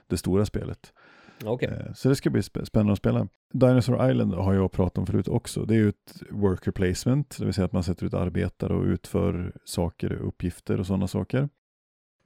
det 0.08 0.18
stora 0.18 0.46
spelet. 0.46 0.94
Okej. 1.43 1.69
Eh, 1.69 1.93
Så 1.93 2.10
det 2.10 2.15
ska 2.15 2.30
bli 2.30 2.41
spä- 2.41 2.65
spännande 2.65 2.93
att 2.93 3.00
spela. 3.00 3.28
Dinosaur 3.54 4.12
Island 4.12 4.34
har 4.34 4.54
jag 4.54 4.71
pratat 4.71 4.98
om 4.98 5.06
förut 5.06 5.28
också. 5.28 5.65
Det 5.65 5.74
är 5.74 5.78
ju 5.78 5.89
ett 5.89 6.24
worker 6.32 6.71
placement, 6.71 7.36
det 7.39 7.45
vill 7.45 7.54
säga 7.54 7.65
att 7.65 7.71
man 7.74 7.84
sätter 7.84 8.06
ut 8.06 8.13
arbetare 8.13 8.74
och 8.74 8.84
utför 8.84 9.54
saker, 9.65 10.13
uppgifter 10.13 10.80
och 10.80 10.88
sådana 10.88 11.08
saker. 11.08 11.50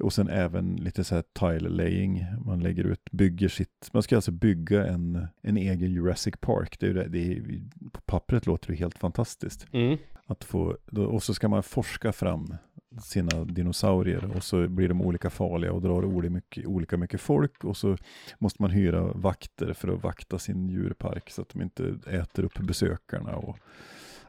Och 0.04 0.14
sen 0.14 0.30
även 0.30 0.76
lite 0.76 1.04
så 1.04 1.16
här 1.16 1.24
tile 1.40 1.70
laying, 1.70 2.26
man 2.46 2.60
lägger 2.60 2.84
ut, 2.84 3.12
bygger 3.12 3.48
sitt, 3.48 3.90
man 3.94 4.04
ska 4.04 4.16
alltså 4.16 4.32
bygga 4.32 4.88
en, 4.88 5.28
en 5.42 5.58
egen 5.58 5.92
Jurassic 5.92 6.36
Park. 6.42 6.78
Det 6.80 6.88
är, 6.88 6.94
det 6.94 7.20
är, 7.34 7.62
på 7.92 8.02
pappret 8.02 8.46
låter 8.46 8.68
det 8.68 8.76
helt 8.76 8.98
fantastiskt. 8.98 9.68
Mm. 9.72 9.98
Att 10.30 10.44
få, 10.44 10.78
då, 10.86 11.06
och 11.06 11.24
så 11.24 11.34
ska 11.34 11.48
man 11.48 11.64
forska 11.64 12.12
fram 12.12 12.54
sina 13.02 13.46
dinosaurier 13.46 14.36
och 14.36 14.44
så 14.44 14.68
blir 14.68 14.88
de 14.88 15.02
olika 15.02 15.30
farliga 15.30 15.74
och 15.74 15.82
drar 15.82 16.06
olika 16.06 16.32
mycket, 16.32 16.66
olika 16.66 16.98
mycket 16.98 17.22
folk 17.22 17.64
och 17.64 17.78
så 17.78 17.98
måste 18.40 18.62
man 18.62 18.72
hyra 18.72 19.02
vakter 19.02 19.74
för 19.74 19.88
att 19.88 20.04
vakta 20.04 20.40
sin 20.40 20.70
djurpark 20.70 21.30
så 21.30 21.42
att 21.42 21.50
de 21.50 21.62
inte 21.62 21.96
äter 22.08 22.44
upp 22.44 22.60
besökarna. 22.60 23.36
Och, 23.36 23.58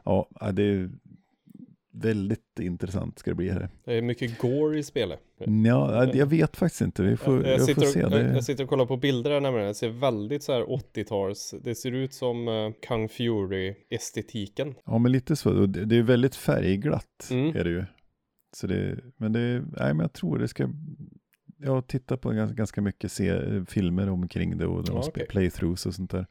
ja, 0.03 0.27
det 0.53 0.63
är 0.63 0.89
väldigt 1.93 2.59
intressant 2.59 3.19
ska 3.19 3.31
det 3.31 3.35
bli 3.35 3.49
här. 3.49 3.69
Det 3.85 3.93
är 3.93 4.01
mycket 4.01 4.37
gore 4.39 4.79
i 4.79 4.83
spelet. 4.83 5.19
Ja, 5.65 6.05
jag 6.13 6.25
vet 6.25 6.57
faktiskt 6.57 6.81
inte, 6.81 7.03
vi 7.03 7.17
får, 7.17 7.35
jag, 7.43 7.51
jag 7.53 7.59
får 7.59 7.65
sitter 7.65 7.81
se. 7.81 8.03
och, 8.03 8.11
jag, 8.11 8.43
sitter 8.43 8.63
och 8.63 8.69
kollar 8.69 8.85
på 8.85 8.97
bilder 8.97 9.31
här 9.31 9.39
nämligen. 9.39 9.67
Det 9.67 9.73
ser 9.73 9.89
väldigt 9.89 10.43
så 10.43 10.53
här 10.53 10.61
80-tals. 10.63 11.55
Det 11.63 11.75
ser 11.75 11.91
ut 11.91 12.13
som 12.13 12.47
uh, 12.47 12.71
Kung 12.87 13.07
Fury-estetiken. 13.09 14.75
ja, 14.85 14.97
men 14.97 15.11
lite 15.11 15.35
så. 15.35 15.65
Det, 15.65 15.85
det 15.85 15.95
är 15.97 16.01
väldigt 16.03 16.35
färgglatt 16.35 17.27
Mm. 17.31 17.55
är 17.55 17.63
det 17.63 17.69
ju. 17.69 17.85
Så 18.55 18.67
det, 18.67 18.99
men 19.17 19.33
det, 19.33 19.39
nej 19.77 19.93
men 19.93 19.99
jag 19.99 20.13
tror 20.13 20.37
det 20.39 20.47
ska, 20.47 20.69
jag 21.57 21.71
har 21.71 21.81
tittat 21.81 22.21
på 22.21 22.29
ganska, 22.31 22.55
ganska 22.55 22.81
mycket 22.81 23.11
se, 23.11 23.41
filmer 23.65 24.09
omkring 24.09 24.57
det 24.57 24.65
och, 24.65 24.85
Ja, 24.87 24.93
och 24.93 25.07
okej. 25.07 25.25
playthroughs 25.29 25.85
och 25.85 25.93
sånt 25.95 26.11
där. 26.11 26.25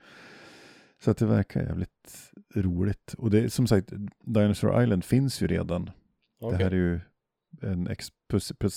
Så 1.04 1.10
att 1.10 1.18
det 1.18 1.26
verkar 1.26 1.62
jävligt 1.62 2.29
roligt. 2.54 3.14
Och 3.18 3.30
det 3.30 3.40
är 3.40 3.48
som 3.48 3.66
sagt, 3.66 3.92
Dinosaur 4.24 4.82
Island 4.82 5.04
finns 5.04 5.42
ju 5.42 5.46
redan. 5.46 5.90
Okej. 6.40 6.58
Det 6.58 6.64
här 6.64 6.70
är 6.70 6.76
ju 6.76 7.00
en 7.62 7.86
ex, 7.88 8.08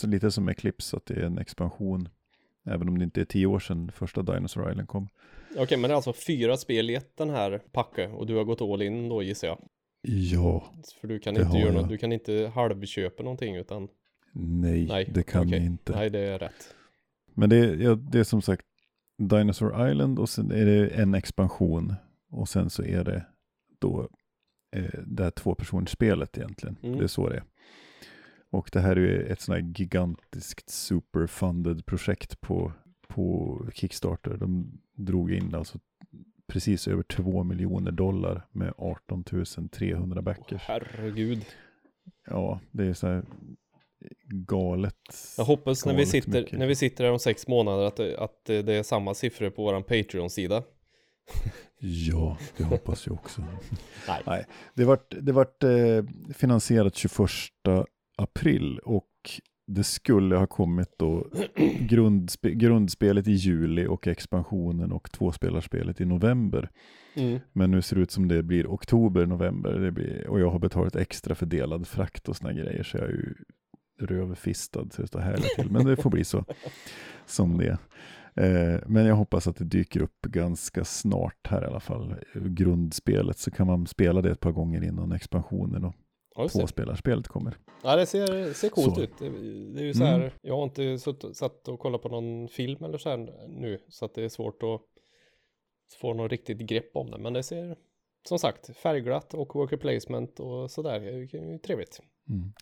lite 0.04 0.32
som 0.32 0.50
Eclipse, 0.50 0.98
att 0.98 1.06
det 1.06 1.14
är 1.14 1.24
en 1.26 1.38
expansion. 1.38 2.10
Även 2.66 2.90
om 2.90 2.98
det 2.98 3.04
inte 3.04 3.22
är 3.22 3.26
tio 3.26 3.46
år 3.46 3.60
sedan 3.60 3.92
första 3.92 4.22
Dinosaur 4.22 4.72
Island 4.72 4.88
kom. 4.88 5.08
Okej, 5.58 5.78
men 5.78 5.88
det 5.90 5.94
är 5.94 5.96
alltså 5.96 6.14
fyra 6.14 6.58
spel 6.58 6.90
i 6.90 6.96
ett 6.96 7.18
den 7.18 7.30
här 7.30 7.58
packe 7.72 8.08
och 8.08 8.28
du 8.28 8.36
har 8.36 8.44
gått 8.44 8.62
all 8.62 8.82
in 8.82 9.10
då 9.10 9.24
gissar 9.24 9.48
jag. 9.48 9.58
Ja, 10.08 10.74
För 11.02 11.08
du 11.08 11.20
kan 11.20 11.38
inte 11.38 11.58
göra 11.58 11.74
jag. 11.74 11.82
något, 11.82 11.90
du 11.90 11.98
kan 11.98 12.12
inte 12.12 12.52
halvköpa 12.56 13.24
någonting 13.24 13.56
utan 13.56 13.88
nej, 14.32 14.88
nej, 14.88 15.10
det 15.14 15.24
kan 15.24 15.48
okej. 15.48 15.60
vi 15.60 15.66
inte. 15.66 15.96
Nej, 15.96 16.10
det 16.10 16.20
är 16.20 16.40
rätt. 16.40 16.76
Men 17.36 17.50
det, 17.50 17.56
är- 17.58 17.76
ja, 17.76 17.96
det 17.96 18.20
är 18.20 18.24
som 18.24 18.42
sagt 18.42 18.66
Dinosaur 19.18 19.90
Island 19.92 20.20
och 20.20 20.30
sen 20.30 20.52
är 20.52 20.66
det 20.66 20.88
en 20.88 21.14
expansion. 21.14 21.94
Och 22.30 22.50
sen 22.50 22.70
så 22.70 22.84
är 22.84 23.04
det 23.04 23.26
då 23.84 24.10
eh, 24.76 25.00
det 25.06 25.24
här 25.24 25.32
tvåpersonsspelet 25.32 26.38
egentligen. 26.38 26.78
Mm. 26.84 26.98
Det 26.98 27.04
är 27.04 27.08
så 27.08 27.30
det 27.30 27.36
är. 27.36 27.44
Och 28.50 28.70
det 28.74 28.80
här 28.80 28.96
är 28.96 29.00
ju 29.00 29.24
ett 29.24 29.42
sånt 29.42 29.56
här 29.56 29.74
gigantiskt 29.78 30.70
superfunded 30.70 31.86
projekt 31.86 32.42
på, 32.42 32.72
på 33.08 33.58
Kickstarter. 33.74 34.38
De 34.38 34.80
drog 34.96 35.32
in 35.32 35.56
alltså 35.56 35.80
precis 36.48 36.88
över 36.88 37.04
2 37.04 37.44
miljoner 37.44 37.92
dollar 37.92 38.48
med 38.52 38.74
18 38.78 39.24
300 39.72 40.22
backers. 40.22 40.62
Herregud. 40.62 41.46
ja, 42.26 42.60
det 42.72 42.86
är 42.86 42.94
så 42.94 43.08
här 43.08 43.24
galet. 44.28 44.96
Jag 45.38 45.46
hoppas 45.46 45.86
när 45.86 45.94
vi, 45.94 45.98
galet 45.98 46.10
sitter, 46.10 46.42
mycket. 46.42 46.60
när 46.60 46.68
vi 46.68 46.76
sitter 46.76 47.04
här 47.04 47.12
om 47.12 47.20
sex 47.20 47.48
månader 47.48 47.86
att, 47.86 48.00
att 48.00 48.46
det 48.46 48.74
är 48.74 48.84
samma 48.84 49.14
siffror 49.14 49.50
på 49.50 49.64
våran 49.64 49.84
Patreon-sida. 49.84 50.64
Ja, 51.86 52.38
det 52.58 52.64
hoppas 52.64 53.08
jag 53.08 53.14
också. 53.14 53.42
Nej. 54.08 54.24
Nej, 54.26 54.46
det 54.74 54.86
vart, 54.86 55.16
det 55.22 55.32
vart 55.32 55.64
eh, 55.64 56.04
finansierat 56.34 56.96
21 56.96 57.12
april 58.18 58.80
och 58.80 59.10
det 59.68 59.84
skulle 59.84 60.36
ha 60.36 60.48
kommit 60.48 60.90
då 60.98 61.28
grundspe, 61.80 62.52
grundspelet 62.52 63.28
i 63.28 63.32
juli 63.32 63.88
och 63.88 64.08
expansionen 64.08 64.92
och 64.92 65.12
tvåspelarspelet 65.12 66.02
i 66.02 66.06
november. 66.06 66.70
Mm. 67.16 67.40
Men 67.54 67.72
nu 67.72 67.82
ser 67.82 67.96
det 67.96 68.02
ut 68.02 68.12
som 68.12 68.28
det 68.28 68.44
blir 68.44 68.68
oktober, 68.68 69.26
november 69.26 69.92
blir, 69.92 70.28
och 70.28 70.40
jag 70.40 70.50
har 70.50 70.60
betalat 70.60 70.96
extra 70.96 71.36
för 71.36 71.46
delad 71.46 71.88
frakt 71.88 72.30
och 72.30 72.36
såna 72.36 72.54
grejer 72.54 72.84
så 72.84 72.98
jag 72.98 73.06
är 73.06 73.12
ju 73.12 73.36
rövfistad 74.00 74.90
så 74.92 75.02
det 75.02 75.08
står 75.08 75.20
härligt 75.20 75.56
till. 75.56 75.72
Men 75.72 75.86
det 75.86 75.96
får 75.96 76.10
bli 76.10 76.24
så 76.24 76.46
som 77.26 77.58
det 77.58 77.68
är. 77.68 77.78
Eh, 78.36 78.80
men 78.88 79.06
jag 79.06 79.16
hoppas 79.16 79.48
att 79.48 79.56
det 79.56 79.66
dyker 79.66 80.02
upp 80.02 80.22
ganska 80.22 80.84
snart 80.86 81.48
här 81.48 81.62
i 81.64 81.66
alla 81.66 81.80
fall. 81.80 82.16
Grundspelet 82.36 83.38
så 83.38 83.52
kan 83.52 83.68
man 83.68 83.88
spela 83.88 84.22
det 84.22 84.32
ett 84.32 84.40
par 84.40 84.52
gånger 84.52 84.84
innan 84.84 85.12
expansionen 85.12 85.84
och 85.86 85.94
Ja, 86.36 86.48
tvåspelarspelet 86.48 87.28
kommer. 87.28 87.58
Ja, 87.84 87.96
det 87.96 88.06
ser, 88.06 88.54
ser 88.54 88.70
coolt 88.70 88.96
Så. 88.96 89.02
ut. 89.02 89.10
Det, 89.20 89.30
det 89.74 89.82
är 89.82 89.86
ju 89.86 89.94
så 89.94 90.04
här, 90.04 90.18
Mm. 90.20 90.32
jag 90.42 90.56
har 90.56 90.64
inte 90.64 91.00
sutt, 91.00 91.38
satt 91.38 91.68
och 91.68 91.80
kollat 91.80 92.02
på 92.02 92.10
någon 92.10 92.48
film 92.48 92.84
eller 92.84 92.98
så 92.98 93.10
här 93.10 93.18
nu, 93.48 93.80
så 93.88 94.06
att 94.06 94.14
det 94.16 94.24
är 94.24 94.30
svårt 94.30 94.64
att 94.64 94.82
få 96.02 96.14
något 96.14 96.32
riktigt 96.32 96.58
grepp 96.58 96.92
om 96.94 97.12
det. 97.12 97.18
Men 97.18 97.34
det 97.34 97.44
ser, 97.44 97.76
som 98.28 98.40
sagt, 98.40 98.78
färgglatt 98.78 99.34
och 99.34 99.56
worker 99.56 99.78
placement 99.78 100.40
och 100.40 100.72
sådär. 100.72 101.00
Det 101.00 101.08
är 101.10 101.44
ju 101.52 101.58
trevligt. 101.60 102.00
Mm. 102.30 102.54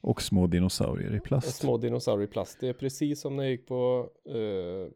Och 0.00 0.22
små 0.22 0.46
dinosaurier 0.46 1.14
i 1.14 1.18
Och 1.18 1.24
plast. 1.24 1.56
små 1.56 1.78
dinosaurier 1.78 2.28
i 2.28 2.30
plast. 2.30 2.60
Det 2.60 2.68
är 2.68 2.72
precis 2.72 3.20
som 3.20 3.36
när 3.36 3.42
jag 3.42 3.50
gick 3.52 3.66
på 3.66 4.10
eh, 4.28 4.92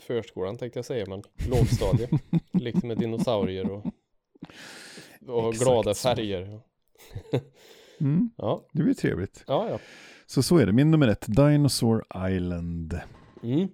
förskolan 0.00 0.56
tänkte 0.56 0.78
jag 0.78 0.84
säga, 0.86 1.06
men 1.08 1.22
lågstadie. 1.50 2.08
Likt 2.52 2.82
med 2.84 2.98
dinosaurier 2.98 3.70
och, 3.70 3.86
och 5.28 5.48
Exakt 5.48 5.64
glada 5.64 5.94
färger. 5.94 6.60
Mm, 8.00 8.30
Ja, 8.36 8.66
det 8.72 8.82
blir 8.82 8.94
trevligt. 8.94 9.44
ja, 9.46 9.68
ja. 9.70 9.78
Så 10.26 10.42
så 10.42 10.58
är 10.58 10.66
det. 10.66 10.72
Min 10.72 10.90
nummer 10.90 11.08
ett, 11.08 11.24
Dinosaur 11.28 12.04
Island. 12.30 13.00
Mm. 13.42 13.68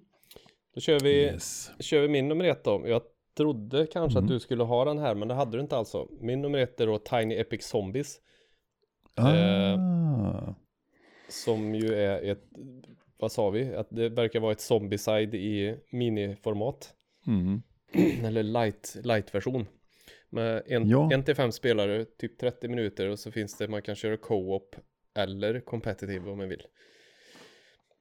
Då 0.74 0.80
kör 0.80 1.00
vi 1.00 1.22
Yes. 1.22 1.70
kör 1.80 2.00
vi 2.02 2.08
min 2.08 2.28
nummer 2.28 2.44
ett 2.44 2.64
då. 2.64 2.82
Jag 2.86 3.02
trodde 3.36 3.86
kanske 3.86 4.18
Mm. 4.18 4.24
att 4.24 4.28
du 4.34 4.40
skulle 4.40 4.62
ha 4.64 4.84
den 4.84 4.98
här, 4.98 5.14
men 5.14 5.28
det 5.28 5.34
hade 5.34 5.56
du 5.56 5.60
inte 5.60 5.76
alltså. 5.76 6.08
Min 6.20 6.42
nummer 6.42 6.58
ett 6.58 6.80
är 6.80 6.86
då 6.86 6.98
Tiny 6.98 7.34
Epic 7.34 7.64
Zombies, 7.64 8.20
Ah. 9.16 10.54
som 11.28 11.74
ju 11.74 11.94
är 11.94 12.22
ett, 12.32 12.44
vad 13.20 13.32
sa 13.32 13.50
vi? 13.50 13.74
Att 13.74 13.88
det 13.90 14.08
verkar 14.08 14.40
vara 14.40 14.52
ett 14.52 14.60
Zombieside 14.60 15.34
i 15.34 15.76
miniformat, 15.90 16.94
Mm. 17.26 17.62
eller 18.24 18.42
light, 18.42 18.96
light-version. 19.04 19.66
Med 20.30 20.62
en, 20.66 20.88
Ja. 20.88 21.12
en 21.12 21.24
till 21.24 21.34
fem 21.34 21.52
spelare, 21.52 22.04
typ 22.04 22.38
30 22.38 22.68
minuter 22.68 23.08
och 23.08 23.18
så 23.18 23.30
finns 23.30 23.56
det, 23.58 23.68
man 23.68 23.82
kan 23.82 23.94
köra 23.94 24.16
co-op 24.16 24.76
eller 25.14 25.60
competitive 25.60 26.30
om 26.30 26.38
man 26.38 26.48
vill. 26.48 26.62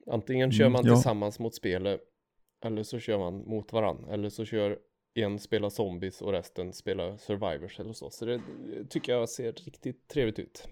Antingen 0.07 0.51
kör 0.51 0.65
Mm, 0.65 0.73
man 0.73 0.85
ja. 0.85 0.95
tillsammans 0.95 1.39
mot 1.39 1.55
spelet 1.55 2.01
eller 2.65 2.83
så 2.83 2.99
kör 2.99 3.17
man 3.17 3.33
mot 3.47 3.73
varann 3.73 4.05
eller 4.09 4.29
så 4.29 4.45
kör 4.45 4.77
en 5.13 5.39
spelar 5.39 5.69
zombies 5.69 6.21
och 6.21 6.31
resten 6.31 6.73
spelar 6.73 7.17
survivors 7.17 7.79
eller 7.79 7.93
så. 7.93 8.09
Så 8.09 8.25
det 8.25 8.41
tycker 8.89 9.11
jag 9.13 9.29
ser 9.29 9.51
riktigt 9.51 10.07
trevligt 10.07 10.39
ut. 10.39 10.67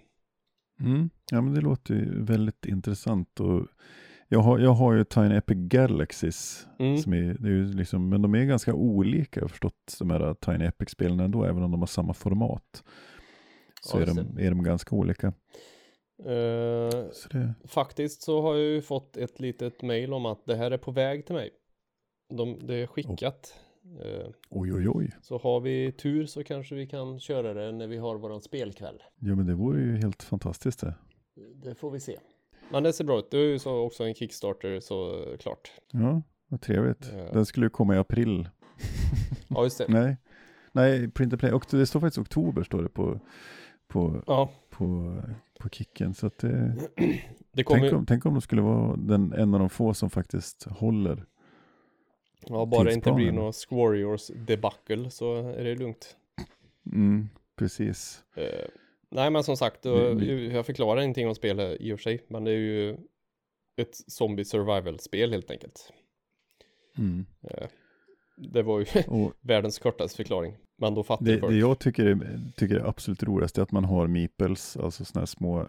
Mm. 0.80 1.10
Ja 1.30 1.40
men 1.40 1.54
det 1.54 1.60
låter 1.60 1.94
ju 1.94 2.24
väldigt 2.24 2.66
intressant. 2.66 3.40
Och 3.40 3.66
jag, 4.28 4.40
har, 4.40 4.58
jag 4.58 4.72
har 4.72 4.92
ju 4.94 5.04
Tiny 5.04 5.34
Epic 5.36 5.56
Galaxies. 5.58 6.66
Mm. 6.78 6.98
Som 6.98 7.12
är, 7.12 7.36
det 7.40 7.48
är 7.48 7.76
liksom, 7.76 8.08
men 8.08 8.22
de 8.22 8.34
är 8.34 8.44
ganska 8.44 8.74
olika. 8.74 9.40
Jag 9.40 9.44
har 9.44 9.48
förstått 9.48 9.96
de 9.98 10.10
här 10.10 10.34
Tiny 10.34 10.64
Epic-spelen 10.64 11.20
ändå. 11.20 11.44
Även 11.44 11.62
om 11.62 11.70
de 11.70 11.80
har 11.80 11.86
samma 11.86 12.14
format. 12.14 12.84
Så 13.82 13.98
Ja, 13.98 14.02
är, 14.02 14.06
de, 14.06 14.38
är 14.46 14.50
de 14.50 14.62
ganska 14.62 14.96
olika. 14.96 15.26
Eh, 16.24 17.10
Så 17.12 17.28
det, 17.30 17.54
faktiskt 17.68 18.22
så 18.22 18.42
har 18.42 18.54
jag 18.54 18.64
ju 18.64 18.82
fått 18.82 19.16
ett 19.16 19.40
litet 19.40 19.82
mail 19.82 20.12
om 20.12 20.26
att 20.26 20.46
det 20.46 20.56
här 20.56 20.70
är 20.70 20.78
på 20.78 20.90
väg 20.90 21.26
till 21.26 21.34
mig. 21.34 21.50
De, 22.36 22.66
det 22.66 22.74
är 22.74 22.86
skickat. 22.86 23.54
Eh, 24.04 24.28
oj 24.50 24.72
oj 24.74 24.88
oj. 24.88 25.10
så 25.22 25.38
har 25.38 25.60
vi 25.60 25.92
tur 25.92 26.26
så 26.26 26.44
kanske 26.44 26.74
vi 26.74 26.86
kan 26.86 27.20
köra 27.20 27.54
det 27.54 27.72
när 27.72 27.86
vi 27.86 27.96
har 27.96 28.16
våran 28.18 28.40
spelkväll. 28.40 29.02
Ja 29.18 29.34
men 29.34 29.46
det 29.46 29.54
vore 29.54 29.80
ju 29.80 29.96
helt 29.96 30.22
fantastiskt 30.22 30.80
det. 30.80 30.94
Det 31.62 31.74
får 31.74 31.90
vi 31.90 32.00
se. 32.00 32.18
Men 32.70 32.82
det 32.82 32.92
ser 32.92 33.04
bra 33.04 33.18
ut. 33.18 33.30
Det 33.30 33.38
är 33.38 33.42
ju 33.42 33.58
så 33.58 33.78
också 33.78 34.04
en 34.04 34.14
Kickstarter 34.14 34.80
så 34.80 35.24
klart. 35.38 35.72
Ja, 35.92 36.22
vad 36.48 36.60
trevligt. 36.60 37.12
Ja. 37.16 37.32
Den 37.32 37.46
skulle 37.46 37.66
ju 37.66 37.70
komma 37.70 37.94
i 37.94 37.98
april. 37.98 38.48
Ja, 39.48 39.64
just 39.64 39.78
det. 39.78 39.84
Nej, 39.88 40.16
nej, 40.72 41.10
print 41.10 41.32
and 41.32 41.40
play. 41.40 41.52
Och 41.52 41.64
det 41.70 41.86
står 41.86 42.00
faktiskt 42.00 42.18
oktober 42.18 42.62
står 42.62 42.82
det 42.82 42.88
på, 42.88 43.20
på, 43.88 44.22
Ja, 44.26 44.50
på, 44.70 45.16
på 45.60 45.68
kicken. 45.68 46.14
Så 46.14 46.26
att 46.26 46.38
det, 46.38 46.76
det 47.52 47.64
kommer 47.64 47.80
tänk, 47.80 47.92
om, 47.92 48.06
tänk 48.06 48.26
om 48.26 48.34
de 48.34 48.40
skulle 48.40 48.62
vara 48.62 48.96
den, 48.96 49.32
en 49.32 49.54
av 49.54 49.60
de 49.60 49.70
få 49.70 49.94
som 49.94 50.10
faktiskt 50.10 50.64
håller. 50.64 51.24
Ja, 52.40 52.66
bara 52.66 52.84
det 52.84 52.94
inte 52.94 53.12
blir 53.12 53.32
något 53.32 53.56
Squarriors 53.56 54.26
debacle 54.26 55.10
så 55.10 55.36
är 55.36 55.64
det 55.64 55.74
lugnt. 55.74 56.16
Mm, 56.92 57.28
precis. 57.56 58.22
Eh, 58.36 58.68
nej, 59.10 59.30
men 59.30 59.44
som 59.44 59.56
sagt, 59.56 59.86
vi- 59.86 60.50
jag 60.54 60.66
förklarar 60.66 61.00
ingenting 61.00 61.28
om 61.28 61.34
spelet 61.34 61.80
i 61.80 61.92
och 61.92 61.98
för 61.98 62.02
sig, 62.02 62.24
men 62.28 62.44
det 62.44 62.50
är 62.50 62.56
ju 62.56 62.96
ett 63.80 63.94
zombie 64.06 64.44
survival-spel 64.44 65.32
helt 65.32 65.50
enkelt. 65.50 65.92
Mm. 66.98 67.26
Eh, 67.50 67.68
det 68.36 68.62
var 68.62 68.78
ju 68.78 68.86
Och 69.08 69.32
världens 69.40 69.78
kortaste 69.78 70.16
förklaring, 70.16 70.56
men 70.78 70.94
då 70.94 71.02
fattar 71.02 71.24
det, 71.24 71.32
jag 71.38 71.50
det 71.50 71.56
jag 71.56 71.78
tycker 71.78 72.06
är, 72.06 72.40
tycker 72.56 72.76
är 72.76 72.88
absolut 72.88 73.22
roligast 73.22 73.58
är 73.58 73.62
att 73.62 73.72
man 73.72 73.84
har 73.84 74.06
meeples, 74.06 74.76
alltså 74.76 75.04
sådana 75.04 75.20
här 75.20 75.26
små 75.26 75.60
eh, 75.60 75.66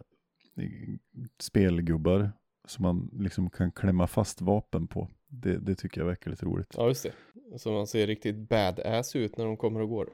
spelgubbar 1.39 2.31
som 2.67 2.83
man 2.83 3.09
liksom 3.13 3.49
kan 3.49 3.71
klämma 3.71 4.07
fast 4.07 4.41
vapen 4.41 4.87
på. 4.87 5.07
Det, 5.27 5.57
det 5.57 5.75
tycker 5.75 6.01
jag 6.01 6.05
verkar 6.05 6.31
lite 6.31 6.45
roligt. 6.45 6.73
Ja, 6.77 6.87
just 6.87 7.03
det. 7.03 7.13
Så 7.59 7.71
man 7.71 7.87
ser 7.87 8.07
riktigt 8.07 8.35
badass 8.35 9.15
ut 9.15 9.37
när 9.37 9.45
de 9.45 9.57
kommer 9.57 9.79
och 9.81 9.89
går. 9.89 10.09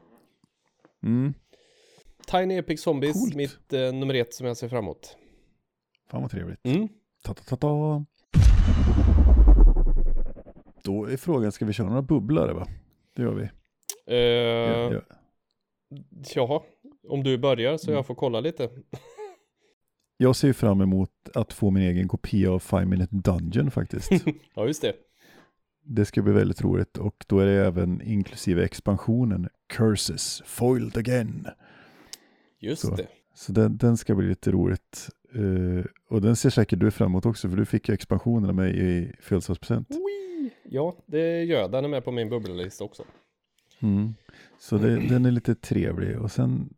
Mm. 1.03 1.33
Tiny 2.27 2.57
Epic 2.57 2.81
Zombies, 2.81 3.13
Coolt. 3.13 3.35
mitt 3.35 3.73
eh, 3.73 3.79
nummer 3.93 4.13
ett 4.13 4.33
som 4.33 4.47
jag 4.47 4.57
ser 4.57 4.69
fram 4.69 4.83
emot. 4.83 5.17
Fan 6.11 6.21
vad 6.21 6.31
trevligt. 6.31 6.59
Mm. 6.65 6.87
Ta, 7.23 7.33
ta, 7.33 7.43
ta, 7.43 7.55
ta. 7.55 8.05
Då 10.83 11.05
är 11.05 11.17
frågan, 11.17 11.51
ska 11.51 11.65
vi 11.65 11.73
köra 11.73 11.87
några 11.87 12.01
bubblare 12.01 12.53
va? 12.53 12.67
Det 13.15 13.21
gör 13.21 13.33
vi. 13.33 13.43
Eh, 14.07 14.17
Ja, 14.17 14.93
ja. 14.93 15.01
Jaha, 16.35 16.61
om 17.07 17.23
du 17.23 17.37
börjar 17.37 17.77
så 17.77 17.87
Mm. 17.87 17.95
jag 17.95 18.05
får 18.05 18.15
kolla 18.15 18.39
lite. 18.39 18.69
Jag 20.17 20.35
ser 20.35 20.53
fram 20.53 20.81
emot 20.81 21.11
att 21.33 21.53
få 21.53 21.71
min 21.71 21.83
egen 21.83 22.07
kopia 22.07 22.51
av 22.51 22.59
Five 22.59 22.85
Minute 22.85 23.15
Dungeon 23.15 23.71
faktiskt. 23.71 24.11
Ja, 24.55 24.65
just 24.67 24.81
det. 24.81 24.93
det 25.83 26.05
ska 26.05 26.21
bli 26.21 26.33
väldigt 26.33 26.61
roligt 26.61 26.97
och 26.97 27.25
då 27.27 27.39
är 27.39 27.45
det 27.45 27.65
även 27.65 28.01
inklusive 28.01 28.63
expansionen 28.63 29.49
Curses 29.73 30.41
Foiled 30.45 30.97
Again. 30.97 31.47
Just 32.59 32.81
Så. 32.81 32.95
det. 32.95 33.07
Så 33.33 33.51
den, 33.51 33.77
den 33.77 33.97
ska 33.97 34.15
bli 34.15 34.27
lite 34.27 34.51
roligt. 34.51 35.09
Eh, 35.33 35.85
och 36.09 36.21
den 36.21 36.35
ser 36.35 36.49
säkert 36.49 36.79
du 36.79 36.91
fram 36.91 37.11
emot 37.11 37.25
också 37.25 37.49
för 37.49 37.57
du 37.57 37.65
fick 37.65 37.89
ju 37.89 37.93
expansionen 37.93 38.49
av 38.49 38.55
mig 38.55 38.79
i 38.79 39.15
födelsedagspresent. 39.19 39.87
Ja, 40.63 40.97
det 41.05 41.43
gör 41.43 41.59
jag. 41.59 41.71
Den 41.71 41.85
är 41.85 41.89
med 41.89 42.03
på 42.03 42.11
min 42.11 42.29
bubbellista 42.29 42.83
också. 42.83 43.03
Mm. 43.81 44.13
Så 44.59 44.77
det, 44.77 45.09
den 45.09 45.25
är 45.25 45.31
lite 45.31 45.55
trevlig 45.55 46.19
och 46.19 46.31
sen 46.31 46.69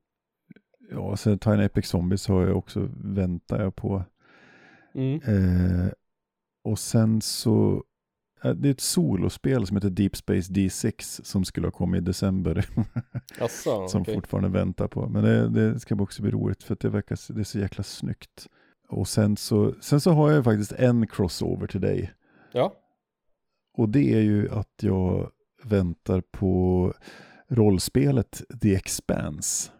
Ja, 0.92 1.18
sen 1.18 1.40
Tiny 1.40 1.64
Epic 1.64 1.86
Zombies 1.86 2.28
har 2.28 2.48
jag 2.48 2.58
också, 2.58 2.90
väntar 3.04 3.64
jag 3.64 3.76
på. 3.76 4.04
Mm. 4.94 5.22
Eh, 5.22 5.90
och 6.64 6.80
sen 6.80 7.22
så, 7.22 7.84
det 8.42 8.68
är 8.68 8.72
ett 8.72 8.82
solospel 8.82 9.68
som 9.68 9.78
heter 9.78 9.90
Deep 9.90 10.16
Space 10.16 10.54
D6 10.54 11.24
som 11.24 11.46
skulle 11.46 11.68
ha 11.68 11.72
kommit 11.72 12.02
i 12.02 12.06
december. 12.06 12.66
Asså, 13.40 13.88
som 13.88 14.02
okej. 14.02 14.14
fortfarande 14.16 14.50
väntar 14.50 14.88
på. 14.88 15.08
Men 15.10 15.24
det, 15.24 15.50
det 15.50 15.80
ska 15.80 15.96
också 15.96 16.22
bli 16.22 16.32
roligt 16.32 16.64
för 16.64 16.74
att 16.74 16.80
det 16.80 16.90
verkar, 16.90 17.34
det 17.34 17.40
är 17.40 17.44
så 17.44 17.60
jäkla 17.60 17.84
snyggt. 17.84 18.48
Och 18.90 19.08
sen 19.08 19.38
så, 19.38 19.74
sen 19.82 20.02
så 20.02 20.12
har 20.12 20.32
jag 20.32 20.44
faktiskt 20.44 20.72
en 20.72 21.08
crossover 21.08 21.68
till 21.68 21.82
dig. 21.82 22.14
Ja, 22.54 22.74
Och 23.74 23.90
det 23.90 24.14
är 24.14 24.22
ju 24.22 24.50
att 24.52 24.74
jag 24.82 25.32
väntar 25.64 26.22
på 26.32 26.94
rollspelet 27.50 28.42
The 28.62 28.76
Expanse. 28.76 29.72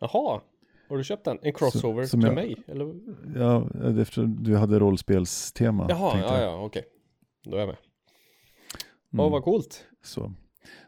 jaha. 0.00 0.40
Har 0.88 0.96
du 0.98 1.04
köpt 1.04 1.24
den? 1.24 1.38
En 1.42 1.52
crossover 1.52 2.04
som 2.06 2.20
till 2.20 2.26
jag- 2.26 2.34
mig? 2.34 2.56
Eller? 2.66 2.94
Ja, 3.36 3.68
eftersom 4.00 4.42
du 4.44 4.56
hade 4.56 4.78
rollspelstema. 4.78 5.86
Jaha, 5.88 6.18
ja, 6.20 6.40
ja, 6.42 6.64
okej. 6.64 6.84
Då 7.44 7.56
är 7.56 7.60
jag 7.60 7.66
med. 7.68 7.76
Ja, 9.12 9.18
Mm, 9.22 9.32
vad 9.32 9.44
coolt. 9.44 9.86
så. 10.02 10.32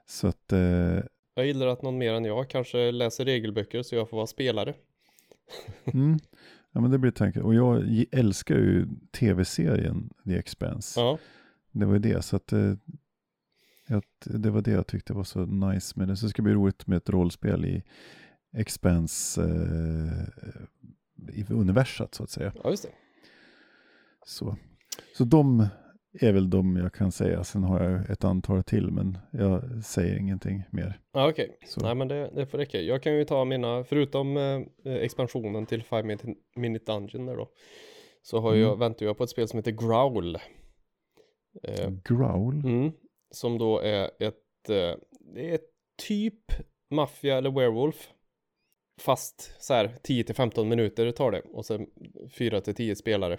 så 0.07 0.27
att, 0.29 0.53
eh, 0.53 1.01
Jag 1.35 1.47
gillar 1.47 1.66
att 1.66 1.83
någon 1.83 1.99
mer 1.99 2.12
än 2.14 2.25
jag 2.25 2.51
kanske 2.51 2.91
läser 2.93 3.25
regelböcker 3.25 3.83
så 3.83 3.95
jag 3.95 4.09
får 4.11 4.16
vara 4.16 4.27
spelare. 4.27 4.75
mm, 5.85 6.18
Ja, 6.72 6.81
men 6.81 6.91
det 6.91 6.99
blir 6.99 7.11
tanken. 7.11 7.43
Och 7.43 7.55
jag 7.55 8.05
älskar 8.12 8.55
ju 8.55 8.87
tv-serien 9.12 10.11
The 10.25 10.37
Expanse. 10.37 11.01
Ja, 11.01 11.18
Det 11.72 11.87
var 11.87 11.93
ju 11.93 11.99
det, 11.99 12.22
så 12.25 12.37
att 12.37 12.53
eh, 12.53 12.72
det 14.25 14.51
var 14.51 14.61
det 14.62 14.70
jag 14.70 14.87
tyckte 14.87 15.12
var 15.12 15.25
så 15.25 15.47
nice 15.47 15.99
med 15.99 16.09
det. 16.09 16.16
Så 16.16 16.27
det 16.27 16.31
ska 16.31 16.43
bli 16.43 16.53
roligt 16.55 16.87
med 16.87 16.97
ett 16.97 17.09
rollspel 17.11 17.64
i 17.64 17.83
Expanse 18.57 19.43
eh, 19.43 20.25
i 21.35 21.47
universat 21.49 22.14
så 22.14 22.22
att 22.22 22.31
säga. 22.31 22.53
ja 22.64 22.70
just 22.70 22.83
det. 22.83 22.91
Så. 24.27 24.57
så 25.16 25.25
de 25.25 25.66
är 26.21 26.33
väl 26.33 26.51
de 26.51 26.77
jag 26.77 26.93
kan 26.93 27.12
säga. 27.12 27.45
Sen 27.45 27.65
har 27.65 27.83
jag 27.85 28.11
ett 28.11 28.25
antal 28.25 28.62
till, 28.62 28.91
men 28.91 29.19
jag 29.31 29.85
säger 29.85 30.19
ingenting 30.19 30.62
mer. 30.71 31.01
Ja, 31.12 31.29
okej. 31.29 31.59
Så. 31.67 31.81
Nej, 31.81 31.95
men 31.95 32.09
det, 32.09 32.31
det 32.35 32.47
får 32.47 32.59
räcka. 32.59 32.81
Jag 32.81 33.03
kan 33.03 33.15
ju 33.15 33.25
ta 33.25 33.45
mina, 33.45 33.85
förutom 33.85 34.37
eh, 34.37 34.61
expansionen 34.85 35.67
till 35.67 35.83
5 35.83 36.07
minute, 36.07 36.35
minute 36.57 36.93
Dungeon 36.93 37.27
där 37.27 37.37
då. 37.37 37.49
Så 38.23 38.39
har 38.41 38.55
jag, 38.55 38.67
Mm. 38.69 38.79
väntar 38.79 39.07
jag 39.07 39.19
på 39.19 39.25
ett 39.25 39.31
spel 39.31 39.49
som 39.49 39.59
heter 39.59 39.71
Growl. 39.73 40.37
Eh, 41.62 41.91
Growl? 42.05 42.55
mm, 42.65 42.93
som 43.31 43.59
då 43.59 43.79
är 43.81 44.05
ett, 44.19 44.69
eh, 44.71 44.99
det 45.35 45.51
är 45.55 45.59
typ 46.09 46.45
maffia 46.91 47.37
eller 47.39 47.51
werewolf. 47.51 48.09
Fast 49.01 49.62
så 49.62 49.75
här 49.75 49.91
10 50.03 50.25
till 50.25 50.35
15 50.35 50.69
minuter 50.69 51.11
tar 51.11 51.31
det 51.31 51.41
och 51.41 51.67
sen 51.67 51.87
4 52.39 52.61
till 52.61 52.75
10 52.75 52.97
spelare. 52.97 53.39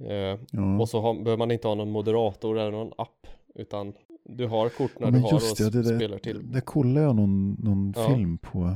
Eh, 0.00 0.38
Ja. 0.50 0.78
och 0.80 0.88
så 0.88 1.00
har, 1.00 1.14
behöver 1.14 1.36
man 1.36 1.50
inte 1.50 1.68
ha 1.68 1.74
någon 1.74 1.90
moderator 1.90 2.58
eller 2.58 2.70
någon 2.70 2.92
app. 2.98 3.26
Utan 3.54 3.92
du 4.24 4.46
har 4.46 4.68
kort 4.68 4.98
när 4.98 5.06
Ja, 5.06 5.10
du 5.12 5.18
har 5.18 5.34
och 5.34 5.72
det, 5.72 5.82
det, 5.82 5.96
spelar 5.96 6.18
till. 6.18 6.52
det 6.52 6.60
kollade 6.60 7.06
jag 7.06 7.16
någon, 7.16 7.52
någon 7.52 7.92
Ja. 7.96 8.08
film 8.08 8.38
på. 8.38 8.74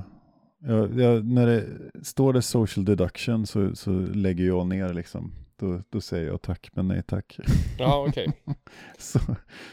Ja, 0.58 0.88
ja, 1.02 1.20
när 1.22 1.46
det 1.46 1.64
står 2.04 2.32
det 2.32 2.42
social 2.42 2.84
deduction 2.84 3.46
så, 3.46 3.76
så 3.76 3.90
lägger 3.90 4.44
jag 4.46 4.66
ner 4.66 4.92
liksom. 4.94 5.32
Då, 5.56 5.82
då 5.90 6.00
säger 6.00 6.26
jag 6.26 6.42
tack, 6.42 6.70
men 6.72 6.88
nej 6.88 7.02
tack. 7.02 7.38
Ja, 7.78 8.06
okej. 8.08 8.32
så, 8.98 9.18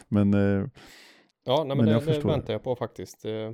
men 0.07 0.33
eh, 0.33 0.65
Ja, 1.45 1.57
nej, 1.63 1.67
men, 1.67 1.77
Men 1.77 1.85
det, 1.85 1.91
jag 1.91 2.03
det 2.21 2.27
väntar 2.27 2.53
jag 2.53 2.63
på 2.63 2.75
faktiskt. 2.75 3.25
Eh, 3.25 3.51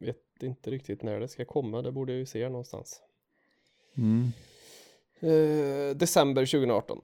vet 0.00 0.16
inte 0.42 0.70
riktigt 0.70 1.02
när 1.02 1.20
det 1.20 1.28
ska 1.28 1.44
komma. 1.44 1.82
Det 1.82 1.92
borde 1.92 2.12
jag 2.12 2.18
ju 2.18 2.26
se 2.26 2.48
någonstans. 2.48 3.00
mm, 3.96 4.28
Eh, 5.20 5.96
december 5.96 6.46
2018. 6.46 7.00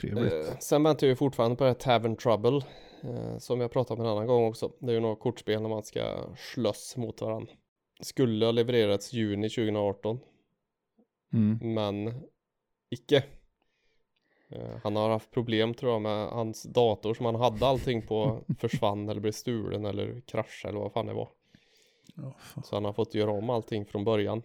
trevligt. 0.00 0.32
Eh, 0.32 0.58
sen 0.58 0.82
väntar 0.82 1.06
jag 1.06 1.18
fortfarande 1.18 1.56
på 1.56 1.64
det 1.64 1.70
här 1.70 1.74
Tavern 1.74 2.16
Trouble. 2.16 2.60
Eh, 3.02 3.38
som 3.38 3.60
jag 3.60 3.72
pratade 3.72 4.00
om 4.00 4.06
en 4.06 4.12
annan 4.12 4.26
gång 4.26 4.44
också. 4.44 4.72
Det 4.78 4.90
är 4.90 4.94
ju 4.94 5.00
några 5.00 5.16
kortspel 5.16 5.62
när 5.62 5.68
man 5.68 5.82
ska 5.82 6.34
slåss 6.36 6.96
mot 6.96 7.20
varandra. 7.20 7.52
Skulle 8.00 8.44
ha 8.44 8.52
levererats 8.52 9.12
juni 9.12 9.48
2018. 9.48 10.20
Mm. 11.32 11.74
Men 11.74 12.22
icke. 12.90 13.24
Eh, 14.48 14.76
han 14.82 14.96
har 14.96 15.10
haft 15.10 15.30
problem 15.30 15.74
tror 15.74 15.92
jag 15.92 16.02
med 16.02 16.28
hans 16.28 16.62
dator 16.62 17.14
som 17.14 17.26
han 17.26 17.34
hade 17.34 17.66
allting 17.66 18.06
på 18.06 18.44
försvann 18.58 19.08
eller 19.08 19.20
blev 19.20 19.32
stulen 19.32 19.84
eller 19.84 20.20
kraschade 20.20 20.72
eller 20.72 20.80
vad 20.80 20.92
fan 20.92 21.06
det 21.06 21.14
var. 21.14 21.28
Ja, 22.14 22.34
fan. 22.38 22.64
Så 22.64 22.76
han 22.76 22.84
har 22.84 22.92
fått 22.92 23.14
göra 23.14 23.30
om 23.30 23.50
allting 23.50 23.86
från 23.86 24.04
början. 24.04 24.42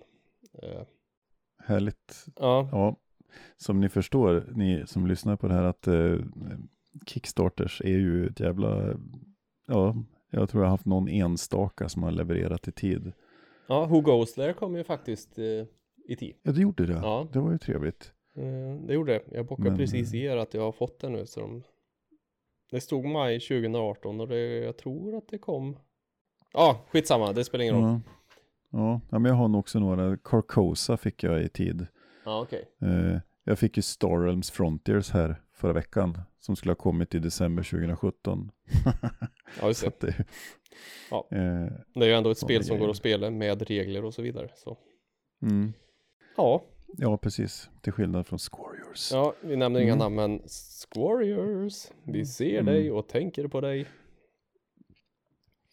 Härligt. 1.66 2.26
ja, 2.40 2.70
Ja, 2.72 2.96
som 3.58 3.80
ni 3.80 3.90
förstår, 3.90 4.52
ni 4.56 4.84
som 4.88 5.08
lyssnar 5.08 5.36
på 5.36 5.48
det 5.48 5.54
här, 5.54 5.64
att 5.64 5.88
eh, 5.88 6.16
Kickstarters 7.06 7.82
är 7.82 7.98
ju 7.98 8.28
ett 8.28 8.40
jävla, 8.40 8.98
ja, 9.68 9.96
jag 10.30 10.50
tror 10.50 10.64
jag 10.64 10.68
har 10.68 10.74
haft 10.74 10.86
någon 10.86 11.08
enstaka 11.08 11.90
som 11.90 12.04
har 12.04 12.12
levererat 12.12 12.68
i 12.68 12.72
tid. 12.72 13.12
ja 13.68 13.86
Who 13.86 14.02
Goes 14.02 14.34
There 14.34 14.54
kom 14.54 14.76
ju 14.76 14.84
faktiskt 14.84 15.40
eh, 15.40 15.66
i 16.08 16.16
tid. 16.16 16.36
Ja, 16.44 16.52
det 16.52 16.62
gjorde 16.62 16.86
det. 16.86 16.94
Ja. 16.94 17.28
Det 17.34 17.40
var 17.40 17.52
ju 17.52 17.58
trevligt. 17.58 18.14
Eh, 18.36 18.86
det 18.88 18.94
gjorde 18.94 19.14
det. 19.14 19.38
Jag 19.38 19.46
bockade 19.46 19.70
Men, 19.70 19.78
precis 19.78 20.14
eh, 20.14 20.20
i 20.20 20.24
er 20.24 20.38
att 20.38 20.54
jag 20.54 20.62
har 20.62 20.72
fått 20.72 21.00
det 21.00 21.10
nu. 21.10 21.26
Så 21.26 21.40
de... 21.40 21.64
Det 22.72 22.82
stod 22.82 23.06
maj 23.06 23.40
2018 23.40 24.22
och 24.22 24.28
det, 24.28 24.40
jag 24.40 24.78
tror 24.78 25.18
att 25.18 25.28
det 25.28 25.38
kom. 25.38 25.78
Ja, 26.54 26.86
skitsamma. 26.90 27.34
Det 27.34 27.44
spelar 27.44 27.64
ingen 27.64 27.76
roll. 27.76 27.84
Ja. 27.84 28.00
Ja, 28.74 29.02
men 29.10 29.26
jag 29.26 29.34
har 29.34 29.48
nog 29.48 29.60
också 29.60 29.80
några. 29.80 30.18
Carcosa 30.18 30.98
fick 30.98 31.24
jag 31.24 31.42
i 31.44 31.50
tid. 31.50 31.88
Ja, 32.26 32.42
okej. 32.42 32.66
Eh, 32.82 33.20
jag 33.44 33.60
fick 33.60 33.78
ju 33.78 33.82
Star 33.84 34.20
Realms 34.26 34.52
Frontiers 34.52 35.10
här 35.12 35.42
förra 35.56 35.74
veckan. 35.74 36.18
Som 36.40 36.56
skulle 36.56 36.72
ha 36.72 36.76
kommit 36.76 37.16
i 37.16 37.20
december 37.20 37.64
2017. 37.64 38.52
Ja, 39.62 39.68
just 39.68 39.82
det. 39.84 39.92
det, 40.08 40.26
Ja. 41.12 41.28
eh, 41.32 41.72
Det 41.94 42.06
är 42.06 42.10
ju 42.10 42.14
ändå 42.14 42.30
ett 42.30 42.38
spel 42.38 42.64
som 42.64 42.74
går 42.74 42.80
grejer. 42.80 42.92
att 42.92 42.98
spela 42.98 43.30
med 43.30 43.62
regler 43.62 44.06
och 44.06 44.14
så 44.14 44.22
vidare. 44.22 44.50
Så. 44.56 44.78
mm. 45.42 45.74
Ja, 46.38 46.64
Ja, 46.98 47.18
precis. 47.18 47.70
Till 47.82 47.94
skillnad 47.94 48.28
från 48.28 48.40
Squariors. 48.40 49.12
ja, 49.12 49.34
vi 49.42 49.56
nämner 49.56 49.80
inga 49.80 49.94
Mm. 49.94 50.00
namn 50.00 50.16
men 50.16 50.42
Squariors. 50.50 51.88
Vi 52.04 52.26
ser 52.26 52.60
Mm. 52.60 52.66
dig 52.66 52.92
och 52.92 53.08
tänker 53.08 53.48
på 53.48 53.62
dig. 53.62 53.86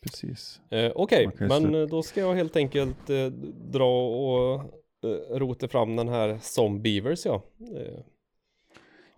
Precis. 0.03 0.61
Eh, 0.70 0.92
Okej, 0.94 1.30
ju 1.40 1.46
men 1.48 1.74
eh, 1.74 1.86
då 1.86 2.03
ska 2.03 2.20
jag 2.20 2.34
helt 2.34 2.57
enkelt 2.57 3.11
eh, 3.11 3.26
dra 3.70 4.09
och 4.09 4.61
eh, 5.05 5.38
rota 5.38 5.68
fram 5.68 5.96
den 5.96 6.09
här 6.09 6.38
Zombievers 6.42 7.26
ja. 7.26 7.42
Eh, 7.76 8.01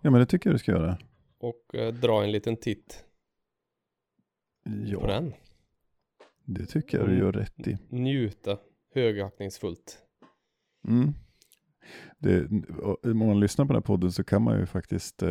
Ja, 0.01 0.11
men 0.11 0.19
det 0.19 0.25
tycker 0.25 0.49
jag 0.49 0.55
du 0.55 0.59
ska 0.59 0.71
göra. 0.71 0.97
och 1.39 1.75
eh, 1.75 1.93
dra 1.93 2.23
en 2.23 2.31
liten 2.31 2.57
titt 2.57 3.05
på 4.65 4.71
Ja, 4.85 5.07
den. 5.07 5.33
det 6.45 6.65
tycker 6.65 6.97
jag 6.97 7.07
du 7.07 7.11
Mm. 7.13 7.25
gör 7.25 7.31
rätt 7.31 7.67
i. 7.67 7.77
Njuta 7.89 8.57
högaktningsfullt. 8.95 9.97
Mm. 10.87 11.13
Det, 12.19 12.47
om 13.11 13.17
man 13.17 13.39
lyssnar 13.39 13.65
på 13.65 13.73
den 13.73 13.81
här 13.81 13.85
podden 13.85 14.11
så 14.11 14.23
kan 14.23 14.41
man 14.41 14.59
ju 14.59 14.65
faktiskt 14.65 15.23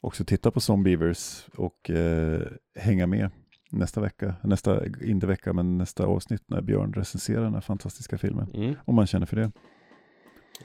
också 0.00 0.24
titta 0.24 0.50
på 0.50 0.60
Zombievers 0.60 1.46
och 1.56 1.90
eh, 1.90 2.42
hänga 2.74 3.06
med 3.06 3.30
nästa 3.70 4.00
vecka, 4.00 4.34
nästa, 4.44 4.82
inte 5.04 5.26
vecka, 5.26 5.52
men 5.52 5.78
nästa 5.78 6.06
avsnitt 6.06 6.42
när 6.46 6.60
Björn 6.60 6.92
recenserar 6.92 7.42
den 7.42 7.54
här 7.54 7.60
fantastiska 7.60 8.18
filmen. 8.18 8.50
Mm. 8.54 8.74
Om 8.84 8.94
man 8.94 9.06
känner 9.06 9.26
för 9.26 9.36
det. 9.36 9.52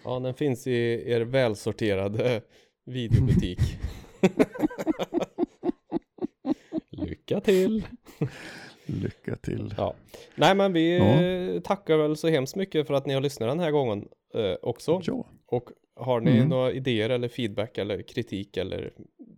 Ja, 0.03 0.20
den 0.20 0.34
finns 0.34 0.68
i 0.68 1.03
er 1.12 1.22
välsorterade 1.22 2.41
videobutik. 2.86 3.60
Lycka 6.89 7.41
till! 7.41 7.88
Lycka 8.86 9.36
till. 9.36 9.74
Ja. 9.78 9.95
Nej, 10.36 10.56
men 10.56 10.74
vi 10.74 10.97
Ja. 10.97 11.62
tackar 11.62 11.97
väl 11.97 12.18
så 12.18 12.28
hemskt 12.28 12.56
mycket 12.56 12.88
för 12.88 12.93
att 12.93 13.06
ni 13.06 13.14
har 13.14 13.22
lyssnat 13.22 13.49
den 13.49 13.60
här 13.60 13.72
gången 13.72 14.08
eh, 14.36 14.53
också. 14.62 15.01
Ja, 15.03 15.26
Och 15.47 15.70
har 15.95 16.20
ni 16.22 16.32
Mm. 16.32 16.49
några 16.49 16.72
idéer 16.72 17.10
eller 17.10 17.28
feedback 17.28 17.78
eller 17.78 18.01
kritik 18.01 18.58
eller 18.58 18.91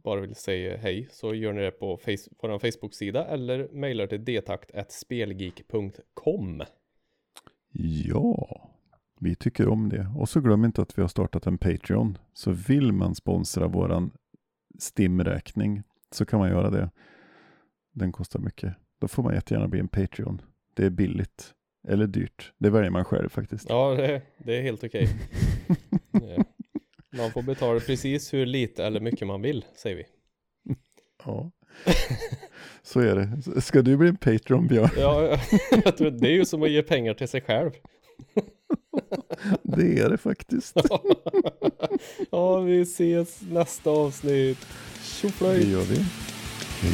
bara 0.07 0.21
vill 0.21 0.35
säga 0.35 0.77
hej 0.77 1.07
så 1.11 1.33
gör 1.35 1.53
ni 1.53 1.61
det 1.61 1.71
på 1.71 1.97
face- 1.97 2.29
vår 2.41 2.59
Facebook-sida 2.59 3.25
eller 3.25 3.67
mejlar 3.71 4.07
till 4.07 4.25
detakt.spelgeek.com. 4.25 6.61
ja, 8.05 8.69
vi 9.19 9.35
tycker 9.35 9.67
om 9.67 9.89
det. 9.89 10.07
Och 10.17 10.29
så 10.29 10.41
glöm 10.41 10.65
inte 10.65 10.81
att 10.81 10.97
vi 10.97 11.01
har 11.01 11.09
startat 11.09 11.47
en 11.47 11.57
Patreon. 11.57 12.17
Så 12.33 12.51
vill 12.51 12.91
man 12.93 13.15
sponsra 13.15 13.67
våran 13.67 14.11
STIM-räkning 14.79 15.83
så 16.11 16.25
kan 16.25 16.39
man 16.39 16.49
göra 16.49 16.69
det. 16.69 16.89
Den 17.93 18.11
kostar 18.11 18.39
mycket. 18.39 18.73
Då 18.99 19.07
får 19.07 19.23
man 19.23 19.33
jättegärna 19.33 19.67
bli 19.67 19.79
en 19.79 19.87
Patreon. 19.87 20.41
Det 20.73 20.85
är 20.85 20.89
billigt. 20.89 21.53
Eller 21.87 22.07
dyrt. 22.07 22.53
Det 22.57 22.69
väljer 22.69 22.91
man 22.91 23.05
själv 23.05 23.29
faktiskt. 23.29 23.69
Ja, 23.69 23.95
det, 23.95 24.21
det 24.37 24.57
är 24.57 24.61
helt 24.61 24.83
okej. 24.83 25.07
Eh, 26.13 26.43
Man 27.17 27.31
får 27.31 27.41
betala 27.41 27.79
precis 27.79 28.33
hur 28.33 28.45
lite 28.45 28.85
eller 28.85 28.99
mycket 28.99 29.27
man 29.27 29.41
vill, 29.41 29.65
säger 29.75 29.95
vi. 29.95 30.05
Ja. 31.25 31.51
Så 32.83 32.99
är 32.99 33.15
det. 33.15 33.61
Ska 33.61 33.81
du 33.81 33.97
bli 33.97 34.07
en 34.09 34.17
Patreon 34.17 34.67
Björn? 34.67 34.89
Ja, 34.97 35.39
det 36.19 36.27
är 36.27 36.31
ju 36.31 36.45
som 36.45 36.63
att 36.63 36.71
ge 36.71 36.83
pengar 36.83 37.13
till 37.13 37.27
sig 37.27 37.41
själv. 37.41 37.71
Det 39.63 39.99
är 39.99 40.09
det 40.09 40.17
faktiskt. 40.17 40.77
Ja, 42.31 42.59
vi 42.59 42.81
ses 42.81 43.41
nästa 43.41 43.89
avsnitt. 43.89 44.59
Det 44.59 45.03
Tjoflöjt! 45.03 45.67
gör 45.67 45.81
vi. 45.81 46.05
Hej. 46.81 46.93